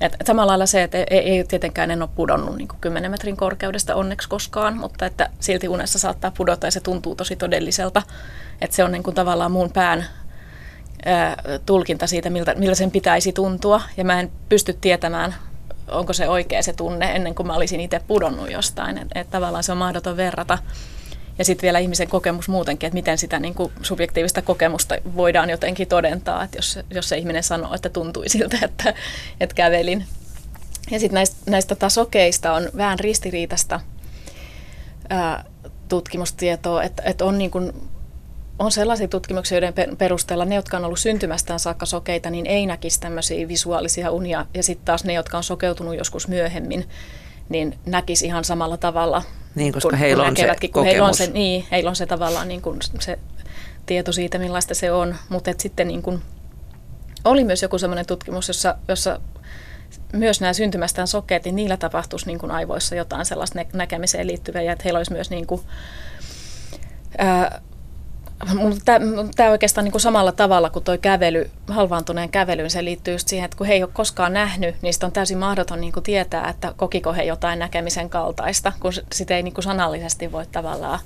Et 0.00 0.16
samalla 0.24 0.50
lailla 0.50 0.66
se, 0.66 0.82
että 0.82 0.98
ei, 0.98 1.18
ei 1.18 1.44
tietenkään 1.44 1.90
en 1.90 2.02
ole 2.02 2.10
pudonnut 2.14 2.56
niin 2.56 2.68
10 2.80 3.10
metrin 3.10 3.36
korkeudesta 3.36 3.94
onneksi 3.94 4.28
koskaan, 4.28 4.76
mutta 4.76 5.06
että 5.06 5.30
silti 5.40 5.68
unessa 5.68 5.98
saattaa 5.98 6.30
pudota 6.30 6.66
ja 6.66 6.70
se 6.70 6.80
tuntuu 6.80 7.14
tosi 7.14 7.36
todelliselta. 7.36 8.02
Että 8.60 8.76
se 8.76 8.84
on 8.84 8.92
niin 8.92 9.02
kuin 9.02 9.14
tavallaan 9.14 9.52
muun 9.52 9.72
pään 9.72 10.04
tulkinta 11.66 12.06
siitä, 12.06 12.30
miltä, 12.30 12.54
miltä 12.54 12.74
sen 12.74 12.90
pitäisi 12.90 13.32
tuntua. 13.32 13.80
Ja 13.96 14.04
mä 14.04 14.20
en 14.20 14.30
pysty 14.48 14.72
tietämään, 14.80 15.34
onko 15.88 16.12
se 16.12 16.28
oikea 16.28 16.62
se 16.62 16.72
tunne 16.72 17.12
ennen 17.12 17.34
kuin 17.34 17.46
mä 17.46 17.56
olisin 17.56 17.80
itse 17.80 18.00
pudonnut 18.06 18.50
jostain. 18.50 18.98
Että 18.98 19.20
et 19.20 19.30
tavallaan 19.30 19.64
se 19.64 19.72
on 19.72 19.78
mahdoton 19.78 20.16
verrata. 20.16 20.58
Ja 21.38 21.44
sitten 21.44 21.62
vielä 21.62 21.78
ihmisen 21.78 22.08
kokemus 22.08 22.48
muutenkin, 22.48 22.86
että 22.86 22.94
miten 22.94 23.18
sitä 23.18 23.38
niin 23.38 23.54
subjektiivista 23.82 24.42
kokemusta 24.42 24.94
voidaan 25.16 25.50
jotenkin 25.50 25.88
todentaa, 25.88 26.44
että 26.44 26.58
jos, 26.58 26.78
jos 26.90 27.08
se 27.08 27.18
ihminen 27.18 27.42
sanoo, 27.42 27.74
että 27.74 27.88
tuntui 27.88 28.28
siltä, 28.28 28.58
että, 28.64 28.94
että 29.40 29.54
kävelin. 29.54 30.06
Ja 30.90 31.00
sitten 31.00 31.14
näistä, 31.14 31.36
näistä 31.46 31.74
tasokeista 31.74 32.52
on 32.52 32.68
vähän 32.76 32.98
ristiriitasta 32.98 33.80
tutkimustietoa, 35.88 36.82
että, 36.82 37.02
että 37.06 37.24
on 37.24 37.38
niin 37.38 37.50
kuin 37.50 37.72
on 38.60 38.72
sellaisia 38.72 39.08
tutkimuksia, 39.08 39.56
joiden 39.56 39.96
perusteella 39.98 40.44
ne, 40.44 40.54
jotka 40.54 40.76
on 40.76 40.84
ollut 40.84 40.98
syntymästään 40.98 41.60
saakka 41.60 41.86
sokeita, 41.86 42.30
niin 42.30 42.46
ei 42.46 42.66
näkisi 42.66 43.00
tämmöisiä 43.00 43.48
visuaalisia 43.48 44.10
unia. 44.10 44.46
Ja 44.54 44.62
sitten 44.62 44.84
taas 44.84 45.04
ne, 45.04 45.12
jotka 45.12 45.36
on 45.36 45.42
sokeutunut 45.42 45.96
joskus 45.96 46.28
myöhemmin, 46.28 46.88
niin 47.48 47.78
näkisi 47.86 48.26
ihan 48.26 48.44
samalla 48.44 48.76
tavalla. 48.76 49.22
Niin, 49.54 49.72
koska 49.72 49.88
kun, 49.88 49.98
heillä, 49.98 50.22
on 50.22 50.36
se 50.36 50.54
kun 50.72 50.84
heillä 50.84 51.06
on 51.06 51.14
se 51.14 51.26
Niin, 51.26 51.64
heillä 51.70 51.90
on 51.90 51.96
se 51.96 52.06
tavallaan 52.06 52.48
niin 52.48 52.62
kuin 52.62 52.78
se 53.00 53.18
tieto 53.86 54.12
siitä, 54.12 54.38
millaista 54.38 54.74
se 54.74 54.92
on. 54.92 55.16
Mutta 55.28 55.50
sitten 55.58 55.88
niin 55.88 56.02
kuin, 56.02 56.22
oli 57.24 57.44
myös 57.44 57.62
joku 57.62 57.78
sellainen 57.78 58.06
tutkimus, 58.06 58.48
jossa, 58.48 58.74
jossa 58.88 59.20
myös 60.12 60.40
nämä 60.40 60.52
syntymästään 60.52 61.08
sokeet, 61.08 61.44
niin 61.44 61.56
niillä 61.56 61.76
tapahtuisi 61.76 62.26
niin 62.26 62.38
kuin 62.38 62.52
aivoissa 62.52 62.94
jotain 62.94 63.26
sellaista 63.26 63.58
nä- 63.58 63.70
näkemiseen 63.72 64.26
liittyvää 64.26 64.62
ja 64.62 64.72
että 64.72 64.82
heillä 64.84 64.98
olisi 64.98 65.12
myös 65.12 65.30
niin 65.30 65.46
kuin, 65.46 65.60
ää, 67.18 67.60
Tämä 69.36 69.50
oikeastaan 69.50 69.84
niin 69.84 69.92
kuin 69.92 70.00
samalla 70.00 70.32
tavalla 70.32 70.70
kuin 70.70 70.84
tuo 70.84 70.98
kävely, 70.98 71.50
halvaantuneen 71.68 72.28
kävelyyn, 72.28 72.70
se 72.70 72.84
liittyy 72.84 73.14
just 73.14 73.28
siihen, 73.28 73.44
että 73.44 73.56
kun 73.56 73.66
he 73.66 73.72
ei 73.72 73.82
ole 73.82 73.90
koskaan 73.92 74.32
nähnyt, 74.32 74.76
niin 74.82 74.94
sitä 74.94 75.06
on 75.06 75.12
täysin 75.12 75.38
mahdoton 75.38 75.80
niin 75.80 75.92
kuin 75.92 76.02
tietää, 76.02 76.48
että 76.48 76.74
kokiko 76.76 77.12
he 77.12 77.22
jotain 77.22 77.58
näkemisen 77.58 78.10
kaltaista, 78.10 78.72
kun 78.80 78.92
sitä 79.12 79.36
ei 79.36 79.42
niin 79.42 79.54
kuin 79.54 79.64
sanallisesti 79.64 80.32
voi 80.32 80.46
tavallaan 80.46 80.98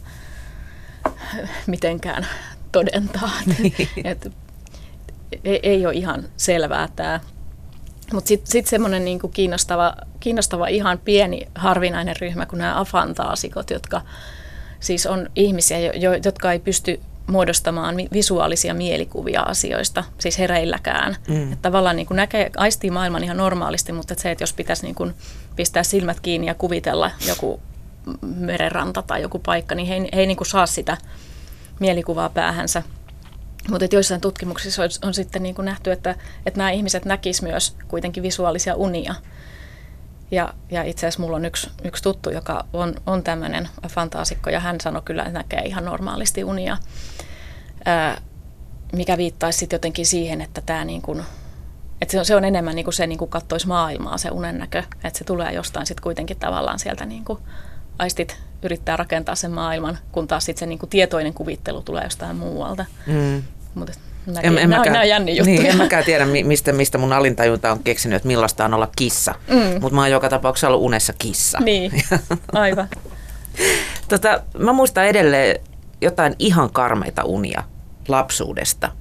mitenkään 1.67 2.27
todentaa. 2.73 3.31
Niin. 3.47 3.89
Et, 4.05 4.33
ei, 5.45 5.61
ei 5.63 5.87
ole 5.87 5.95
ihan 5.95 6.25
selvää 6.37 6.89
tämä. 6.97 7.21
Mutta 8.13 8.29
sitten 8.29 8.53
sit 8.53 8.67
semmoinen 8.67 9.05
niinku 9.05 9.29
kiinnostava, 9.29 9.95
kiinnostava 10.21 10.67
ihan 10.67 10.99
pieni 10.99 11.49
harvinainen 11.55 12.17
ryhmä 12.21 12.47
kuin 12.47 12.59
nämä 12.59 12.81
afantaasikot, 12.81 13.71
jotka 13.71 14.01
siis 14.81 15.07
on 15.07 15.31
ihmisiä, 15.37 15.79
jo, 15.79 16.13
jotka 16.25 16.53
ei 16.53 16.59
pysty 16.59 17.01
muodostamaan 17.27 17.97
visuaalisia 18.13 18.75
mielikuvia 18.75 19.41
asioista, 19.41 20.05
siis 20.19 20.39
hereilläkään. 20.39 21.17
Mm. 21.29 21.53
Että 21.53 21.63
tavallaan 21.63 21.97
niin 21.97 22.07
kuin 22.07 22.17
näkee, 22.17 22.51
aistii 22.57 22.91
maailman 22.91 23.25
ihan 23.25 23.37
normaalisti, 23.37 23.93
mutta 23.93 24.15
että 24.15 24.23
se, 24.23 24.31
että 24.31 24.43
jos 24.43 24.53
pitäisi 24.53 24.83
niin 24.83 24.95
kuin 24.95 25.15
pistää 25.57 25.83
silmät 25.83 26.21
kiinni 26.21 26.47
ja 26.47 26.55
kuvitella 26.55 27.11
joku 27.29 27.61
merenranta 28.23 29.03
tai 29.03 29.23
joku 29.23 29.39
paikka, 29.39 29.75
niin 29.75 29.89
he, 29.89 30.01
he 30.01 30.21
ei 30.21 30.27
niin 30.27 30.37
kuin 30.37 30.49
saa 30.49 30.67
sitä 30.67 30.97
mielikuvaa 31.81 32.29
päähänsä. 32.29 32.83
Mutta 33.71 33.87
joissain 33.93 34.21
tutkimuksissa 34.21 34.83
on, 34.83 34.89
on 35.03 35.15
sitten 35.15 35.43
niin 35.43 35.55
kuin 35.55 35.65
nähty, 35.65 35.93
että, 35.93 36.15
että 36.47 36.59
nämä 36.59 36.71
ihmiset 36.71 37.05
näkisivät 37.05 37.51
myös 37.51 37.77
kuitenkin 37.89 38.23
visuaalisia 38.23 38.75
unia. 38.75 39.15
Ja, 40.31 40.55
ja 40.71 40.83
itse 40.83 41.07
asiassa 41.07 41.23
mulla 41.23 41.37
on 41.37 41.45
yksi, 41.45 41.71
yksi 41.85 42.03
tuttu, 42.03 42.31
joka 42.31 42.65
on, 42.73 42.95
on 43.07 43.23
tämmöinen 43.23 43.69
fantaasikko, 43.89 44.51
ja 44.51 44.61
hän 44.61 44.81
sanoi 44.81 45.03
kyllä, 45.05 45.23
että 45.23 45.39
näkee 45.39 45.63
ihan 45.65 45.85
normaalisti 45.85 46.45
unia, 46.45 46.77
ää, 47.85 48.21
mikä 48.93 49.17
viittaisi 49.17 49.59
sitten 49.59 49.75
jotenkin 49.75 50.07
siihen, 50.07 50.41
että 50.41 50.61
tämä 50.61 50.85
niin 50.85 51.03
kuin, 51.03 51.25
että 52.01 52.13
se 52.13 52.19
on, 52.19 52.25
se 52.25 52.37
on 52.37 52.45
enemmän 52.45 52.75
niin 52.75 52.85
kuin 52.85 52.95
se 52.95 53.07
niin 53.07 53.19
kuin 53.19 53.31
kattoisi 53.31 53.69
maailmaa, 53.69 54.19
se 54.19 54.31
unennäkö, 54.31 54.83
että 55.05 55.19
se 55.19 55.25
tulee 55.25 55.53
jostain 55.53 55.87
sitten 55.87 56.03
kuitenkin 56.03 56.39
tavallaan 56.39 56.79
sieltä 56.79 57.07
niin 57.07 57.25
kuin 57.25 57.39
aistit 57.99 58.39
yrittää 58.63 58.97
rakentaa 58.97 59.35
sen 59.35 59.51
maailman, 59.51 59.99
kun 60.13 60.29
taas 60.29 60.45
sitten 60.45 60.61
se 60.61 60.67
niin 60.67 60.79
kuin 60.79 60.91
tietoinen 60.91 61.35
kuvittelu 61.35 61.83
tulee 61.83 62.05
jostain 62.05 62.37
muualta. 62.37 62.85
Mm. 63.07 63.43
Mutta 63.75 63.93
En, 64.43 64.59
en 64.59 64.69
mäkään, 64.69 64.93
nämä 64.93 65.05
jänni 65.05 65.37
juttuja. 65.37 65.61
Niin, 65.61 65.71
en 65.71 65.77
mäkään 65.85 66.05
tiedä, 66.05 66.27
mistä, 66.45 66.73
mistä 66.73 66.99
mun 66.99 67.13
alintajunta 67.13 67.73
on 67.73 67.83
keksinyt, 67.83 68.17
että 68.17 68.27
millaista 68.27 68.65
on 68.65 68.75
olla 68.75 68.89
kissa. 68.97 69.35
Mm. 69.49 69.81
Mutta 69.81 69.95
mä 69.95 70.01
oon 70.01 70.11
joka 70.11 70.29
tapauksessa 70.29 70.69
ollut 70.69 70.83
unessa 70.83 71.13
kissa. 71.19 71.59
Niin, 71.61 71.93
aivan. 72.53 72.89
tota, 74.09 74.43
mä 74.59 74.73
muistan 74.73 75.07
edelleen 75.07 75.61
jotain 76.01 76.35
ihan 76.39 76.71
karmeita 76.73 77.25
unia 77.25 77.63
lapsuudesta. 78.09 78.93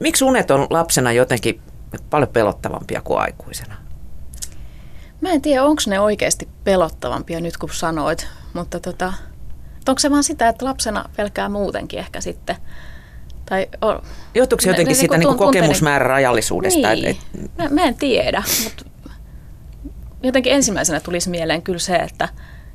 Miksi 0.00 0.24
unet 0.24 0.50
on 0.50 0.66
lapsena 0.70 1.12
jotenkin 1.12 1.60
paljon 2.10 2.28
pelottavampia 2.28 3.00
kuin 3.00 3.20
aikuisena? 3.20 3.74
Mä 5.20 5.30
en 5.30 5.42
tiedä, 5.42 5.64
onko 5.64 5.82
ne 5.86 6.00
oikeasti 6.00 6.48
pelottavampia 6.64 7.40
nyt 7.40 7.56
kun 7.56 7.70
sanoit, 7.72 8.26
mutta 8.52 8.80
tota, 8.80 9.12
onko 9.88 9.98
se 9.98 10.10
vaan 10.10 10.24
sitä, 10.24 10.48
että 10.48 10.64
lapsena 10.64 11.04
pelkää 11.16 11.48
muutenkin 11.48 11.98
ehkä 11.98 12.20
sitten– 12.20 12.56
tai 13.48 13.66
on, 13.80 14.02
Johtuuko 14.34 14.60
se 14.60 14.68
jotenkin 14.68 14.92
ne, 14.92 14.94
siitä 14.94 15.18
niin 15.18 15.36
kokemusmäärän 15.36 16.10
rajallisuudesta? 16.10 16.94
Niin. 16.94 17.06
Et, 17.06 17.16
et... 17.44 17.50
Mä, 17.58 17.68
mä 17.68 17.82
en 17.82 17.94
tiedä, 17.94 18.42
mutta 18.64 18.84
jotenkin 20.22 20.52
ensimmäisenä 20.52 21.00
tulisi 21.00 21.30
mieleen 21.30 21.62
kyllä 21.62 21.78
se, 21.78 21.96
että, 21.96 22.28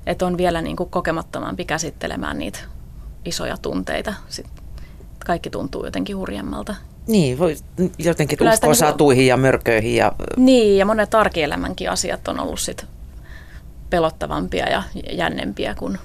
että 0.06 0.26
on 0.26 0.38
vielä 0.38 0.62
niin 0.62 0.76
kuin 0.76 0.90
kokemattomampi 0.90 1.66
käsittelemään 1.66 2.40
niitä 2.40 2.60
isoja 3.26 3.58
tunteita. 3.58 4.14
Sitten 4.30 4.64
kaikki 5.26 5.50
tuntuu 5.50 5.86
jotenkin 5.86 6.18
hurjemmalta. 6.18 6.76
Niin, 7.08 7.40
voi 7.40 7.56
jotenkin 7.98 8.38
Kyllä 8.38 8.54
uskoa 8.54 8.70
niin 8.70 8.76
satuihin 8.76 9.28
ja 9.28 9.38
mörköihin. 9.38 9.96
Ja... 9.96 10.12
Niin, 10.38 10.78
ja 10.78 10.86
monet 10.86 11.16
arkielämänkin 11.16 11.90
asiat 11.90 12.28
on 12.28 12.40
ollut 12.40 12.60
sit 12.60 12.86
pelottavampia 13.90 14.70
ja 14.70 14.84
jännempiä 15.12 15.76
kuin 15.76 15.98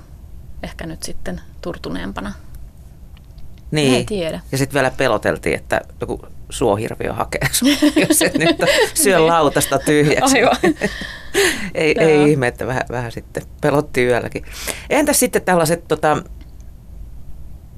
ehkä 0.62 0.86
nyt 0.86 1.02
sitten 1.02 1.40
turtuneempana. 1.60 2.32
Niin. 3.70 3.94
en 3.94 4.06
tiedä. 4.06 4.40
Ja 4.52 4.58
sitten 4.58 4.74
vielä 4.74 4.90
peloteltiin, 4.96 5.54
että 5.54 5.80
joku 6.00 6.20
suohirviö 6.50 7.12
hakee 7.12 7.40
jos 8.08 8.22
et 8.22 8.38
nyt 8.38 8.56
syö 8.94 9.16
niin. 9.16 9.26
lautasta 9.26 9.78
tyhjäksi. 9.78 10.38
Aivan. 10.38 10.56
ei, 11.74 11.94
ei 11.98 12.30
ihme, 12.30 12.46
että 12.46 12.66
vähän, 12.66 12.82
vähän 12.90 13.12
sitten 13.12 13.42
pelotti 13.60 14.04
yölläkin. 14.04 14.44
Entäs 14.90 15.20
sitten 15.20 15.42
tällaiset, 15.42 15.88
tota, 15.88 16.22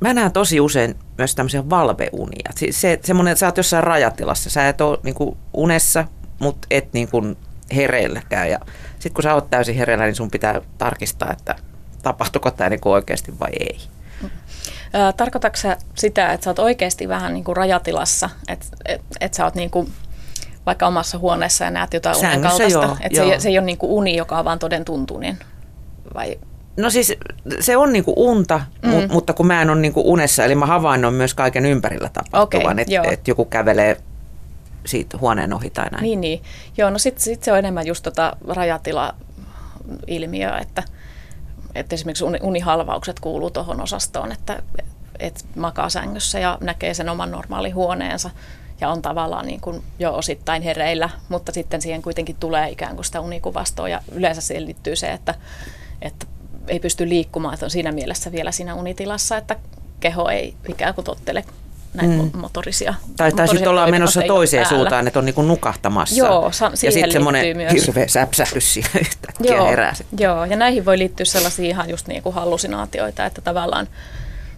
mä 0.01 0.15
näen 0.15 0.33
tosi 0.33 0.61
usein 0.61 0.95
myös 1.19 1.35
tämmöisiä 1.35 1.71
valveunia. 1.71 2.51
Siis 2.57 2.81
se, 2.81 2.99
semmoinen, 3.05 3.33
että 3.33 3.41
sä 3.41 3.47
oot 3.47 3.57
jossain 3.57 3.85
rajatilassa, 3.85 4.51
sä 4.51 4.69
et 4.69 4.81
ole 4.81 4.99
niin 5.03 5.37
unessa, 5.55 6.05
mutta 6.39 6.67
et 6.71 6.93
niin 6.93 7.09
kuin 7.09 7.37
hereilläkään. 7.77 8.51
Ja 8.51 8.59
sitten 8.93 9.15
kun 9.15 9.23
sä 9.23 9.35
oot 9.35 9.51
täysin 9.51 9.75
hereillä, 9.75 10.05
niin 10.05 10.15
sun 10.15 10.31
pitää 10.31 10.61
tarkistaa, 10.79 11.33
että 11.33 11.55
tapahtuiko 12.03 12.51
tämä 12.51 12.71
niin 12.71 12.81
oikeasti 12.85 13.41
vai 13.41 13.51
ei. 13.61 13.79
Tarkoitatko 15.17 15.57
sä 15.57 15.77
sitä, 15.95 16.33
että 16.33 16.45
sä 16.45 16.51
oot 16.51 16.59
oikeasti 16.59 17.09
vähän 17.09 17.35
niin 17.35 17.45
kuin 17.45 17.57
rajatilassa, 17.57 18.31
että 18.49 18.67
et, 18.85 19.03
et 19.21 19.35
sä 19.35 19.45
oot 19.45 19.55
niin 19.55 19.71
kuin 19.71 19.93
vaikka 20.67 20.87
omassa 20.87 21.19
huoneessa 21.19 21.65
ja 21.65 21.71
näet 21.71 21.95
jotain 21.95 22.17
unen 22.17 22.41
kaltaista, 22.41 22.97
että 23.01 23.25
se, 23.25 23.39
se 23.39 23.49
ei 23.49 23.59
ole 23.59 23.67
niin 23.67 23.79
kuin 23.79 23.93
uni, 23.93 24.17
joka 24.17 24.39
on 24.39 24.45
vaan 24.45 24.59
toden 24.59 24.85
tuntuinen? 24.85 25.39
Vai? 26.15 26.39
No 26.77 26.91
siis 26.91 27.13
se 27.61 27.77
on 27.77 27.93
niinku 27.93 28.15
unta, 28.17 28.61
mm. 28.83 28.93
mutta 29.13 29.33
kun 29.33 29.47
mä 29.47 29.63
en 29.63 29.71
ole 29.71 29.81
niinku 29.81 30.13
unessa, 30.13 30.45
eli 30.45 30.55
mä 30.55 30.67
havainnoin 30.67 31.15
myös 31.15 31.35
kaiken 31.35 31.67
ympärillä 31.67 32.11
tapahtuvan, 32.13 32.81
okay, 32.81 32.97
että 32.97 33.11
et 33.11 33.29
joku 33.29 33.45
kävelee 33.45 33.97
siitä 34.87 35.19
huoneen 35.19 35.53
ohi 35.53 35.71
tai 35.71 35.91
näin. 35.91 36.03
Niin, 36.03 36.21
niin. 36.21 36.43
Joo, 36.77 36.91
no 36.91 36.99
sitten 36.99 37.23
sit 37.23 37.43
se 37.43 37.53
on 37.53 37.59
enemmän 37.59 37.87
just 37.87 38.03
tota 38.03 38.37
rajatila-ilmiöä, 38.49 40.59
että– 40.59 40.83
että 41.75 41.95
esimerkiksi 41.95 42.25
unihalvaukset 42.43 43.21
kuuluu 43.21 43.51
tuohon 43.51 43.81
osastoon, 43.81 44.33
että, 44.33 44.63
että 45.19 45.41
makaa 45.57 45.89
sängyssä 45.89 46.39
ja 46.39 46.59
näkee 46.61 46.95
sen 46.95 47.09
oman 47.09 47.31
normaali 47.31 47.71
huoneensa 47.71 48.31
ja 48.81 48.89
on 48.89 49.03
tavallaan 49.03 49.47
niin 49.47 49.61
kuin 49.61 49.83
jo 49.99 50.15
osittain 50.15 50.63
hereillä, 50.63 51.11
mutta 51.29 51.53
sitten 51.53 51.83
siihen 51.83 52.03
kuitenkin 52.03 52.37
tulee 52.37 52.71
ikään 52.71 52.95
kuin 52.95 53.05
sitä 53.05 53.21
unikuvastoa 53.21 53.89
ja 53.89 54.03
yleensä 54.13 54.41
siihen 54.41 54.67
liittyy 54.67 54.97
se, 54.97 55.13
että, 55.13 55.35
että 56.03 56.27
ei 56.69 56.81
pysty 56.81 57.09
liikkumaan, 57.09 57.55
että 57.55 57.67
on 57.67 57.71
siinä 57.71 57.93
mielessä 57.93 58.33
vielä 58.33 58.53
siinä 58.53 58.75
unitilassa, 58.75 59.37
että 59.37 59.57
keho 60.01 60.29
ei 60.29 60.55
ikään 60.69 60.95
kuin 60.95 61.05
tottele 61.05 61.45
näitä 61.95 62.15
mm. 62.15 62.31
motorisia. 62.35 62.95
Tai, 63.17 63.33
tai 63.33 63.49
sitten 63.49 63.69
ollaan 63.69 63.91
menossa 63.91 64.23
toiseen 64.27 64.63
päällä. 64.63 64.79
suuntaan, 64.79 65.07
että 65.07 65.19
on 65.19 65.25
niin 65.25 65.35
kuin 65.35 65.49
nukahtamassa. 65.49 66.17
Joo, 66.17 66.53
sa- 66.53 66.73
ja 66.83 66.93
sitten 66.93 67.13
semmoinen 67.13 67.57
myös. 67.57 67.73
hirveä 67.73 68.09
säpsähdys 68.09 68.75
siinä 68.75 68.89
yhtäkkiä 69.01 69.57
joo, 69.57 69.67
herää. 69.67 69.95
Joo, 70.19 70.45
ja 70.45 70.57
näihin 70.57 70.85
voi 70.85 70.99
liittyä 70.99 71.25
sellaisia 71.25 71.69
ihan 71.69 71.91
just 71.91 72.07
niin 72.07 72.23
kuin 72.23 72.35
hallusinaatioita, 72.35 73.27
että 73.27 73.41
tavallaan, 73.41 73.89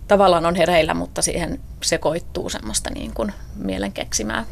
tavallaan 0.08 0.46
on 0.46 0.54
hereillä, 0.54 0.94
mutta 0.94 1.22
siihen 1.22 1.60
sekoittuu 1.82 2.50
semmoista 2.50 2.90
niin 2.90 3.14
kuin 3.14 3.32
mielen 3.56 3.92
keksimää 3.92 4.44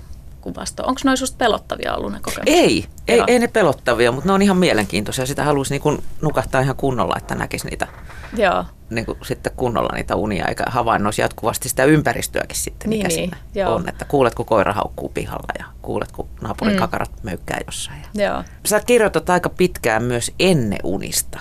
kuvastoa. 0.52 0.86
Onko 0.86 1.00
noin 1.04 1.16
susta 1.16 1.36
pelottavia 1.38 1.94
ollut 1.94 2.12
ne 2.12 2.18
kokemukset? 2.20 2.54
Ei, 2.56 2.86
ei, 3.08 3.22
ei 3.26 3.38
ne 3.38 3.48
pelottavia, 3.48 4.12
mutta 4.12 4.28
ne 4.28 4.32
on 4.32 4.42
ihan 4.42 4.56
mielenkiintoisia. 4.56 5.26
Sitä 5.26 5.44
haluaisi 5.44 5.78
niin 5.78 6.02
nukahtaa 6.22 6.60
ihan 6.60 6.76
kunnolla, 6.76 7.16
että 7.16 7.34
näkisi 7.34 7.66
niitä 7.66 7.88
Joo 8.36 8.64
niin 8.90 9.06
kuin 9.06 9.18
sitten 9.22 9.52
kunnolla 9.56 9.94
niitä 9.94 10.16
unia, 10.16 10.46
eikä 10.48 10.64
havainnoisi 10.66 11.22
jatkuvasti 11.22 11.68
sitä 11.68 11.84
ympäristöäkin 11.84 12.56
sitten, 12.56 12.88
mikä 12.88 13.08
niin, 13.08 13.30
niin, 13.54 13.66
on. 13.66 13.88
Että 13.88 14.04
kuulet, 14.04 14.34
kun 14.34 14.46
koira 14.46 14.72
haukkuu 14.72 15.08
pihalla 15.08 15.52
ja 15.58 15.64
kuulet, 15.82 16.12
kun 16.12 16.28
naapurin 16.40 16.74
mm. 16.74 16.78
kakarat 16.78 17.10
möykkää 17.22 17.60
jossain. 17.66 18.02
Joo. 18.14 18.44
Sä 18.66 18.80
kirjoitat 18.80 19.30
aika 19.30 19.48
pitkään 19.48 20.02
myös 20.02 20.32
ennen 20.38 20.78
unista. 20.84 21.40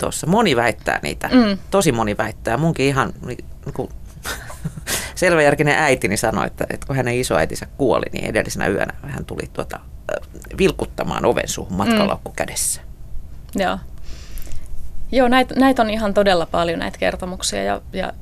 Tuossa 0.00 0.26
moni 0.26 0.56
väittää 0.56 1.00
niitä, 1.02 1.28
mm. 1.32 1.58
tosi 1.70 1.92
moni 1.92 2.16
väittää. 2.16 2.56
Munkin 2.56 2.86
ihan 2.86 3.12
niin 3.26 3.44
kuin, 3.74 3.88
selväjärkinen 5.14 5.78
äitini 5.78 6.16
sanoi, 6.16 6.46
että, 6.46 6.66
että 6.70 6.86
kun 6.86 6.96
hänen 6.96 7.14
isoäitinsä 7.14 7.66
kuoli, 7.76 8.06
niin 8.12 8.24
edellisenä 8.24 8.68
yönä 8.68 8.94
hän 9.02 9.24
tuli 9.24 9.50
tuota, 9.52 9.80
vilkuttamaan 10.58 11.24
oven 11.24 11.48
suuhun 11.48 11.76
matkalaukku 11.76 12.30
mm. 12.30 12.36
kädessä. 12.36 12.80
Joo. 13.54 13.78
Joo, 15.12 15.28
näitä 15.28 15.54
näit 15.54 15.78
on 15.78 15.90
ihan 15.90 16.14
todella 16.14 16.46
paljon 16.46 16.78
näitä 16.78 16.98
kertomuksia 16.98 17.62
ja, 17.62 17.80
ja, 17.92 18.12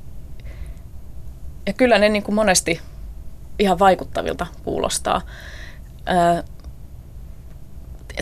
ja 1.67 1.73
kyllä 1.73 1.99
ne 1.99 2.09
niin 2.09 2.23
kuin 2.23 2.35
monesti 2.35 2.81
ihan 3.59 3.79
vaikuttavilta 3.79 4.47
kuulostaa. 4.65 5.23
Ää, 6.07 6.43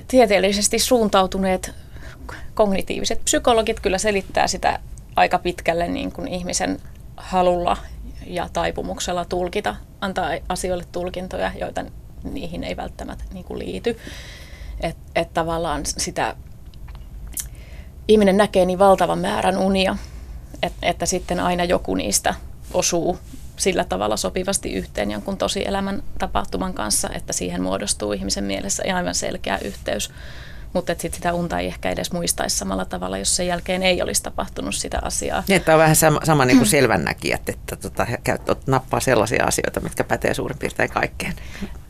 tieteellisesti 0.09 0.79
suuntautuneet 0.79 1.75
kognitiiviset 2.55 3.25
psykologit 3.25 3.81
kyllä 3.81 3.99
selittää 3.99 4.47
sitä 4.47 4.79
aika 5.16 5.39
pitkälle 5.39 5.89
niin 5.89 6.12
kuin 6.12 6.29
ihmisen 6.29 6.81
halulla 7.17 7.77
ja 8.27 8.49
taipumuksella 8.53 9.25
tulkita, 9.25 9.77
antaa 10.01 10.31
asioille 10.49 10.85
tulkintoja, 10.93 11.53
joita 11.61 11.85
niihin 12.25 12.65
ei 12.65 12.77
välttämättä 12.77 13.25
niin 13.33 13.45
kuin 13.45 13.59
liity. 13.59 13.99
Että 14.81 15.03
et 15.15 15.35
tavallaan 15.35 15.87
sitä 15.87 16.37
ihminen 18.09 18.37
näkee 18.37 18.67
niin 18.67 18.79
valtavan 18.79 19.19
määrän 19.19 19.59
unia, 19.59 19.97
että, 20.62 20.87
että 20.87 21.07
sitten 21.07 21.41
aina 21.41 21.65
joku 21.65 21.95
niistä 21.95 22.35
osuu 22.75 23.19
sillä 23.57 23.85
tavalla 23.85 24.17
sopivasti 24.17 24.73
yhteen 24.73 25.11
jonkun 25.11 25.37
tosielämän 25.37 26.03
tapahtuman 26.19 26.75
kanssa, 26.75 27.09
että 27.15 27.33
siihen 27.33 27.62
muodostuu 27.62 28.12
ihmisen 28.12 28.45
mielessä 28.45 28.83
aivan 28.95 29.15
selkeä 29.15 29.59
yhteys 29.65 30.11
mutta 30.75 30.93
sitten 30.93 31.14
sitä 31.14 31.33
unta 31.33 31.59
ei 31.59 31.66
ehkä 31.66 31.91
edes 31.91 32.12
muistaisi 32.12 32.57
samalla 32.57 32.85
tavalla, 32.85 33.18
jos 33.18 33.37
sen 33.37 33.47
jälkeen 33.47 33.83
ei 33.83 34.03
olisi 34.03 34.22
tapahtunut 34.22 34.75
sitä 34.75 34.99
asiaa. 35.03 35.43
Niin, 35.49 35.57
että 35.57 35.72
on 35.72 35.79
vähän 35.79 35.97
sama, 35.97 36.20
sama 36.25 36.45
niin 36.45 36.59
kuin 36.59 36.68
selvännäkijät, 36.77 37.49
että 37.49 37.77
tota, 37.77 38.07
käyttö, 38.25 38.57
nappaa 38.66 39.01
sellaisia 39.01 39.45
asioita, 39.45 39.81
mitkä 39.81 40.05
pätee 40.05 40.35
suurin 40.35 40.59
piirtein 40.59 40.91
kaikkeen. 40.91 41.35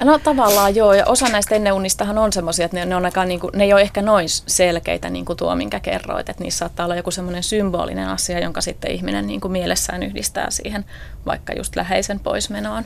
No 0.05 0.19
tavallaan 0.19 0.75
joo, 0.75 0.93
ja 0.93 1.07
osa 1.07 1.29
näistä 1.29 1.55
enneunistahan 1.55 2.19
on 2.19 2.33
semmoisia, 2.33 2.65
että 2.65 2.77
ne, 2.77 2.85
ne, 2.85 2.97
on 2.97 3.05
aika, 3.05 3.25
niin 3.25 3.41
kuin, 3.41 3.51
ne 3.55 3.65
ei 3.65 3.73
ole 3.73 3.83
ehkä 3.83 4.03
noin 4.03 4.29
selkeitä 4.29 5.11
niin 5.11 5.25
kuin 5.25 5.37
tuo, 5.37 5.57
minkä 5.57 5.81
kerroit, 5.81 6.29
että 6.29 6.43
niissä 6.43 6.59
saattaa 6.59 6.87
olla 6.87 6.97
joku 6.97 7.11
semmoinen 7.11 7.43
symbolinen 7.43 8.09
asia, 8.09 8.41
jonka 8.41 8.61
sitten 8.61 8.91
ihminen 8.91 9.27
niin 9.27 9.41
kuin 9.41 9.53
mielessään 9.53 10.03
yhdistää 10.03 10.51
siihen 10.51 10.85
vaikka 11.27 11.53
just 11.53 11.77
läheisen 11.77 12.21
poismenoon. 12.21 12.85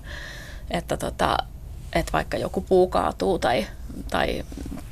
Että 0.70 0.96
tota, 0.96 1.36
että 1.92 2.12
vaikka 2.12 2.36
joku 2.36 2.61
puu 2.61 2.88
kaatuu 2.88 3.38
tai, 3.38 3.66
tai 4.11 4.45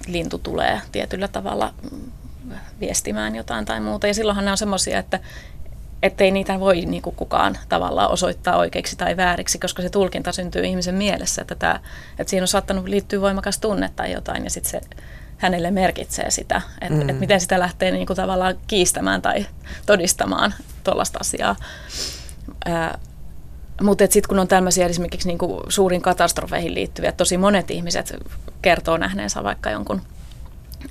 lintu 0.07 0.39
tulee 0.39 0.81
tietyllä 0.93 1.29
tavalla 1.29 1.75
viestimään 2.81 3.37
jotain 3.37 3.65
tai 3.65 3.81
muuta. 3.81 4.07
Ja 4.07 4.15
silloinhan 4.15 4.45
ne 4.45 4.51
on 4.51 4.59
semmoisia, 4.59 4.99
että 4.99 6.25
ei 6.25 6.31
niitä 6.31 6.61
voi 6.61 6.81
niin 6.81 7.03
kuin 7.03 7.17
kukaan 7.17 7.59
tavallaan 7.69 8.11
osoittaa 8.11 8.57
oikeiksi 8.57 8.97
tai 8.97 9.17
vääriksi, 9.17 9.59
koska 9.59 9.83
se 9.83 9.89
tulkinta 9.89 10.33
syntyy 10.33 10.65
ihmisen 10.65 10.95
mielessä, 10.95 11.43
että, 11.43 11.55
tämä, 11.55 11.81
että 12.19 12.31
siinä 12.31 12.45
on 12.45 12.49
saattanut 12.49 12.89
liittyä 12.89 13.21
voimakas 13.21 13.59
tunne 13.59 13.91
tai 13.97 14.13
jotain 14.13 14.45
ja 14.45 14.51
sitten 14.51 14.71
se 14.71 14.81
hänelle 15.39 15.71
merkitsee 15.71 16.31
sitä, 16.31 16.63
että, 16.81 16.95
mm. 16.95 17.01
että 17.01 17.21
miten 17.21 17.41
sitä 17.41 17.59
lähtee 17.59 17.91
niin 17.91 18.07
kuin 18.07 18.17
tavallaan 18.17 18.55
kiistämään 18.67 19.23
tai 19.23 19.47
todistamaan 19.87 20.55
tuollaista 20.85 21.19
asiaa. 21.21 21.57
Ää, 22.65 22.99
mutta 23.83 24.05
sitten 24.05 24.29
kun 24.29 24.39
on 24.39 24.49
tämmöisiä 24.49 24.87
esimerkiksi 24.87 25.29
niin 25.29 25.39
kuin 25.39 25.61
suurin 25.69 26.03
katastrofeihin 26.03 26.75
liittyviä, 26.75 27.13
tosi 27.13 27.37
monet 27.37 27.71
ihmiset 27.71 28.17
kertoo 28.63 28.97
nähneensä 28.97 29.45
vaikka 29.45 29.71
jonkun 29.71 30.03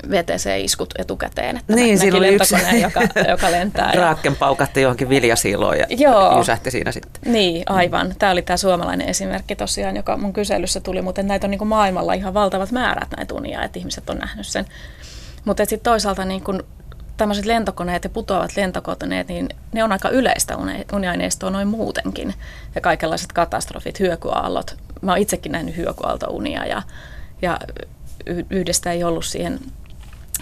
VTC-iskut 0.09 0.93
etukäteen, 0.97 1.57
että 1.57 1.75
niin, 1.75 1.99
näki 1.99 2.21
lentokoneen, 2.21 2.81
joka, 2.81 3.01
joka 3.29 3.51
lentää. 3.51 3.91
Raakken 3.91 4.35
paukatti 4.35 4.81
johonkin 4.81 5.09
viljasiiloon 5.09 5.77
ja 5.77 5.85
Joo. 5.89 6.37
jysähti 6.37 6.71
siinä 6.71 6.91
sitten. 6.91 7.33
Niin, 7.33 7.63
aivan. 7.65 8.15
Tämä 8.19 8.31
oli 8.31 8.41
tämä 8.41 8.57
suomalainen 8.57 9.09
esimerkki 9.09 9.55
tosiaan, 9.55 9.95
joka 9.95 10.17
mun 10.17 10.33
kyselyssä 10.33 10.79
tuli, 10.79 11.01
mutta 11.01 11.23
näitä 11.23 11.47
on 11.47 11.51
niin 11.51 11.59
kuin 11.59 11.67
maailmalla 11.67 12.13
ihan 12.13 12.33
valtavat 12.33 12.71
määrät 12.71 13.09
näitä 13.17 13.33
unia, 13.33 13.63
että 13.63 13.79
ihmiset 13.79 14.09
on 14.09 14.17
nähnyt 14.17 14.47
sen. 14.47 14.65
Mutta 15.45 15.65
sitten 15.65 15.91
toisaalta 15.91 16.25
niin 16.25 16.43
kuin 16.43 16.63
tämmöiset 17.17 17.45
lentokoneet 17.45 18.03
ja 18.03 18.09
putoavat 18.09 18.57
lentokoneet, 18.57 19.27
niin 19.27 19.49
ne 19.71 19.83
on 19.83 19.91
aika 19.91 20.09
yleistä 20.09 20.57
uniaineistoa 20.93 21.49
noin 21.49 21.67
muutenkin. 21.67 22.33
Ja 22.75 22.81
kaikenlaiset 22.81 23.33
katastrofit, 23.33 23.99
hyökyaallot. 23.99 24.77
Mä 25.01 25.11
oon 25.11 25.21
itsekin 25.21 25.51
nähnyt 25.51 25.77
hyökyaaltounia 25.77 26.65
ja, 26.65 26.81
ja 27.41 27.59
yhdestä 28.49 28.91
ei 28.91 29.03
ollut 29.03 29.25
siihen, 29.25 29.59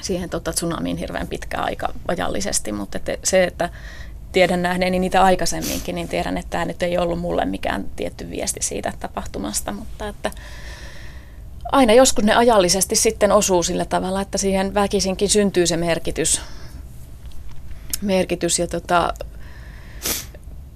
siihen 0.02 0.30
tota 0.30 0.54
tsunamiin 0.54 0.98
hirveän 0.98 1.28
pitkä 1.28 1.58
aika 1.58 1.94
ajallisesti, 2.08 2.72
mutta 2.72 2.98
että 2.98 3.18
se, 3.24 3.44
että 3.44 3.70
tiedän 4.32 4.62
nähneeni 4.62 5.00
niitä 5.00 5.24
aikaisemminkin, 5.24 5.96
niin 5.96 6.08
tiedän, 6.08 6.38
että 6.38 6.50
tämä 6.50 6.66
nyt 6.66 6.84
ei 6.84 6.98
ollut 6.98 7.20
mulle 7.20 7.46
mikään 7.46 7.86
tietty 7.96 8.30
viesti 8.30 8.60
siitä 8.64 8.94
tapahtumasta, 9.00 9.72
mutta 9.72 10.08
että 10.08 10.32
aina 11.72 11.94
joskus 11.94 12.24
ne 12.24 12.36
ajallisesti 12.36 12.96
sitten 12.96 13.32
osuu 13.32 13.64
sillä 13.64 13.86
tavalla, 13.86 14.22
että 14.22 14.38
siihen 14.38 14.74
väkisinkin 14.74 15.30
syntyy 15.30 15.68
se 15.68 15.78
merkitys 15.78 16.42
merkitys. 18.04 18.60
Ja 18.60 18.68
tota, 18.68 19.14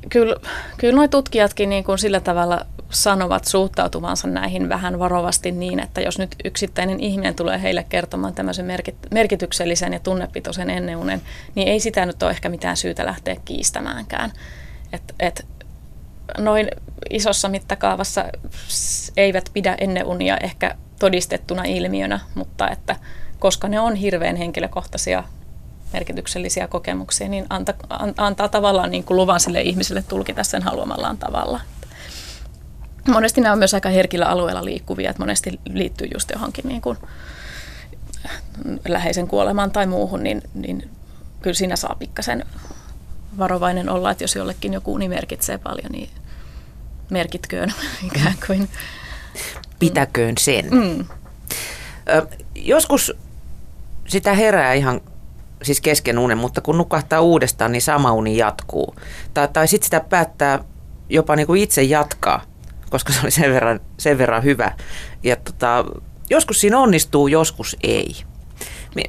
kyllä, 0.10 0.36
kyllä 0.78 0.96
nuo 0.96 1.08
tutkijatkin 1.08 1.70
niin 1.70 1.84
kuin 1.84 1.98
sillä 1.98 2.20
tavalla 2.20 2.66
sanovat 2.90 3.46
suhtautuvansa 3.46 4.28
näihin 4.28 4.70
vähän 4.70 5.00
varovasti 5.00 5.52
niin, 5.52 5.80
että 5.80 6.02
jos 6.02 6.20
nyt 6.20 6.36
yksittäinen 6.46 7.00
ihminen 7.00 7.36
tulee 7.36 7.62
heille 7.62 7.86
kertomaan 7.90 8.34
tämmöisen 8.34 8.66
merkityksellisen 9.12 9.94
ja 9.94 10.00
tunnepitoisen 10.00 10.70
enneunen, 10.70 11.22
niin 11.56 11.68
ei 11.68 11.80
sitä 11.80 12.06
nyt 12.06 12.24
ole 12.24 12.32
ehkä 12.32 12.50
mitään 12.50 12.78
syytä 12.78 13.06
lähteä 13.06 13.36
kiistämäänkään. 13.46 14.32
Et, 14.94 15.16
et, 15.20 15.46
noin 16.38 16.68
isossa 17.10 17.50
mittakaavassa 17.50 18.26
eivät 19.18 19.50
pidä 19.54 19.76
enneunia 19.80 20.38
ehkä 20.38 20.76
todistettuna 21.00 21.64
ilmiönä, 21.64 22.20
mutta 22.36 22.70
että 22.70 22.96
koska 23.40 23.68
ne 23.68 23.80
on 23.80 23.96
hirveän 23.96 24.36
henkilökohtaisia 24.36 25.24
merkityksellisiä 25.94 26.68
kokemuksia, 26.68 27.28
niin 27.28 27.46
anta, 27.50 27.74
an, 27.90 28.14
antaa 28.18 28.48
tavallaan 28.48 28.92
niin 28.92 29.04
kuin 29.04 29.18
luvan 29.18 29.40
sille 29.40 29.62
ihmiselle 29.62 30.02
tulkita 30.02 30.44
sen 30.44 30.64
haluamallaan 30.64 31.18
tavalla. 31.18 31.60
Monesti 33.08 33.42
nämä 33.42 33.54
on 33.54 33.60
myös 33.60 33.74
aika 33.74 33.90
herkillä 33.90 34.26
alueella 34.26 34.66
liikkuvia, 34.66 35.10
että 35.10 35.22
monesti 35.22 35.60
liittyy 35.70 36.08
just 36.14 36.30
johonkin 36.30 36.68
niin 36.68 36.82
kuin 36.82 36.98
läheisen 38.88 39.28
kuolemaan 39.28 39.72
tai 39.72 39.88
muuhun, 39.88 40.24
niin, 40.24 40.42
niin 40.54 40.90
kyllä 41.42 41.54
siinä 41.54 41.76
saa 41.76 41.96
pikkasen 42.00 42.46
varovainen 43.38 43.90
olla, 43.90 44.12
että 44.12 44.24
jos 44.24 44.36
jollekin 44.36 44.74
joku 44.74 44.94
uni 44.94 45.10
merkitsee 45.10 45.58
paljon, 45.58 45.92
niin 45.92 46.10
merkitköön 47.10 47.74
ikään 48.08 48.36
kuin. 48.48 48.70
Pitäköön 49.80 50.36
sen. 50.40 50.66
Mm. 50.72 51.06
Ö, 52.10 52.28
joskus 52.56 53.14
sitä 54.08 54.34
herää 54.34 54.74
ihan 54.74 55.02
siis 55.64 55.82
kesken 55.82 56.20
unen, 56.20 56.38
mutta 56.38 56.62
kun 56.62 56.78
nukahtaa 56.78 57.22
uudestaan, 57.22 57.72
niin 57.72 57.82
sama 57.82 58.14
uni 58.14 58.38
jatkuu. 58.38 58.96
Tai, 59.34 59.48
tai 59.48 59.68
sitten 59.68 59.86
sitä 59.86 60.00
päättää 60.00 60.64
jopa 61.10 61.36
niin 61.36 61.48
kuin 61.48 61.62
itse 61.62 61.84
jatkaa, 61.84 62.42
koska 62.90 63.14
se 63.14 63.20
oli 63.24 63.32
sen 63.32 63.54
verran, 63.54 63.80
sen 63.98 64.18
verran 64.18 64.44
hyvä. 64.44 64.72
Ja 65.24 65.36
tota, 65.36 65.86
joskus 66.30 66.62
siinä 66.62 66.80
onnistuu, 66.80 67.28
joskus 67.28 67.78
ei. 67.84 68.16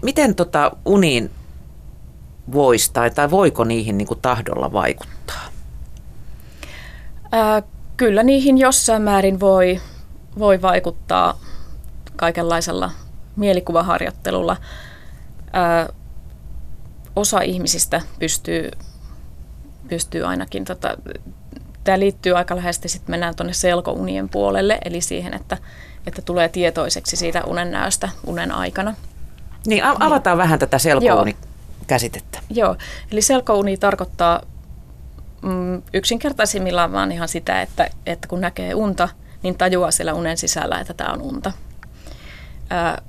Miten 0.02 0.34
tota 0.34 0.70
uniin 0.84 1.30
voisi 2.52 2.92
tai, 2.92 3.10
tai 3.10 3.30
voiko 3.30 3.64
niihin 3.64 3.98
niin 3.98 4.08
kuin 4.08 4.20
tahdolla 4.20 4.72
vaikuttaa? 4.72 5.42
Ää, 7.32 7.62
kyllä 7.96 8.22
niihin 8.22 8.58
jossain 8.58 9.02
määrin 9.02 9.40
voi, 9.40 9.80
voi 10.38 10.62
vaikuttaa 10.62 11.38
kaikenlaisella 12.16 12.90
mielikuvaharjoittelulla. 13.36 14.56
Ää, 15.52 15.88
osa 17.18 17.40
ihmisistä 17.40 18.00
pystyy, 18.18 18.70
pystyy 19.88 20.24
ainakin, 20.24 20.64
tota, 20.64 20.96
tämä 21.84 21.98
liittyy 21.98 22.36
aika 22.36 22.56
läheisesti, 22.56 22.88
sitten 22.88 23.10
mennään 23.10 23.36
tuonne 23.36 23.52
selkounien 23.52 24.28
puolelle, 24.28 24.78
eli 24.84 25.00
siihen, 25.00 25.34
että, 25.34 25.56
että 26.06 26.22
tulee 26.22 26.48
tietoiseksi 26.48 27.16
siitä 27.16 27.44
unen 27.44 27.70
näöstä 27.70 28.08
unen 28.26 28.52
aikana. 28.52 28.94
Niin, 29.66 29.84
avataan 29.84 30.36
niin. 30.36 30.42
vähän 30.42 30.58
tätä 30.58 30.78
selkouni-käsitettä. 30.78 32.38
Joo, 32.50 32.76
eli 33.12 33.22
selkouni 33.22 33.76
tarkoittaa 33.76 34.42
mm, 35.42 35.82
yksinkertaisimmillaan 35.92 36.92
vaan 36.92 37.12
ihan 37.12 37.28
sitä, 37.28 37.62
että, 37.62 37.90
että 38.06 38.28
kun 38.28 38.40
näkee 38.40 38.74
unta, 38.74 39.08
niin 39.42 39.58
tajuaa 39.58 39.90
siellä 39.90 40.14
unen 40.14 40.36
sisällä, 40.36 40.80
että 40.80 40.94
tämä 40.94 41.12
on 41.12 41.22
unta. 41.22 41.52
Ää, 42.70 43.02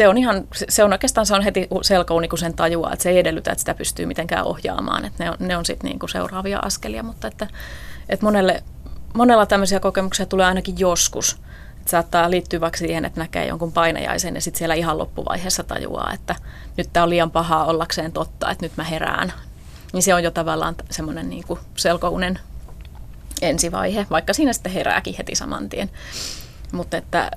se 0.00 0.08
on 0.08 0.18
ihan, 0.18 0.48
se 0.68 0.84
on 0.84 0.92
oikeastaan 0.92 1.26
se 1.26 1.34
on 1.34 1.42
heti 1.42 1.68
selkouni, 1.82 2.28
kun 2.28 2.38
sen 2.38 2.54
tajuaa, 2.54 2.92
että 2.92 3.02
se 3.02 3.10
ei 3.10 3.18
edellytä, 3.18 3.52
että 3.52 3.60
sitä 3.60 3.74
pystyy 3.74 4.06
mitenkään 4.06 4.44
ohjaamaan, 4.44 5.04
että 5.04 5.24
ne 5.24 5.30
on, 5.30 5.36
ne 5.38 5.56
on 5.56 5.66
sitten 5.66 5.88
niinku 5.88 6.08
seuraavia 6.08 6.58
askelia, 6.58 7.02
mutta 7.02 7.28
että, 7.28 7.46
että 8.08 8.26
monelle, 8.26 8.62
monella 9.14 9.46
tämmöisiä 9.46 9.80
kokemuksia 9.80 10.26
tulee 10.26 10.46
ainakin 10.46 10.78
joskus. 10.78 11.40
Että 11.78 11.90
saattaa 11.90 12.30
liittyä 12.30 12.60
vaikka 12.60 12.78
siihen, 12.78 13.04
että 13.04 13.20
näkee 13.20 13.46
jonkun 13.46 13.72
painajaisen 13.72 14.34
ja 14.34 14.40
sitten 14.40 14.58
siellä 14.58 14.74
ihan 14.74 14.98
loppuvaiheessa 14.98 15.62
tajuaa, 15.62 16.12
että 16.12 16.34
nyt 16.76 16.88
tämä 16.92 17.04
on 17.04 17.10
liian 17.10 17.30
pahaa 17.30 17.64
ollakseen 17.64 18.12
totta, 18.12 18.50
että 18.50 18.64
nyt 18.64 18.76
mä 18.76 18.84
herään. 18.84 19.32
Niin 19.92 20.02
se 20.02 20.14
on 20.14 20.22
jo 20.22 20.30
tavallaan 20.30 20.74
semmoinen 20.90 21.30
niinku 21.30 21.58
selkounen 21.76 22.38
ensivaihe, 23.42 24.06
vaikka 24.10 24.32
siinä 24.32 24.52
sitten 24.52 24.72
herääkin 24.72 25.14
heti 25.18 25.34
saman 25.34 25.68
tien. 25.68 25.90
Mutta 26.72 26.96
että 26.96 27.30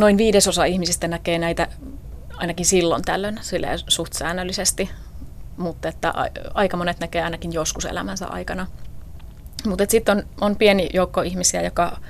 noin 0.00 0.18
viidesosa 0.18 0.64
ihmisistä 0.64 1.08
näkee 1.08 1.38
näitä 1.38 1.68
ainakin 2.36 2.66
silloin 2.66 3.02
tällöin 3.02 3.38
suht 3.88 4.12
säännöllisesti, 4.12 4.90
mutta 5.56 5.88
että 5.88 6.14
aika 6.54 6.76
monet 6.76 7.00
näkee 7.00 7.22
ainakin 7.22 7.52
joskus 7.52 7.84
elämänsä 7.84 8.26
aikana. 8.26 8.66
Mutta 9.66 9.84
sitten 9.88 10.16
on, 10.18 10.24
on 10.40 10.56
pieni 10.56 10.88
joukko 10.94 11.22
ihmisiä, 11.22 11.62
joka 11.62 12.00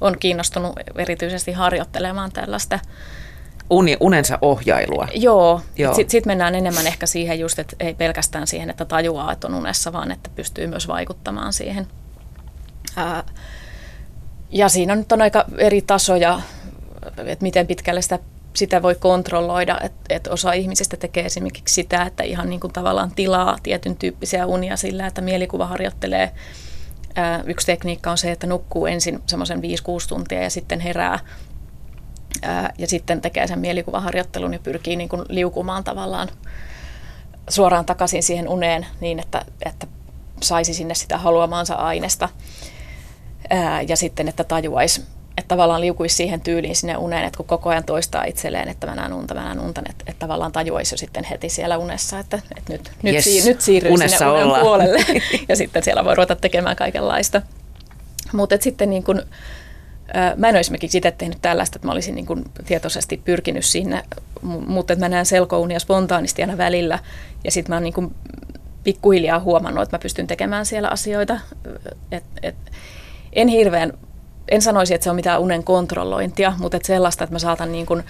on 0.00 0.18
kiinnostunut 0.18 0.72
erityisesti 0.94 1.52
harjoittelemaan 1.52 2.32
tällaista 2.32 2.78
Uni, 3.70 3.96
unensa 4.00 4.38
ohjailua. 4.42 5.08
Joo, 5.14 5.60
Joo. 5.76 5.94
sitten 5.94 6.10
sit 6.10 6.26
mennään 6.26 6.54
enemmän 6.54 6.86
ehkä 6.86 7.06
siihen 7.06 7.38
just, 7.40 7.58
että 7.58 7.76
ei 7.80 7.94
pelkästään 7.94 8.46
siihen, 8.46 8.70
että 8.70 8.84
tajuaa, 8.84 9.32
että 9.32 9.46
on 9.46 9.54
unessa, 9.54 9.92
vaan 9.92 10.10
että 10.10 10.30
pystyy 10.34 10.66
myös 10.66 10.88
vaikuttamaan 10.88 11.52
siihen. 11.52 11.86
Ää, 12.96 13.24
ja 14.50 14.68
siinä 14.68 14.92
on 14.92 14.98
nyt 14.98 15.12
on 15.12 15.22
aika 15.22 15.44
eri 15.58 15.82
tasoja, 15.82 16.40
että 17.06 17.42
miten 17.42 17.66
pitkälle 17.66 18.02
sitä, 18.02 18.18
sitä 18.54 18.82
voi 18.82 18.94
kontrolloida. 18.94 19.78
Että 19.82 20.14
et 20.14 20.26
osa 20.26 20.52
ihmisistä 20.52 20.96
tekee 20.96 21.24
esimerkiksi 21.24 21.74
sitä, 21.74 22.02
että 22.02 22.22
ihan 22.22 22.50
niin 22.50 22.60
kuin 22.60 22.72
tavallaan 22.72 23.12
tilaa 23.16 23.58
tietyn 23.62 23.96
tyyppisiä 23.96 24.46
unia 24.46 24.76
sillä, 24.76 25.06
että 25.06 25.20
mielikuva 25.20 25.66
harjoittelee. 25.66 26.32
Yksi 27.46 27.66
tekniikka 27.66 28.10
on 28.10 28.18
se, 28.18 28.30
että 28.30 28.46
nukkuu 28.46 28.86
ensin 28.86 29.22
semmoisen 29.26 29.58
5-6 29.58 29.62
tuntia 30.08 30.42
ja 30.42 30.50
sitten 30.50 30.80
herää 30.80 31.18
ää, 32.42 32.72
ja 32.78 32.86
sitten 32.86 33.20
tekee 33.20 33.46
sen 33.46 33.58
mielikuvaharjoittelun 33.58 34.52
ja 34.52 34.58
pyrkii 34.58 34.96
niin 34.96 35.08
kuin 35.08 35.22
liukumaan 35.28 35.84
tavallaan 35.84 36.28
suoraan 37.48 37.84
takaisin 37.84 38.22
siihen 38.22 38.48
uneen 38.48 38.86
niin, 39.00 39.18
että, 39.18 39.44
että 39.66 39.86
saisi 40.42 40.74
sinne 40.74 40.94
sitä 40.94 41.18
haluamaansa 41.18 41.74
aineesta. 41.74 42.28
Ja 43.88 43.96
sitten, 43.96 44.28
että 44.28 44.44
tajuaisi, 44.44 45.04
että 45.38 45.48
tavallaan 45.48 45.80
liukuisi 45.80 46.14
siihen 46.14 46.40
tyyliin 46.40 46.76
sinne 46.76 46.96
uneen, 46.96 47.24
että 47.24 47.36
kun 47.36 47.46
koko 47.46 47.70
ajan 47.70 47.84
toistaa 47.84 48.24
itselleen, 48.24 48.68
että 48.68 48.86
mä 48.86 48.94
näen 48.94 49.12
unta, 49.12 49.34
mä 49.34 49.44
näen 49.44 49.60
unta, 49.60 49.82
että, 49.90 50.04
että 50.06 50.18
tavallaan 50.18 50.52
tajuaisi 50.52 50.94
jo 50.94 50.98
sitten 50.98 51.24
heti 51.24 51.48
siellä 51.48 51.78
unessa, 51.78 52.18
että, 52.18 52.40
että 52.56 52.72
nyt, 52.72 52.90
nyt, 53.02 53.14
yes, 53.14 53.24
siir, 53.24 53.44
nyt 53.44 53.60
siirryy 53.60 53.98
sinne 53.98 54.26
unen 54.26 54.42
ollaan. 54.42 54.60
puolelle. 54.60 55.04
ja 55.48 55.56
sitten 55.56 55.82
siellä 55.82 56.04
voi 56.04 56.14
ruveta 56.14 56.36
tekemään 56.36 56.76
kaikenlaista. 56.76 57.42
Mutta 58.32 58.56
sitten 58.60 58.90
niin 58.90 59.04
kun, 59.04 59.22
Mä 60.36 60.48
en 60.48 60.54
ole 60.54 60.60
esimerkiksi 60.60 60.98
itse 60.98 61.10
tehnyt 61.10 61.38
tällaista, 61.42 61.76
että 61.76 61.88
mä 61.88 61.92
olisin 61.92 62.14
niin 62.14 62.26
kuin 62.26 62.44
tietoisesti 62.66 63.20
pyrkinyt 63.24 63.64
sinne, 63.64 64.02
mutta 64.42 64.92
että 64.92 65.04
mä 65.04 65.08
näen 65.08 65.26
selkounia 65.26 65.78
spontaanisti 65.78 66.42
aina 66.42 66.58
välillä. 66.58 66.98
Ja 67.44 67.50
sitten 67.50 67.70
mä 67.70 67.76
oon 67.76 67.82
niin 67.82 67.92
kuin 67.92 68.14
pikkuhiljaa 68.84 69.40
huomannut, 69.40 69.82
että 69.82 69.96
mä 69.96 70.00
pystyn 70.02 70.26
tekemään 70.26 70.66
siellä 70.66 70.88
asioita. 70.88 71.40
Et, 72.12 72.24
et, 72.42 72.54
en 73.32 73.48
hirveän, 73.48 73.92
en 74.50 74.62
sanoisi, 74.62 74.94
että 74.94 75.04
se 75.04 75.10
on 75.10 75.16
mitään 75.16 75.40
unen 75.40 75.64
kontrollointia, 75.64 76.52
mutta 76.58 76.76
että 76.76 76.86
sellaista, 76.86 77.24
että 77.24 77.34
mä 77.34 77.38
saatan 77.38 77.72
niin 77.72 77.86
kuin, 77.86 78.04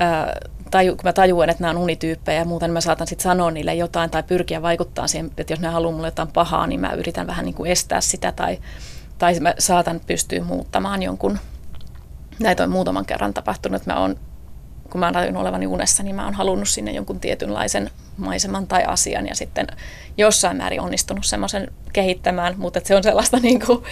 ää, 0.00 0.36
taju, 0.70 0.96
kun 0.96 1.04
mä 1.04 1.12
tajuan, 1.12 1.50
että 1.50 1.62
nämä 1.62 1.70
on 1.70 1.82
unityyppejä 1.82 2.38
ja 2.38 2.44
muuten 2.44 2.70
mä 2.70 2.80
saatan 2.80 3.06
sitten 3.06 3.22
sanoa 3.22 3.50
niille 3.50 3.74
jotain 3.74 4.10
tai 4.10 4.22
pyrkiä 4.22 4.62
vaikuttaa 4.62 5.06
siihen, 5.06 5.30
että 5.36 5.52
jos 5.52 5.60
ne 5.60 5.68
haluaa 5.68 5.92
mulle 5.92 6.06
jotain 6.06 6.32
pahaa, 6.32 6.66
niin 6.66 6.80
mä 6.80 6.92
yritän 6.92 7.26
vähän 7.26 7.44
niin 7.44 7.54
kuin 7.54 7.70
estää 7.70 8.00
sitä 8.00 8.32
tai, 8.32 8.58
tai 9.18 9.40
mä 9.40 9.54
saatan 9.58 10.00
pystyä 10.06 10.44
muuttamaan 10.44 11.02
jonkun, 11.02 11.38
näitä 12.38 12.62
on 12.62 12.70
muutaman 12.70 13.06
kerran 13.06 13.34
tapahtunut, 13.34 13.76
että 13.82 13.92
mä 13.92 14.00
oon 14.00 14.16
kun 14.90 15.00
mä 15.00 15.12
oon 15.26 15.36
olevani 15.36 15.66
unessa, 15.66 16.02
niin 16.02 16.16
mä 16.16 16.24
oon 16.24 16.34
halunnut 16.34 16.68
sinne 16.68 16.92
jonkun 16.92 17.20
tietynlaisen 17.20 17.90
maiseman 18.16 18.66
tai 18.66 18.84
asian 18.84 19.26
ja 19.26 19.34
sitten 19.34 19.66
jossain 20.18 20.56
määrin 20.56 20.80
onnistunut 20.80 21.24
semmoisen 21.24 21.68
kehittämään, 21.92 22.54
mutta 22.58 22.80
se 22.84 22.96
on 22.96 23.02
sellaista 23.02 23.36
niin 23.42 23.60
kuin, 23.66 23.82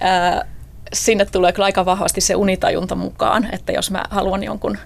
ää, 0.00 0.46
sinne 0.92 1.24
tulee 1.24 1.52
kyllä 1.52 1.66
aika 1.66 1.84
vahvasti 1.84 2.20
se 2.20 2.34
unitajunta 2.36 2.94
mukaan, 2.94 3.48
että 3.52 3.72
jos 3.72 3.90
mä 3.90 4.02
haluan 4.10 4.44
jonkun 4.44 4.78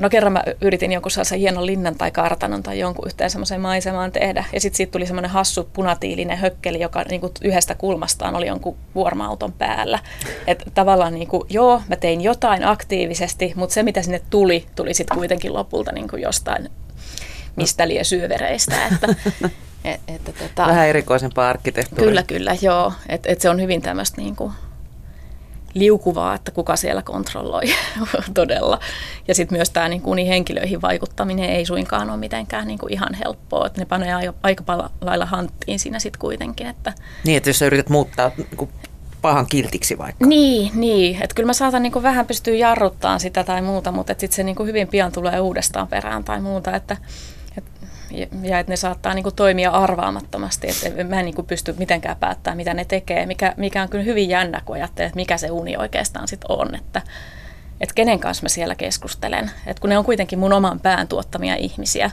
No 0.00 0.08
kerran 0.08 0.32
mä 0.32 0.42
yritin 0.60 0.92
jonkun 0.92 1.10
sellaisen 1.10 1.38
hienon 1.38 1.66
linnan 1.66 1.94
tai 1.94 2.10
kartanon 2.10 2.62
tai 2.62 2.78
jonkun 2.78 3.06
yhteen 3.06 3.30
semmoiseen 3.30 3.60
maisemaan 3.60 4.12
tehdä. 4.12 4.44
Ja 4.52 4.60
sitten 4.60 4.76
siitä 4.76 4.92
tuli 4.92 5.06
semmoinen 5.06 5.30
hassu 5.30 5.68
punatiilinen 5.72 6.38
hökkeli, 6.38 6.80
joka 6.80 7.02
niinku 7.02 7.32
yhdestä 7.42 7.74
kulmastaan 7.74 8.36
oli 8.36 8.46
jonkun 8.46 8.76
kuorma-auton 8.94 9.52
päällä. 9.52 9.98
Että 10.46 10.70
tavallaan 10.74 11.14
niinku, 11.14 11.46
joo, 11.50 11.82
mä 11.88 11.96
tein 11.96 12.20
jotain 12.20 12.64
aktiivisesti, 12.64 13.52
mutta 13.56 13.74
se 13.74 13.82
mitä 13.82 14.02
sinne 14.02 14.20
tuli, 14.30 14.66
tuli 14.76 14.94
sitten 14.94 15.16
kuitenkin 15.16 15.52
lopulta 15.52 15.92
niinku 15.92 16.16
jostain 16.16 16.70
mistä 17.56 17.88
lie 17.88 18.04
syövereistä. 18.04 18.86
Että, 18.86 19.08
et, 19.84 20.00
et, 20.08 20.24
tota, 20.24 20.66
Vähän 20.66 20.88
erikoisempaa 20.88 21.48
arkkitehtuuria. 21.48 22.08
Kyllä, 22.08 22.22
kyllä, 22.22 22.56
joo. 22.60 22.92
Että 23.08 23.32
et 23.32 23.40
se 23.40 23.50
on 23.50 23.60
hyvin 23.60 23.82
tämmöistä 23.82 24.16
niinku, 24.16 24.52
liukuvaa, 25.78 26.34
että 26.34 26.50
kuka 26.50 26.76
siellä 26.76 27.02
kontrolloi 27.02 27.62
todella. 28.34 28.80
Ja 29.28 29.34
sitten 29.34 29.58
myös 29.58 29.70
tämä 29.70 29.88
niin 29.88 30.26
henkilöihin 30.28 30.82
vaikuttaminen 30.82 31.50
ei 31.50 31.66
suinkaan 31.66 32.10
ole 32.10 32.18
mitenkään 32.18 32.66
niin 32.66 32.78
kuin 32.78 32.92
ihan 32.92 33.14
helppoa, 33.14 33.66
että 33.66 33.80
ne 33.80 33.84
panee 33.84 34.14
aika 34.42 34.64
lailla 35.00 35.26
hanttiin 35.26 35.78
siinä 35.78 35.98
sitten 35.98 36.20
kuitenkin. 36.20 36.66
Että 36.66 36.92
niin, 37.24 37.36
että 37.36 37.50
jos 37.50 37.58
sä 37.58 37.66
yrität 37.66 37.88
muuttaa 37.88 38.30
niin 38.36 38.68
pahan 39.22 39.46
kiltiksi 39.46 39.98
vaikka. 39.98 40.26
Niin, 40.26 40.70
niin. 40.74 41.22
että 41.22 41.34
kyllä 41.34 41.46
mä 41.46 41.52
saatan 41.52 41.82
niin 41.82 42.02
vähän 42.02 42.26
pystyä 42.26 42.54
jarruttamaan 42.54 43.20
sitä 43.20 43.44
tai 43.44 43.62
muuta, 43.62 43.92
mutta 43.92 44.12
sitten 44.12 44.36
se 44.36 44.42
niin 44.42 44.66
hyvin 44.66 44.88
pian 44.88 45.12
tulee 45.12 45.40
uudestaan 45.40 45.88
perään 45.88 46.24
tai 46.24 46.40
muuta, 46.40 46.76
että 46.76 46.96
ja 48.42 48.58
että 48.58 48.72
ne 48.72 48.76
saattaa 48.76 49.14
niin 49.14 49.22
kuin 49.22 49.34
toimia 49.34 49.70
arvaamattomasti, 49.70 50.68
että 50.68 51.04
mä 51.04 51.18
en 51.18 51.24
niin 51.24 51.34
kuin 51.34 51.46
pysty 51.46 51.74
mitenkään 51.78 52.16
päättämään, 52.16 52.56
mitä 52.56 52.74
ne 52.74 52.84
tekee, 52.84 53.26
mikä, 53.26 53.54
mikä 53.56 53.82
on 53.82 53.88
kyllä 53.88 54.04
hyvin 54.04 54.28
jännä, 54.28 54.62
kun 54.64 54.76
ajattelee, 54.76 55.06
että 55.06 55.16
mikä 55.16 55.38
se 55.38 55.50
uni 55.50 55.76
oikeastaan 55.76 56.28
sitten 56.28 56.50
on, 56.50 56.74
että, 56.74 57.02
että 57.80 57.94
kenen 57.94 58.18
kanssa 58.18 58.42
mä 58.42 58.48
siellä 58.48 58.74
keskustelen, 58.74 59.50
että 59.66 59.80
kun 59.80 59.90
ne 59.90 59.98
on 59.98 60.04
kuitenkin 60.04 60.38
mun 60.38 60.52
oman 60.52 60.80
pään 60.80 61.08
tuottamia 61.08 61.54
ihmisiä, 61.56 62.10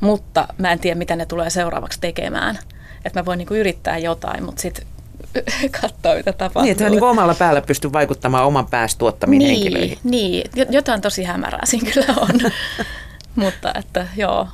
mutta 0.00 0.48
mä 0.58 0.72
en 0.72 0.78
tiedä, 0.78 0.98
mitä 0.98 1.16
ne 1.16 1.26
tulee 1.26 1.50
seuraavaksi 1.50 2.00
tekemään, 2.00 2.58
että 3.04 3.20
mä 3.20 3.24
voin 3.24 3.38
niin 3.38 3.48
kuin 3.48 3.60
yrittää 3.60 3.98
jotain, 3.98 4.44
mutta 4.44 4.62
sitten 4.62 4.86
katsoa, 5.80 6.14
mitä 6.14 6.32
tapahtuu. 6.32 6.62
Niin, 6.62 6.72
että 6.72 6.90
niin 6.90 7.02
omalla 7.02 7.34
päällä 7.34 7.60
pystyy 7.60 7.92
vaikuttamaan 7.92 8.44
oman 8.44 8.66
päästä 8.66 8.98
tuottamiin 8.98 9.38
niin, 9.38 9.50
henkilöihin. 9.50 9.98
Niin, 10.04 10.50
jotain 10.70 11.00
tosi 11.00 11.24
hämärää 11.24 11.66
siinä 11.66 11.90
kyllä 11.90 12.14
on. 12.16 12.40
Mutta 13.36 13.72
että 13.74 14.06
joo, 14.16 14.48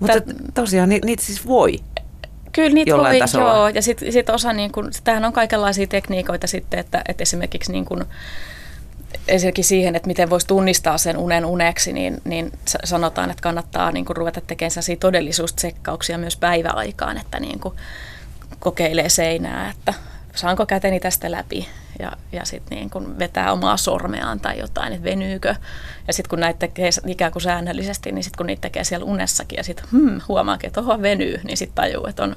mutta 0.00 0.20
Tät, 0.20 0.36
tosiaan 0.54 0.88
ni, 0.88 1.00
niitä 1.04 1.22
siis 1.22 1.46
voi 1.46 1.78
Kyllä 2.52 2.74
niitä 2.74 2.96
voi, 2.96 3.18
tasolla. 3.18 3.54
joo. 3.54 3.68
Ja 3.68 3.82
sitten 3.82 4.12
sit 4.12 4.30
osa, 4.30 4.52
niin 4.52 4.72
kun, 4.72 4.90
tämähän 5.04 5.24
on 5.24 5.32
kaikenlaisia 5.32 5.86
tekniikoita 5.86 6.46
sitten, 6.46 6.80
että, 6.80 7.02
että 7.08 7.22
esimerkiksi 7.22 7.72
niin 7.72 7.84
kun, 7.84 8.06
esimerkiksi 9.28 9.68
siihen, 9.68 9.96
että 9.96 10.06
miten 10.06 10.30
voisi 10.30 10.46
tunnistaa 10.46 10.98
sen 10.98 11.16
unen 11.16 11.44
uneksi, 11.44 11.92
niin, 11.92 12.20
niin 12.24 12.52
sanotaan, 12.84 13.30
että 13.30 13.42
kannattaa 13.42 13.92
niin 13.92 14.04
kuin 14.04 14.16
ruveta 14.16 14.40
tekemään 14.40 14.70
sellaisia 14.70 14.96
todellisuustsekkauksia 14.96 16.18
myös 16.18 16.36
päiväaikaan, 16.36 17.18
että 17.18 17.40
niin 17.40 17.60
kuin 17.60 17.74
kokeilee 18.58 19.08
seinää, 19.08 19.70
että 19.70 19.94
saanko 20.34 20.66
käteni 20.66 21.00
tästä 21.00 21.30
läpi 21.30 21.68
ja, 21.98 22.12
ja 22.32 22.44
sitten 22.44 22.78
niin 22.78 22.90
kun 22.90 23.18
vetää 23.18 23.52
omaa 23.52 23.76
sormeaan 23.76 24.40
tai 24.40 24.58
jotain, 24.58 24.92
että 24.92 25.04
venyykö. 25.04 25.54
Ja 26.06 26.12
sitten 26.12 26.30
kun 26.30 26.40
näitä 26.40 26.58
tekee 26.58 26.90
ikään 27.06 27.32
kuin 27.32 27.42
säännöllisesti, 27.42 28.12
niin 28.12 28.24
sitten 28.24 28.38
kun 28.38 28.46
niitä 28.46 28.60
tekee 28.60 28.84
siellä 28.84 29.06
unessakin 29.06 29.56
ja 29.56 29.64
sitten 29.64 29.84
hmm, 29.92 30.20
huomaakin, 30.28 30.66
että 30.66 30.80
oho 30.80 31.02
venyy, 31.02 31.40
niin 31.44 31.56
sitten 31.56 31.74
tajuu, 31.74 32.06
että 32.06 32.22
on, 32.22 32.36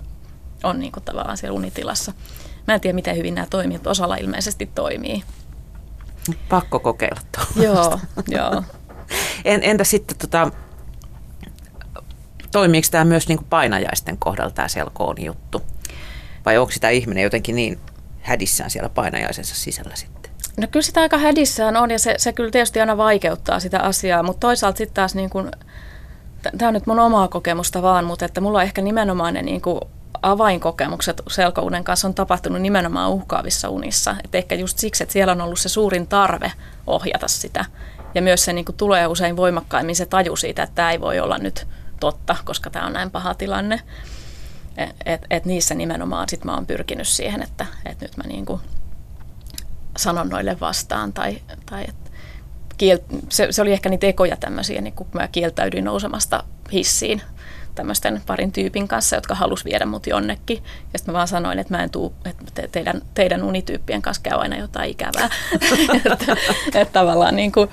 on 0.63 0.79
niin 0.79 0.91
kuin 0.91 1.03
tavallaan 1.03 1.37
siellä 1.37 1.55
unitilassa. 1.55 2.13
Mä 2.67 2.73
en 2.73 2.81
tiedä, 2.81 2.95
miten 2.95 3.17
hyvin 3.17 3.35
nämä 3.35 3.47
toimii, 3.49 3.77
mutta 3.77 3.89
osalla 3.89 4.15
ilmeisesti 4.15 4.71
toimii. 4.75 5.23
Pakko 6.49 6.79
kokeilla 6.79 7.21
Joo, 7.55 7.99
joo. 8.27 8.63
En, 9.45 9.59
entä 9.63 9.83
sitten, 9.83 10.17
tota, 10.17 10.51
toimiiko 12.51 12.87
tämä 12.91 13.05
myös 13.05 13.27
niin 13.27 13.37
kuin 13.37 13.47
painajaisten 13.49 14.17
kohdalla 14.17 14.51
tämä 14.51 14.67
selkoon 14.67 15.15
juttu? 15.19 15.61
Vai 16.45 16.57
onko 16.57 16.71
sitä 16.71 16.89
ihminen 16.89 17.23
jotenkin 17.23 17.55
niin 17.55 17.79
hädissään 18.21 18.69
siellä 18.69 18.89
painajaisensa 18.89 19.55
sisällä 19.55 19.95
sitten? 19.95 20.31
No 20.57 20.67
kyllä 20.67 20.83
sitä 20.83 21.01
aika 21.01 21.17
hädissään 21.17 21.77
on 21.77 21.91
ja 21.91 21.99
se, 21.99 22.15
se 22.17 22.33
kyllä 22.33 22.51
tietysti 22.51 22.79
aina 22.79 22.97
vaikeuttaa 22.97 23.59
sitä 23.59 23.79
asiaa, 23.79 24.23
mutta 24.23 24.39
toisaalta 24.39 24.77
sitten 24.77 24.95
taas 24.95 25.15
niin 25.15 25.29
kuin, 25.29 25.51
tämä 26.57 26.67
on 26.67 26.73
nyt 26.73 26.87
mun 26.87 26.99
omaa 26.99 27.27
kokemusta 27.27 27.81
vaan, 27.81 28.05
mutta 28.05 28.25
että 28.25 28.41
mulla 28.41 28.57
on 28.57 28.63
ehkä 28.63 28.81
nimenomaan 28.81 29.33
ne 29.33 29.41
niin 29.41 29.61
kuin 29.61 29.81
avainkokemukset 30.21 31.21
selkounen 31.29 31.83
kanssa 31.83 32.07
on 32.07 32.13
tapahtunut 32.13 32.61
nimenomaan 32.61 33.11
uhkaavissa 33.11 33.69
unissa. 33.69 34.15
Et 34.23 34.35
ehkä 34.35 34.55
just 34.55 34.77
siksi, 34.77 35.03
että 35.03 35.13
siellä 35.13 35.31
on 35.31 35.41
ollut 35.41 35.59
se 35.59 35.69
suurin 35.69 36.07
tarve 36.07 36.51
ohjata 36.87 37.27
sitä. 37.27 37.65
Ja 38.15 38.21
myös 38.21 38.45
se 38.45 38.53
niin 38.53 38.65
kuin 38.65 38.75
tulee 38.75 39.07
usein 39.07 39.37
voimakkaimmin 39.37 39.95
se 39.95 40.05
taju 40.05 40.35
siitä, 40.35 40.63
että 40.63 40.75
tämä 40.75 40.91
ei 40.91 41.01
voi 41.01 41.19
olla 41.19 41.37
nyt 41.37 41.67
totta, 41.99 42.35
koska 42.45 42.69
tämä 42.69 42.85
on 42.85 42.93
näin 42.93 43.11
paha 43.11 43.33
tilanne. 43.33 43.81
Et, 45.05 45.21
et 45.29 45.45
niissä 45.45 45.75
nimenomaan 45.75 46.29
sit 46.29 46.43
mä 46.43 46.55
oon 46.55 46.65
pyrkinyt 46.65 47.07
siihen, 47.07 47.43
että 47.43 47.65
et 47.85 48.01
nyt 48.01 48.17
mä 48.17 48.23
niinku 48.23 48.61
sanon 49.97 50.29
noille 50.29 50.59
vastaan 50.59 51.13
tai, 51.13 51.41
tai 51.65 51.85
et 51.87 51.95
kiel, 52.77 52.99
se, 53.29 53.47
se, 53.51 53.61
oli 53.61 53.73
ehkä 53.73 53.89
niitä 53.89 54.07
ekoja 54.07 54.37
tämmöisiä, 54.37 54.81
niin 54.81 54.93
kun 54.93 55.07
mä 55.13 55.27
kieltäydyin 55.27 55.83
nousemasta 55.83 56.43
hissiin 56.71 57.21
tämmöisten 57.75 58.21
parin 58.27 58.51
tyypin 58.51 58.87
kanssa, 58.87 59.15
jotka 59.15 59.35
halusi 59.35 59.65
viedä 59.65 59.85
mut 59.85 60.07
jonnekin. 60.07 60.63
Ja 60.93 60.99
sitten 60.99 61.13
mä 61.13 61.17
vaan 61.17 61.27
sanoin, 61.27 61.59
että 61.59 61.77
mä 61.77 61.83
en 61.83 61.89
tuu, 61.89 62.13
että 62.25 62.43
te, 62.53 62.69
teidän, 62.71 63.01
teidän 63.13 63.43
unityyppien 63.43 64.01
kanssa 64.01 64.23
käy 64.23 64.39
aina 64.39 64.57
jotain 64.57 64.91
ikävää. 64.91 65.29
että, 66.11 66.35
että 66.65 66.93
tavallaan 66.93 67.35
niin 67.35 67.51
kuin, 67.51 67.69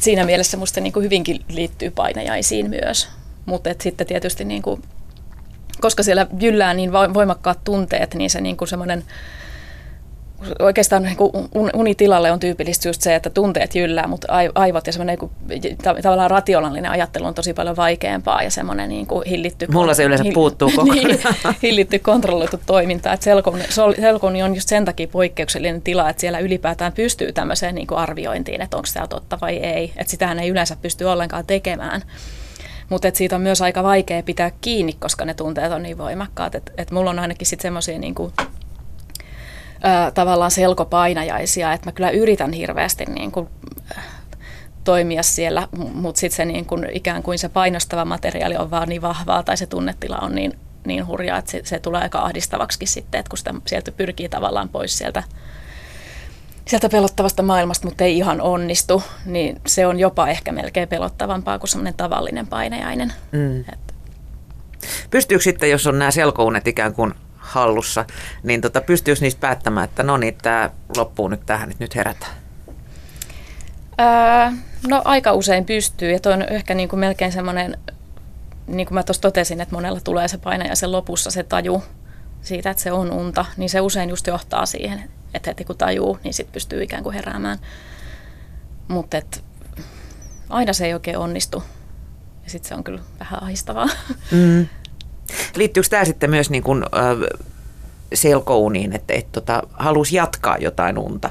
siinä 0.00 0.24
mielessä 0.24 0.56
musta 0.56 0.80
niin 0.80 0.92
kuin 0.92 1.04
hyvinkin 1.04 1.44
liittyy 1.48 1.90
painajaisiin 1.90 2.70
myös. 2.70 3.08
Mutta 3.46 3.70
sitten 3.80 4.06
tietysti 4.06 4.44
niin 4.44 4.62
kuin 4.62 4.82
koska 5.80 6.02
siellä 6.02 6.26
jyllää 6.40 6.74
niin 6.74 6.92
voimakkaat 6.92 7.58
tunteet, 7.64 8.14
niin 8.14 8.30
se 8.30 8.40
niin 8.40 8.56
kuin 8.56 8.68
semmoinen 8.68 9.04
oikeastaan 10.58 11.02
niin 11.02 11.16
kuin 11.16 11.30
unitilalle 11.74 12.32
on 12.32 12.40
tyypillistä 12.40 12.88
just 12.88 13.02
se, 13.02 13.14
että 13.14 13.30
tunteet 13.30 13.74
jyllää, 13.74 14.06
mutta 14.06 14.26
aivot 14.54 14.86
ja 14.86 14.92
semmoinen 14.92 15.18
niin 15.48 15.78
tavallaan 16.02 16.30
rationaalinen 16.30 16.90
ajattelu 16.90 17.24
on 17.24 17.34
tosi 17.34 17.54
paljon 17.54 17.76
vaikeampaa 17.76 18.42
ja 18.42 18.50
semmoinen 18.50 18.88
niin 18.88 19.06
kuin 19.06 19.28
hillitty... 19.28 19.66
Mulla 19.72 19.94
se 19.94 20.04
yleensä 20.04 20.24
puuttuu 20.34 20.70
koko 20.76 20.92
niin, 20.94 21.18
hillitty 21.62 21.98
kontrolloitu 21.98 22.60
toiminta. 22.66 23.12
Että 23.12 23.24
selkoni, 23.24 23.64
selkoni 24.00 24.42
on 24.42 24.54
just 24.54 24.68
sen 24.68 24.84
takia 24.84 25.08
poikkeuksellinen 25.08 25.82
tila, 25.82 26.10
että 26.10 26.20
siellä 26.20 26.38
ylipäätään 26.38 26.92
pystyy 26.92 27.32
tämmöiseen 27.32 27.74
niin 27.74 27.86
kuin 27.86 27.98
arviointiin, 27.98 28.62
että 28.62 28.76
onko 28.76 28.88
tämä 28.94 29.06
totta 29.06 29.38
vai 29.40 29.56
ei. 29.56 29.92
Että 29.96 30.10
sitähän 30.10 30.38
ei 30.38 30.48
yleensä 30.48 30.76
pysty 30.82 31.04
ollenkaan 31.04 31.46
tekemään. 31.46 32.02
Mutta 32.88 33.08
siitä 33.14 33.36
on 33.36 33.42
myös 33.42 33.62
aika 33.62 33.82
vaikea 33.82 34.22
pitää 34.22 34.50
kiinni, 34.60 34.92
koska 34.92 35.24
ne 35.24 35.34
tunteet 35.34 35.72
on 35.72 35.82
niin 35.82 35.98
voimakkaat. 35.98 36.54
Että 36.54 36.72
et 36.78 36.90
mulla 36.90 37.10
on 37.10 37.18
ainakin 37.18 37.46
sitten 37.46 37.62
semmoisia 37.62 37.98
niinku, 37.98 38.32
tavallaan 40.14 40.50
selkopainajaisia, 40.50 41.72
että 41.72 41.88
mä 41.88 41.92
kyllä 41.92 42.10
yritän 42.10 42.52
hirveästi 42.52 43.04
niin 43.04 43.32
kuin, 43.32 43.48
toimia 44.86 45.22
siellä, 45.22 45.68
mutta 45.94 46.20
sitten 46.20 46.36
se 46.36 46.44
niin 46.44 46.66
kuin, 46.66 46.88
ikään 46.92 47.22
kuin 47.22 47.38
se 47.38 47.48
painostava 47.48 48.04
materiaali 48.04 48.56
on 48.56 48.70
vaan 48.70 48.88
niin 48.88 49.02
vahvaa 49.02 49.42
tai 49.42 49.56
se 49.56 49.66
tunnetila 49.66 50.18
on 50.18 50.34
niin, 50.34 50.58
niin 50.86 51.06
hurjaa, 51.06 51.38
että 51.38 51.50
se, 51.50 51.60
se 51.64 51.78
tulee 51.78 52.02
aika 52.02 52.18
ahdistavaksi 52.18 52.86
sitten, 52.86 53.18
että 53.18 53.30
kun 53.30 53.38
sitä 53.38 53.54
sieltä 53.66 53.92
pyrkii 53.92 54.28
tavallaan 54.28 54.68
pois 54.68 54.98
sieltä, 54.98 55.22
sieltä 56.68 56.88
pelottavasta 56.88 57.42
maailmasta, 57.42 57.86
mutta 57.86 58.04
ei 58.04 58.18
ihan 58.18 58.40
onnistu, 58.40 59.02
niin 59.24 59.60
se 59.66 59.86
on 59.86 59.98
jopa 59.98 60.28
ehkä 60.28 60.52
melkein 60.52 60.88
pelottavampaa 60.88 61.58
kuin 61.58 61.68
semmoinen 61.68 61.94
tavallinen 61.94 62.46
painajainen. 62.46 63.12
Mm. 63.32 63.64
Pystyykö 65.10 65.44
sitten, 65.44 65.70
jos 65.70 65.86
on 65.86 65.98
nämä 65.98 66.10
selkounet 66.10 66.68
ikään 66.68 66.94
kuin 66.94 67.14
hallussa, 67.36 68.04
niin 68.42 68.60
tota, 68.60 68.80
pystyykö 68.80 69.20
niistä 69.20 69.40
päättämään, 69.40 69.84
että 69.84 70.02
no 70.02 70.16
niin, 70.16 70.34
tämä 70.42 70.70
loppuu 70.96 71.28
nyt 71.28 71.46
tähän, 71.46 71.70
että 71.70 71.84
nyt 71.84 71.94
herätään? 71.94 72.32
Öö, 74.00 74.56
no 74.88 75.02
aika 75.04 75.32
usein 75.32 75.64
pystyy 75.64 76.12
ja 76.12 76.20
toi 76.20 76.32
on 76.32 76.42
ehkä 76.42 76.74
niin 76.74 76.88
kuin 76.88 77.00
melkein 77.00 77.32
semmoinen, 77.32 77.78
niin 78.66 78.86
kuin 78.86 78.94
mä 78.94 79.02
tuossa 79.02 79.22
totesin, 79.22 79.60
että 79.60 79.74
monella 79.74 80.00
tulee 80.00 80.28
se 80.28 80.38
sen 80.74 80.92
lopussa 80.92 81.30
se 81.30 81.42
taju 81.42 81.82
siitä, 82.42 82.70
että 82.70 82.82
se 82.82 82.92
on 82.92 83.12
unta, 83.12 83.44
niin 83.56 83.70
se 83.70 83.80
usein 83.80 84.10
just 84.10 84.26
johtaa 84.26 84.66
siihen, 84.66 85.10
että 85.36 85.50
heti 85.50 85.64
kun 85.64 85.78
tajuu, 85.78 86.18
niin 86.24 86.34
sitten 86.34 86.52
pystyy 86.52 86.82
ikään 86.82 87.02
kuin 87.02 87.14
heräämään. 87.14 87.58
Mutta 88.88 89.16
aina 90.48 90.72
se 90.72 90.86
ei 90.86 90.94
oikein 90.94 91.18
onnistu 91.18 91.62
ja 92.44 92.50
sitten 92.50 92.68
se 92.68 92.74
on 92.74 92.84
kyllä 92.84 93.00
vähän 93.20 93.42
ahistavaa. 93.42 93.88
Mm. 94.30 94.66
Liittyykö 95.56 95.88
tämä 95.88 96.04
sitten 96.04 96.30
myös 96.30 96.50
niin 96.50 96.62
kuin, 96.62 96.82
äh, 96.82 97.46
selkouniin, 98.14 98.92
että 98.92 99.14
et, 99.14 99.32
tota, 99.32 99.62
halusi 99.72 100.16
jatkaa 100.16 100.56
jotain 100.58 100.98
unta 100.98 101.30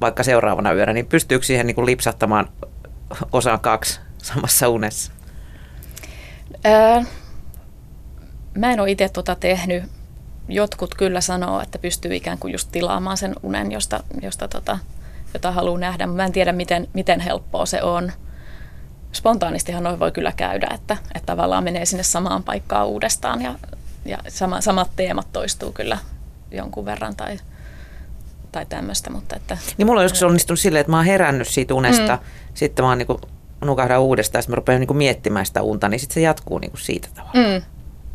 vaikka 0.00 0.22
seuraavana 0.22 0.72
yönä, 0.72 0.92
niin 0.92 1.06
pystyykö 1.06 1.44
siihen 1.44 1.66
niin 1.66 1.74
kuin 1.74 1.86
lipsahtamaan 1.86 2.48
osaan 3.32 3.60
kaksi 3.60 4.00
samassa 4.18 4.68
unessa? 4.68 5.12
Ää, 6.64 7.04
mä 8.54 8.72
en 8.72 8.80
ole 8.80 8.90
itse 8.90 9.08
tuota 9.08 9.34
tehnyt. 9.34 9.84
Jotkut 10.50 10.94
kyllä 10.94 11.20
sanoo, 11.20 11.60
että 11.60 11.78
pystyy 11.78 12.14
ikään 12.14 12.38
kuin 12.38 12.52
just 12.52 12.68
tilaamaan 12.72 13.16
sen 13.16 13.34
unen, 13.42 13.72
josta, 13.72 14.04
josta 14.22 14.48
tota, 14.48 14.78
jota 15.34 15.52
haluaa 15.52 15.78
nähdä, 15.78 16.06
mutta 16.06 16.16
mä 16.16 16.24
en 16.24 16.32
tiedä, 16.32 16.52
miten, 16.52 16.88
miten 16.92 17.20
helppoa 17.20 17.66
se 17.66 17.82
on 17.82 18.12
spontaanistihan 19.12 19.84
noin 19.84 19.98
voi 19.98 20.12
kyllä 20.12 20.32
käydä, 20.32 20.66
että, 20.74 20.96
että 21.14 21.26
tavallaan 21.26 21.64
menee 21.64 21.84
sinne 21.84 22.02
samaan 22.02 22.42
paikkaan 22.42 22.86
uudestaan 22.86 23.42
ja, 23.42 23.54
ja 24.04 24.18
sama, 24.28 24.60
samat 24.60 24.90
teemat 24.96 25.26
toistuu 25.32 25.72
kyllä 25.72 25.98
jonkun 26.50 26.84
verran 26.84 27.16
tai, 27.16 27.40
tai 28.52 28.66
tämmöistä. 28.66 29.10
Mutta 29.10 29.36
että, 29.36 29.58
niin 29.78 29.86
mulla 29.86 30.00
on 30.00 30.04
joskus 30.04 30.22
onnistunut 30.22 30.60
silleen, 30.60 30.80
että 30.80 30.90
mä 30.90 30.96
oon 30.96 31.06
herännyt 31.06 31.48
siitä 31.48 31.74
unesta, 31.74 32.16
mm. 32.16 32.22
sitten 32.54 32.84
mä 32.84 32.88
oon 32.88 32.98
niin 32.98 33.08
nukahdan 33.64 34.00
uudestaan 34.00 34.38
ja 34.38 34.42
sitten 34.42 34.52
mä 34.52 34.56
rupean 34.56 34.80
niin 34.80 34.96
miettimään 34.96 35.46
sitä 35.46 35.62
unta, 35.62 35.88
niin 35.88 36.00
sitten 36.00 36.14
se 36.14 36.20
jatkuu 36.20 36.58
niin 36.58 36.70
kuin 36.70 36.80
siitä 36.80 37.08
tavalla. 37.14 37.32
Mm. 37.34 37.62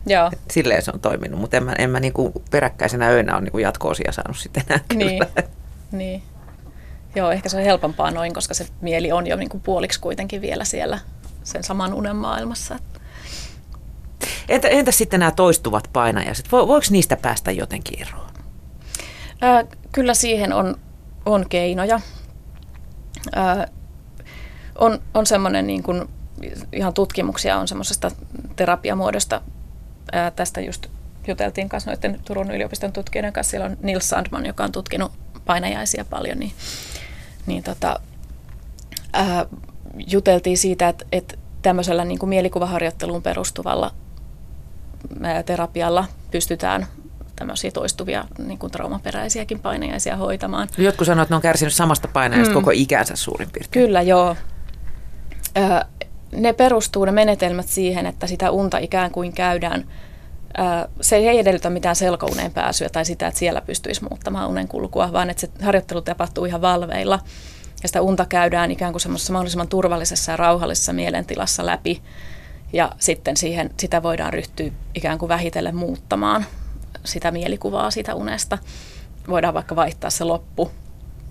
Joo. 0.06 0.30
Et 0.34 0.52
silleen 0.52 0.82
se 0.82 0.92
on 0.94 1.00
toiminut, 1.00 1.40
mutta 1.40 1.58
en 1.58 1.64
mä, 1.64 1.74
en 1.78 1.90
mä 1.90 2.00
niin 2.00 2.14
kuin 2.14 2.34
peräkkäisenä 2.52 3.08
öinä 3.08 3.36
ole 3.38 3.42
niin 3.42 3.62
jatko-osia 3.62 4.12
saanut 4.12 4.38
sitten 4.38 4.64
enää 4.70 4.80
Niin, 4.94 5.24
niin. 5.92 6.24
Joo, 7.16 7.32
ehkä 7.32 7.50
se 7.50 7.58
on 7.58 7.64
helpompaa 7.64 8.12
noin, 8.12 8.34
koska 8.34 8.54
se 8.54 8.68
mieli 8.82 9.12
on 9.12 9.28
jo 9.28 9.36
niin 9.36 9.50
kuin 9.50 9.62
puoliksi 9.62 10.00
kuitenkin 10.00 10.42
vielä 10.42 10.66
siellä 10.66 11.00
sen 11.44 11.64
saman 11.64 11.94
unen 11.94 12.16
maailmassa. 12.16 12.80
Entä, 14.50 14.68
entä 14.68 14.92
sitten 14.92 15.20
nämä 15.20 15.32
toistuvat 15.32 15.90
painajaiset? 15.94 16.52
Vo, 16.52 16.68
voiko 16.68 16.88
niistä 16.90 17.18
päästä 17.18 17.52
jotenkin 17.52 18.02
eroon? 18.02 18.30
Ää, 19.42 19.64
kyllä 19.92 20.14
siihen 20.14 20.54
on, 20.54 20.76
on 21.26 21.46
keinoja. 21.50 22.00
Ää, 23.36 23.68
on 24.80 25.00
on 25.14 25.26
semmoinen, 25.26 25.68
niin 25.68 25.84
kuin, 25.84 26.10
ihan 26.74 26.94
tutkimuksia 26.94 27.58
on 27.58 27.68
semmoisesta 27.68 28.12
terapiamuodosta. 28.56 29.42
Ää, 30.16 30.32
tästä 30.32 30.62
just 30.62 30.88
juteltiin 31.28 31.70
kanssa 31.70 31.92
noiden 31.92 32.20
Turun 32.26 32.52
yliopiston 32.52 32.94
tutkijoiden 32.94 33.34
kanssa. 33.34 33.52
Siellä 33.52 33.66
on 33.66 33.78
Nils 33.82 34.10
Sandman, 34.10 34.46
joka 34.46 34.64
on 34.64 34.72
tutkinut 34.72 35.12
painajaisia 35.46 36.06
paljon, 36.06 36.40
niin 36.40 36.52
niin 37.46 37.64
tota, 37.64 38.00
ää, 39.14 39.46
juteltiin 40.08 40.58
siitä, 40.58 40.90
että, 40.90 41.06
että 41.12 41.36
tämmöisellä 41.62 42.06
niin 42.06 42.20
kuin 42.20 42.30
mielikuvaharjoitteluun 42.30 43.22
perustuvalla 43.22 43.92
ää, 45.24 45.44
terapialla 45.44 46.06
pystytään 46.32 46.88
tämmöisiä 47.36 47.72
toistuvia 47.72 48.26
niin 48.38 48.60
kuin 48.60 48.72
traumaperäisiäkin 48.72 49.60
painajaisia 49.60 50.18
hoitamaan. 50.18 50.68
Jotkut 50.78 51.08
sanoo, 51.08 51.24
että 51.24 51.34
ne 51.34 51.36
on 51.36 51.42
kärsinyt 51.42 51.74
samasta 51.74 52.08
painajasta 52.08 52.54
mm. 52.54 52.62
koko 52.62 52.72
ikänsä 52.74 53.16
suurin 53.16 53.50
piirtein. 53.52 53.86
Kyllä, 53.86 54.02
joo. 54.02 54.36
Ää, 55.56 55.86
ne 56.36 56.54
perustuu 56.54 57.06
ne 57.06 57.12
menetelmät 57.12 57.68
siihen, 57.68 58.06
että 58.06 58.28
sitä 58.28 58.52
unta 58.52 58.78
ikään 58.78 59.12
kuin 59.12 59.34
käydään– 59.34 59.86
se 61.02 61.16
ei 61.16 61.40
edellytä 61.40 61.70
mitään 61.70 61.96
selkouneen 61.96 62.52
pääsyä 62.52 62.90
tai 62.90 63.06
sitä, 63.06 63.28
että 63.28 63.40
siellä 63.40 63.62
pystyisi 63.62 64.04
muuttamaan 64.04 64.50
unen 64.50 64.68
kulkua, 64.68 65.14
vaan 65.14 65.30
että 65.30 65.42
se 65.42 65.50
harjoittelu 65.62 66.02
tapahtuu 66.02 66.46
ihan 66.46 66.62
valveilla. 66.62 67.20
Ja 67.82 67.90
sitä 67.90 68.02
unta 68.02 68.26
käydään 68.26 68.72
ikään 68.72 68.94
kuin 68.94 69.02
semmoisessa 69.02 69.34
mahdollisimman 69.34 69.68
turvallisessa 69.68 70.32
ja 70.32 70.38
rauhallisessa 70.38 70.94
mielentilassa 70.94 71.66
läpi. 71.66 72.02
Ja 72.74 72.92
sitten 73.00 73.38
siihen, 73.38 73.70
sitä 73.78 74.04
voidaan 74.04 74.34
ryhtyä 74.34 74.72
ikään 74.96 75.18
kuin 75.18 75.30
vähitellen 75.30 75.76
muuttamaan 75.76 76.46
sitä 77.04 77.32
mielikuvaa 77.32 77.92
siitä 77.92 78.16
unesta. 78.16 78.58
Voidaan 79.28 79.54
vaikka 79.54 79.76
vaihtaa 79.76 80.10
se 80.10 80.24
loppu 80.24 80.72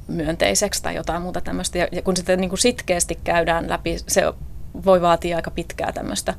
myönteiseksi 0.09 0.82
tai 0.82 0.94
jotain 0.94 1.22
muuta 1.22 1.40
tämmöistä. 1.40 1.78
Ja 1.78 2.02
kun 2.02 2.16
sitä 2.16 2.36
niin 2.36 2.50
kuin 2.50 2.59
sitkeästi 2.59 3.18
käydään 3.24 3.68
läpi, 3.68 3.96
se 4.07 4.22
voi 4.84 5.00
vaatia 5.00 5.36
aika 5.36 5.50
pitkää 5.50 5.92
tämmöistä 5.92 6.34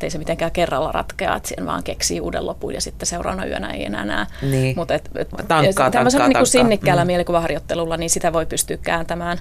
ettei 0.00 0.10
se 0.10 0.18
mitenkään 0.18 0.52
kerralla 0.52 0.92
ratkea, 0.92 1.36
että 1.36 1.48
siihen 1.48 1.66
vaan 1.66 1.82
keksii 1.82 2.20
uuden 2.20 2.46
lopun 2.46 2.74
ja 2.74 2.80
sitten 2.80 3.06
seuraavana 3.06 3.46
yönä 3.46 3.70
ei 3.70 3.84
enää 3.84 4.04
näe. 4.04 4.26
Niin. 4.42 4.76
Mutta 4.76 4.94
et, 4.94 5.10
et, 5.14 5.28
tankkaa, 5.48 5.90
tämmöisellä 5.90 6.28
niin 6.28 6.36
kuin 6.36 6.46
sinnikkäällä 6.46 7.04
mm. 7.04 7.06
mielikuvaharjoittelulla, 7.06 7.96
niin 7.96 8.10
sitä 8.10 8.32
voi 8.32 8.46
pystyä 8.46 8.76
kääntämään. 8.76 9.38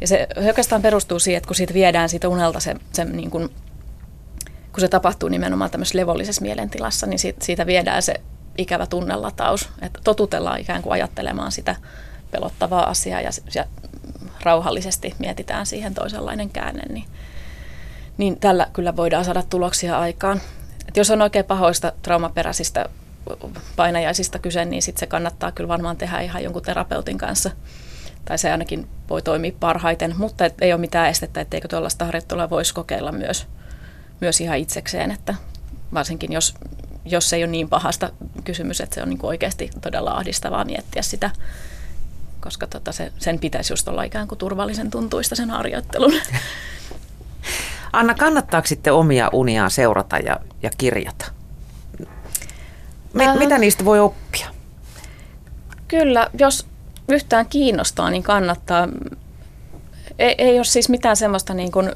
Ja 0.00 0.06
se 0.06 0.28
oikeastaan 0.46 0.82
perustuu 0.82 1.18
siihen, 1.18 1.36
että 1.36 1.46
kun 1.46 1.56
siitä 1.56 1.74
viedään 1.74 2.08
siitä 2.08 2.28
unelta 2.28 2.60
se, 2.60 2.74
se 2.92 3.04
niin 3.04 3.30
kuin, 3.30 3.48
kun 4.72 4.80
se 4.80 4.88
tapahtuu 4.88 5.28
nimenomaan 5.28 5.70
tämmöisessä 5.70 5.98
levollisessa 5.98 6.42
mielentilassa, 6.42 7.06
niin 7.06 7.18
siitä, 7.18 7.44
siitä 7.44 7.66
viedään 7.66 8.02
se 8.02 8.14
ikävä 8.58 8.86
tunnelataus. 8.86 9.68
Että 9.82 10.00
totutellaan 10.04 10.60
ikään 10.60 10.82
kuin 10.82 10.92
ajattelemaan 10.92 11.52
sitä 11.52 11.76
pelottavaa 12.30 12.88
asiaa 12.88 13.20
ja, 13.20 13.30
ja 13.54 13.64
rauhallisesti 14.42 15.14
mietitään 15.18 15.66
siihen 15.66 15.94
toisenlainen 15.94 16.50
käänne, 16.50 16.82
niin 16.92 17.04
niin 18.18 18.40
tällä 18.40 18.66
kyllä 18.72 18.96
voidaan 18.96 19.24
saada 19.24 19.42
tuloksia 19.42 19.98
aikaan. 19.98 20.40
Et 20.88 20.96
jos 20.96 21.10
on 21.10 21.22
oikein 21.22 21.44
pahoista 21.44 21.92
traumaperäisistä 22.02 22.88
painajaisista 23.76 24.38
kyse, 24.38 24.64
niin 24.64 24.82
sitten 24.82 25.00
se 25.00 25.06
kannattaa 25.06 25.52
kyllä 25.52 25.68
varmaan 25.68 25.96
tehdä 25.96 26.20
ihan 26.20 26.42
jonkun 26.44 26.62
terapeutin 26.62 27.18
kanssa. 27.18 27.50
Tai 28.24 28.38
se 28.38 28.52
ainakin 28.52 28.88
voi 29.10 29.22
toimia 29.22 29.52
parhaiten, 29.60 30.14
mutta 30.18 30.44
et 30.44 30.54
ei 30.60 30.72
ole 30.72 30.80
mitään 30.80 31.08
estettä, 31.08 31.40
etteikö 31.40 31.68
tuollaista 31.68 32.04
harjoittelua 32.04 32.50
voisi 32.50 32.74
kokeilla 32.74 33.12
myös, 33.12 33.46
myös 34.20 34.40
ihan 34.40 34.58
itsekseen, 34.58 35.10
että 35.10 35.34
varsinkin 35.94 36.32
jos, 36.32 36.54
jos 37.04 37.30
se 37.30 37.36
ei 37.36 37.44
ole 37.44 37.50
niin 37.50 37.68
pahasta 37.68 38.10
kysymys, 38.44 38.80
että 38.80 38.94
se 38.94 39.02
on 39.02 39.08
niin 39.08 39.18
kuin 39.18 39.28
oikeasti 39.28 39.70
todella 39.80 40.10
ahdistavaa 40.10 40.64
miettiä 40.64 41.02
sitä, 41.02 41.30
koska 42.40 42.66
tota 42.66 42.92
se, 42.92 43.12
sen 43.18 43.38
pitäisi 43.38 43.72
just 43.72 43.88
olla 43.88 44.02
ikään 44.02 44.28
kuin 44.28 44.38
turvallisen 44.38 44.90
tuntuista 44.90 45.36
sen 45.36 45.50
harjoittelun. 45.50 46.12
Anna, 47.92 48.14
kannattaako 48.14 48.66
sitten 48.66 48.92
omia 48.92 49.30
uniaan 49.32 49.70
seurata 49.70 50.16
ja, 50.16 50.40
ja 50.62 50.70
kirjata? 50.78 51.24
Me, 53.12 53.26
äh, 53.26 53.38
mitä 53.38 53.58
niistä 53.58 53.84
voi 53.84 54.00
oppia? 54.00 54.46
Kyllä, 55.88 56.30
jos 56.38 56.66
yhtään 57.08 57.46
kiinnostaa, 57.46 58.10
niin 58.10 58.22
kannattaa. 58.22 58.88
Ei, 60.18 60.34
ei 60.38 60.56
ole 60.56 60.64
siis 60.64 60.88
mitään 60.88 61.16
semmoista 61.16 61.54
niin 61.54 61.72
kuin 61.72 61.92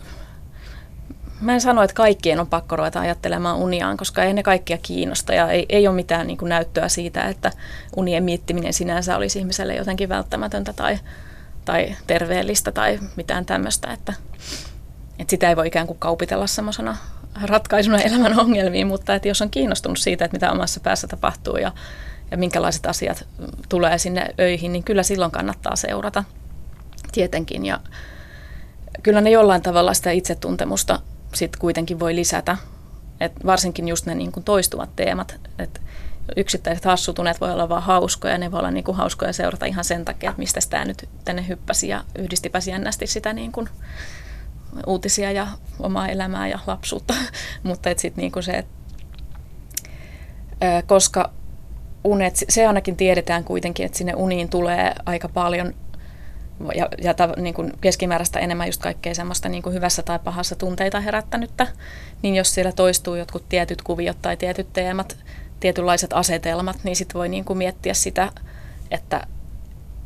mä 1.42 1.54
en 1.54 1.60
sano, 1.60 1.82
että 1.82 1.94
kaikkien 1.94 2.40
on 2.40 2.46
pakko 2.46 2.76
ruveta 2.76 3.00
ajattelemaan 3.00 3.56
uniaan, 3.56 3.96
koska 3.96 4.24
ei 4.24 4.32
ne 4.32 4.42
kaikkia 4.42 4.78
kiinnosta 4.78 5.34
ja 5.34 5.50
ei, 5.50 5.66
ei 5.68 5.88
ole 5.88 5.96
mitään 5.96 6.26
niin 6.26 6.38
kuin 6.38 6.48
näyttöä 6.48 6.88
siitä, 6.88 7.22
että 7.28 7.50
unien 7.96 8.24
miettiminen 8.24 8.72
sinänsä 8.72 9.16
olisi 9.16 9.38
ihmiselle 9.38 9.74
jotenkin 9.74 10.08
välttämätöntä 10.08 10.72
tai, 10.72 10.98
tai 11.64 11.96
terveellistä 12.06 12.72
tai 12.72 12.98
mitään 13.16 13.46
tämmöistä, 13.46 13.92
että, 13.92 14.12
että 15.22 15.30
sitä 15.30 15.48
ei 15.48 15.56
voi 15.56 15.66
ikään 15.66 15.86
kuin 15.86 15.98
kaupitella 15.98 16.46
semmoisena 16.46 16.96
ratkaisuna 17.42 17.98
elämän 17.98 18.40
ongelmiin, 18.40 18.86
mutta 18.86 19.14
että 19.14 19.28
jos 19.28 19.42
on 19.42 19.50
kiinnostunut 19.50 19.98
siitä, 19.98 20.24
että 20.24 20.34
mitä 20.34 20.52
omassa 20.52 20.80
päässä 20.80 21.08
tapahtuu 21.08 21.56
ja, 21.56 21.72
ja 22.30 22.36
minkälaiset 22.36 22.86
asiat 22.86 23.26
tulee 23.68 23.98
sinne 23.98 24.34
öihin, 24.40 24.72
niin 24.72 24.84
kyllä 24.84 25.02
silloin 25.02 25.30
kannattaa 25.30 25.76
seurata 25.76 26.24
tietenkin 27.12 27.66
ja 27.66 27.80
kyllä 29.02 29.20
ne 29.20 29.30
jollain 29.30 29.62
tavalla 29.62 29.94
sitä 29.94 30.10
itsetuntemusta 30.10 31.00
sitten 31.34 31.60
kuitenkin 31.60 32.00
voi 32.00 32.14
lisätä. 32.14 32.56
Et 33.20 33.32
varsinkin 33.46 33.88
just 33.88 34.06
ne 34.06 34.14
niin 34.14 34.32
kuin 34.32 34.44
toistuvat 34.44 34.96
teemat. 34.96 35.40
Et 35.58 35.80
yksittäiset 36.36 36.84
hassutuneet 36.84 37.40
voi 37.40 37.52
olla 37.52 37.68
vaan 37.68 37.82
hauskoja, 37.82 38.38
ne 38.38 38.52
voi 38.52 38.58
olla 38.58 38.70
niin 38.70 38.84
kuin 38.84 38.96
hauskoja 38.96 39.32
seurata 39.32 39.66
ihan 39.66 39.84
sen 39.84 40.04
takia, 40.04 40.30
että 40.30 40.40
mistä 40.40 40.60
tämä 40.70 40.84
nyt 40.84 41.08
tänne 41.24 41.48
hyppäsi 41.48 41.88
ja 41.88 42.04
yhdistipäsi 42.18 42.70
jännästi 42.70 43.06
sitä 43.06 43.32
niin 43.32 43.52
kuin 43.52 43.68
uutisia 44.86 45.32
ja 45.32 45.46
omaa 45.80 46.08
elämää 46.08 46.48
ja 46.48 46.58
lapsuutta. 46.66 47.14
Mutta 47.62 47.90
sitten 47.96 48.22
niin 48.22 48.32
kuin 48.32 48.42
se, 48.42 48.52
että 48.52 48.72
koska 50.86 51.30
unet, 52.04 52.36
se 52.48 52.66
ainakin 52.66 52.96
tiedetään 52.96 53.44
kuitenkin, 53.44 53.86
että 53.86 53.98
sinne 53.98 54.14
uniin 54.14 54.48
tulee 54.48 54.94
aika 55.06 55.28
paljon 55.28 55.74
ja, 56.74 56.88
ja 57.02 57.14
ta, 57.14 57.28
niin 57.36 57.54
kuin 57.54 57.72
keskimääräistä 57.80 58.38
enemmän 58.38 58.68
just 58.68 58.82
kaikkea 58.82 59.14
semmoista 59.14 59.48
niin 59.48 59.62
kuin 59.62 59.74
hyvässä 59.74 60.02
tai 60.02 60.18
pahassa 60.18 60.56
tunteita 60.56 61.00
herättänyttä, 61.00 61.66
niin 62.22 62.34
jos 62.34 62.54
siellä 62.54 62.72
toistuu 62.72 63.14
jotkut 63.14 63.48
tietyt 63.48 63.82
kuviot 63.82 64.22
tai 64.22 64.36
tietyt 64.36 64.72
teemat, 64.72 65.16
tietynlaiset 65.60 66.12
asetelmat, 66.12 66.76
niin 66.84 66.96
sitten 66.96 67.18
voi 67.18 67.28
niin 67.28 67.44
kuin 67.44 67.58
miettiä 67.58 67.94
sitä, 67.94 68.32
että, 68.90 69.26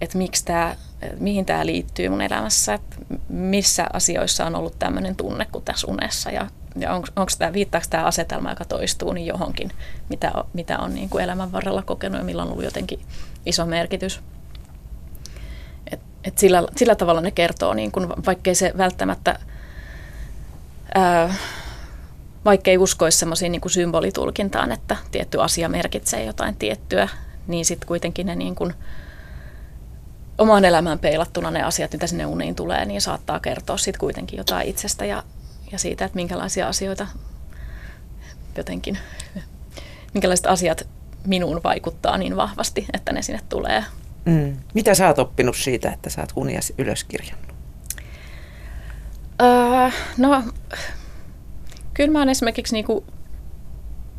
että 0.01 0.19
miksi 0.19 0.45
tämä, 0.45 0.77
mihin 1.19 1.47
tämä 1.47 1.67
liittyy 1.67 2.09
mun 2.09 2.23
elämässä, 2.23 2.75
että 2.75 2.97
missä 3.29 3.87
asioissa 3.93 4.47
on 4.47 4.55
ollut 4.55 4.79
tämmöinen 4.79 5.17
tunne 5.17 5.47
kuin 5.53 5.65
tässä 5.65 5.87
unessa 5.87 6.31
ja, 6.31 6.47
ja 6.77 6.95
on, 6.95 7.05
onko 7.17 7.33
tämä, 7.39 7.53
viittaako 7.53 7.87
tämä 7.91 8.05
asetelma, 8.05 8.51
joka 8.51 8.65
toistuu, 8.65 9.13
niin 9.13 9.27
johonkin, 9.27 9.73
mitä, 10.09 10.33
mitä 10.53 10.79
on 10.79 10.95
niin 10.95 11.09
kuin 11.09 11.25
elämän 11.25 11.53
varrella 11.53 11.83
kokenut 11.83 12.19
ja 12.19 12.25
millä 12.25 12.43
on 12.43 12.51
ollut 12.51 12.65
jotenkin 12.65 13.01
iso 13.47 13.67
merkitys. 13.67 14.21
Et 16.27 16.39
sillä, 16.39 16.65
sillä 16.77 16.95
tavalla 16.95 17.21
ne 17.21 17.31
kertoo, 17.31 17.75
niin 17.75 17.93
kun, 17.93 18.15
vaikkei 18.27 18.55
se 18.55 18.73
välttämättä, 18.79 19.39
ää, 20.95 21.35
vaikkei 22.45 22.79
uskoisi 22.79 23.19
semmoisiin 23.19 23.53
niin 23.53 23.71
symbolitulkintaan, 23.71 24.73
että 24.73 24.97
tietty 25.11 25.43
asia 25.43 25.69
merkitsee 25.69 26.25
jotain 26.25 26.57
tiettyä, 26.57 27.09
niin 27.47 27.65
sitten 27.65 27.87
kuitenkin 27.87 28.27
ne 28.27 28.35
niin 28.35 28.55
kun, 28.55 28.75
omaan 30.39 30.65
elämään 30.65 30.99
peilattuna 30.99 31.51
ne 31.51 31.63
asiat, 31.63 31.93
mitä 31.93 32.07
sinne 32.07 32.27
uniin 32.27 32.55
tulee, 32.55 32.85
niin 32.85 33.01
saattaa 33.01 33.41
kertoa 33.41 33.77
sitten 33.77 34.01
kuitenkin 34.01 34.37
jotain 34.37 34.69
itsestä 34.69 35.05
ja, 35.05 35.23
ja 35.73 35.79
siitä, 35.79 36.05
että 36.05 36.17
minkälaisia 36.17 36.69
asioita 36.69 37.07
jotenkin, 38.57 38.99
minkälaiset 40.15 40.47
asiat 40.47 40.89
minuun 41.27 41.61
vaikuttaa 41.65 42.19
niin 42.19 42.37
vahvasti, 42.37 42.87
että 42.93 43.13
ne 43.13 43.23
sinne 43.23 43.41
tulee 43.49 43.85
Mm. 44.27 44.57
Mitä 44.75 44.95
sä 44.95 45.07
oot 45.07 45.19
oppinut 45.19 45.57
siitä, 45.57 45.91
että 45.91 46.11
sä 46.11 46.21
oot 46.21 46.33
unias 46.37 46.73
ylöskirjannut? 46.79 47.47
Uh, 49.43 49.93
no, 50.17 50.43
kyllä 51.95 52.13
mä 52.13 52.19
oon 52.19 52.29
esimerkiksi 52.29 52.73
niinku, 52.73 53.05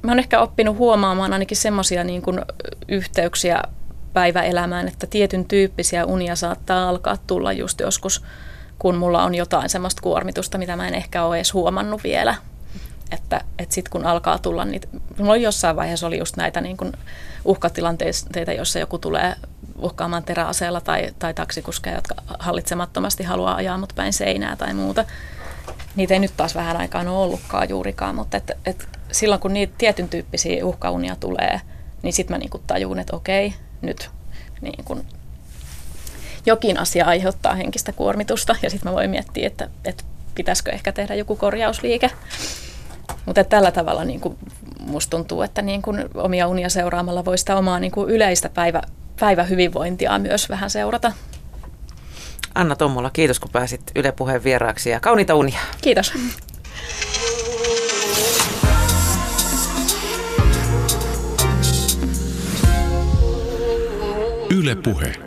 mä 0.04 0.12
oon 0.12 0.20
ehkä 0.20 0.40
oppinut 0.40 0.78
huomaamaan 0.78 1.34
ainakin 1.34 1.58
semmoisia 1.58 2.04
niinku 2.04 2.32
yhteyksiä 2.88 3.64
päiväelämään, 4.14 4.88
että 4.88 5.08
tietyn 5.08 5.46
tyyppisiä 5.46 6.06
unia 6.06 6.36
saattaa 6.36 6.90
alkaa 6.90 7.18
tulla 7.28 7.54
just 7.54 7.80
joskus, 7.80 8.24
kun 8.80 8.96
mulla 8.96 9.24
on 9.24 9.36
jotain 9.36 9.70
semmoista 9.70 10.02
kuormitusta, 10.02 10.58
mitä 10.58 10.76
mä 10.76 10.88
en 10.88 10.94
ehkä 10.94 11.24
ole 11.24 11.36
edes 11.36 11.54
huomannut 11.54 12.04
vielä. 12.04 12.36
Että, 13.12 13.42
että 13.60 13.76
sitten 13.76 13.92
kun 13.92 14.06
alkaa 14.06 14.38
tulla 14.38 14.66
niitä, 14.66 14.88
mulla 15.18 15.36
jossain 15.36 15.76
vaiheessa 15.76 16.08
oli 16.08 16.18
just 16.18 16.38
näitä 16.38 16.62
niin 16.62 16.78
kuin 16.78 16.94
uhkatilanteita, 17.46 18.54
joissa 18.56 18.80
joku 18.80 18.98
tulee 18.98 19.36
uhkaamaan 19.78 20.24
teräaseella 20.24 20.82
tai, 20.82 21.14
tai 21.20 21.34
taksikuskeja, 21.34 21.96
jotka 21.96 22.16
hallitsemattomasti 22.40 23.24
haluaa 23.24 23.56
ajaa 23.56 23.78
mut 23.78 23.94
päin 23.96 24.14
seinää 24.14 24.56
tai 24.56 24.74
muuta. 24.74 25.06
Niitä 25.96 26.14
ei 26.14 26.20
nyt 26.20 26.34
taas 26.38 26.56
vähän 26.56 26.78
aikaan 26.78 27.08
ole 27.08 27.18
ollutkaan 27.18 27.70
juurikaan, 27.70 28.16
mutta 28.16 28.38
et, 28.38 28.52
et 28.66 28.90
silloin 29.12 29.42
kun 29.42 29.54
niitä 29.54 29.74
tietyn 29.78 30.10
tyyppisiä 30.10 30.66
uhkaunia 30.66 31.16
tulee, 31.16 31.62
niin 32.04 32.14
sitten 32.14 32.34
mä 32.34 32.38
niinku 32.38 32.62
tajun, 32.68 33.00
että 33.00 33.16
okei, 33.16 33.54
nyt 33.82 34.10
niin 34.62 34.86
kun 34.86 35.06
jokin 36.46 36.80
asia 36.80 37.06
aiheuttaa 37.06 37.56
henkistä 37.56 37.92
kuormitusta 37.92 38.56
ja 38.62 38.70
sitten 38.70 38.92
mä 38.92 38.96
voin 38.96 39.10
miettiä, 39.10 39.48
että, 39.48 39.70
että 39.86 40.04
pitäisikö 40.36 40.72
ehkä 40.72 40.92
tehdä 40.92 41.16
joku 41.16 41.36
korjausliike. 41.36 42.12
Mutta 43.26 43.44
tällä 43.44 43.72
tavalla 43.72 44.04
niin 44.04 44.20
kuin 44.20 44.38
musta 44.80 45.10
tuntuu, 45.10 45.42
että 45.42 45.62
niin 45.62 45.82
kuin 45.82 46.06
omia 46.14 46.48
unia 46.48 46.70
seuraamalla 46.70 47.26
voi 47.26 47.38
sitä 47.38 47.58
omaa 47.58 47.80
niin 47.80 47.92
kuin 47.92 48.10
yleistä 48.10 48.50
päivä, 48.50 48.82
päivähyvinvointia 49.20 50.20
myös 50.20 50.50
vähän 50.50 50.70
seurata. 50.70 51.12
Anna 52.56 52.76
Tommola, 52.76 53.10
kiitos 53.10 53.40
kun 53.40 53.52
pääsit 53.52 53.82
Yle 53.96 54.12
Puheen 54.12 54.44
vieraaksi 54.44 54.90
ja 54.90 55.00
kauniita 55.00 55.36
unia. 55.36 55.60
Kiitos. 55.82 56.14
Yle 64.58 64.76
Puhe. 64.76 65.27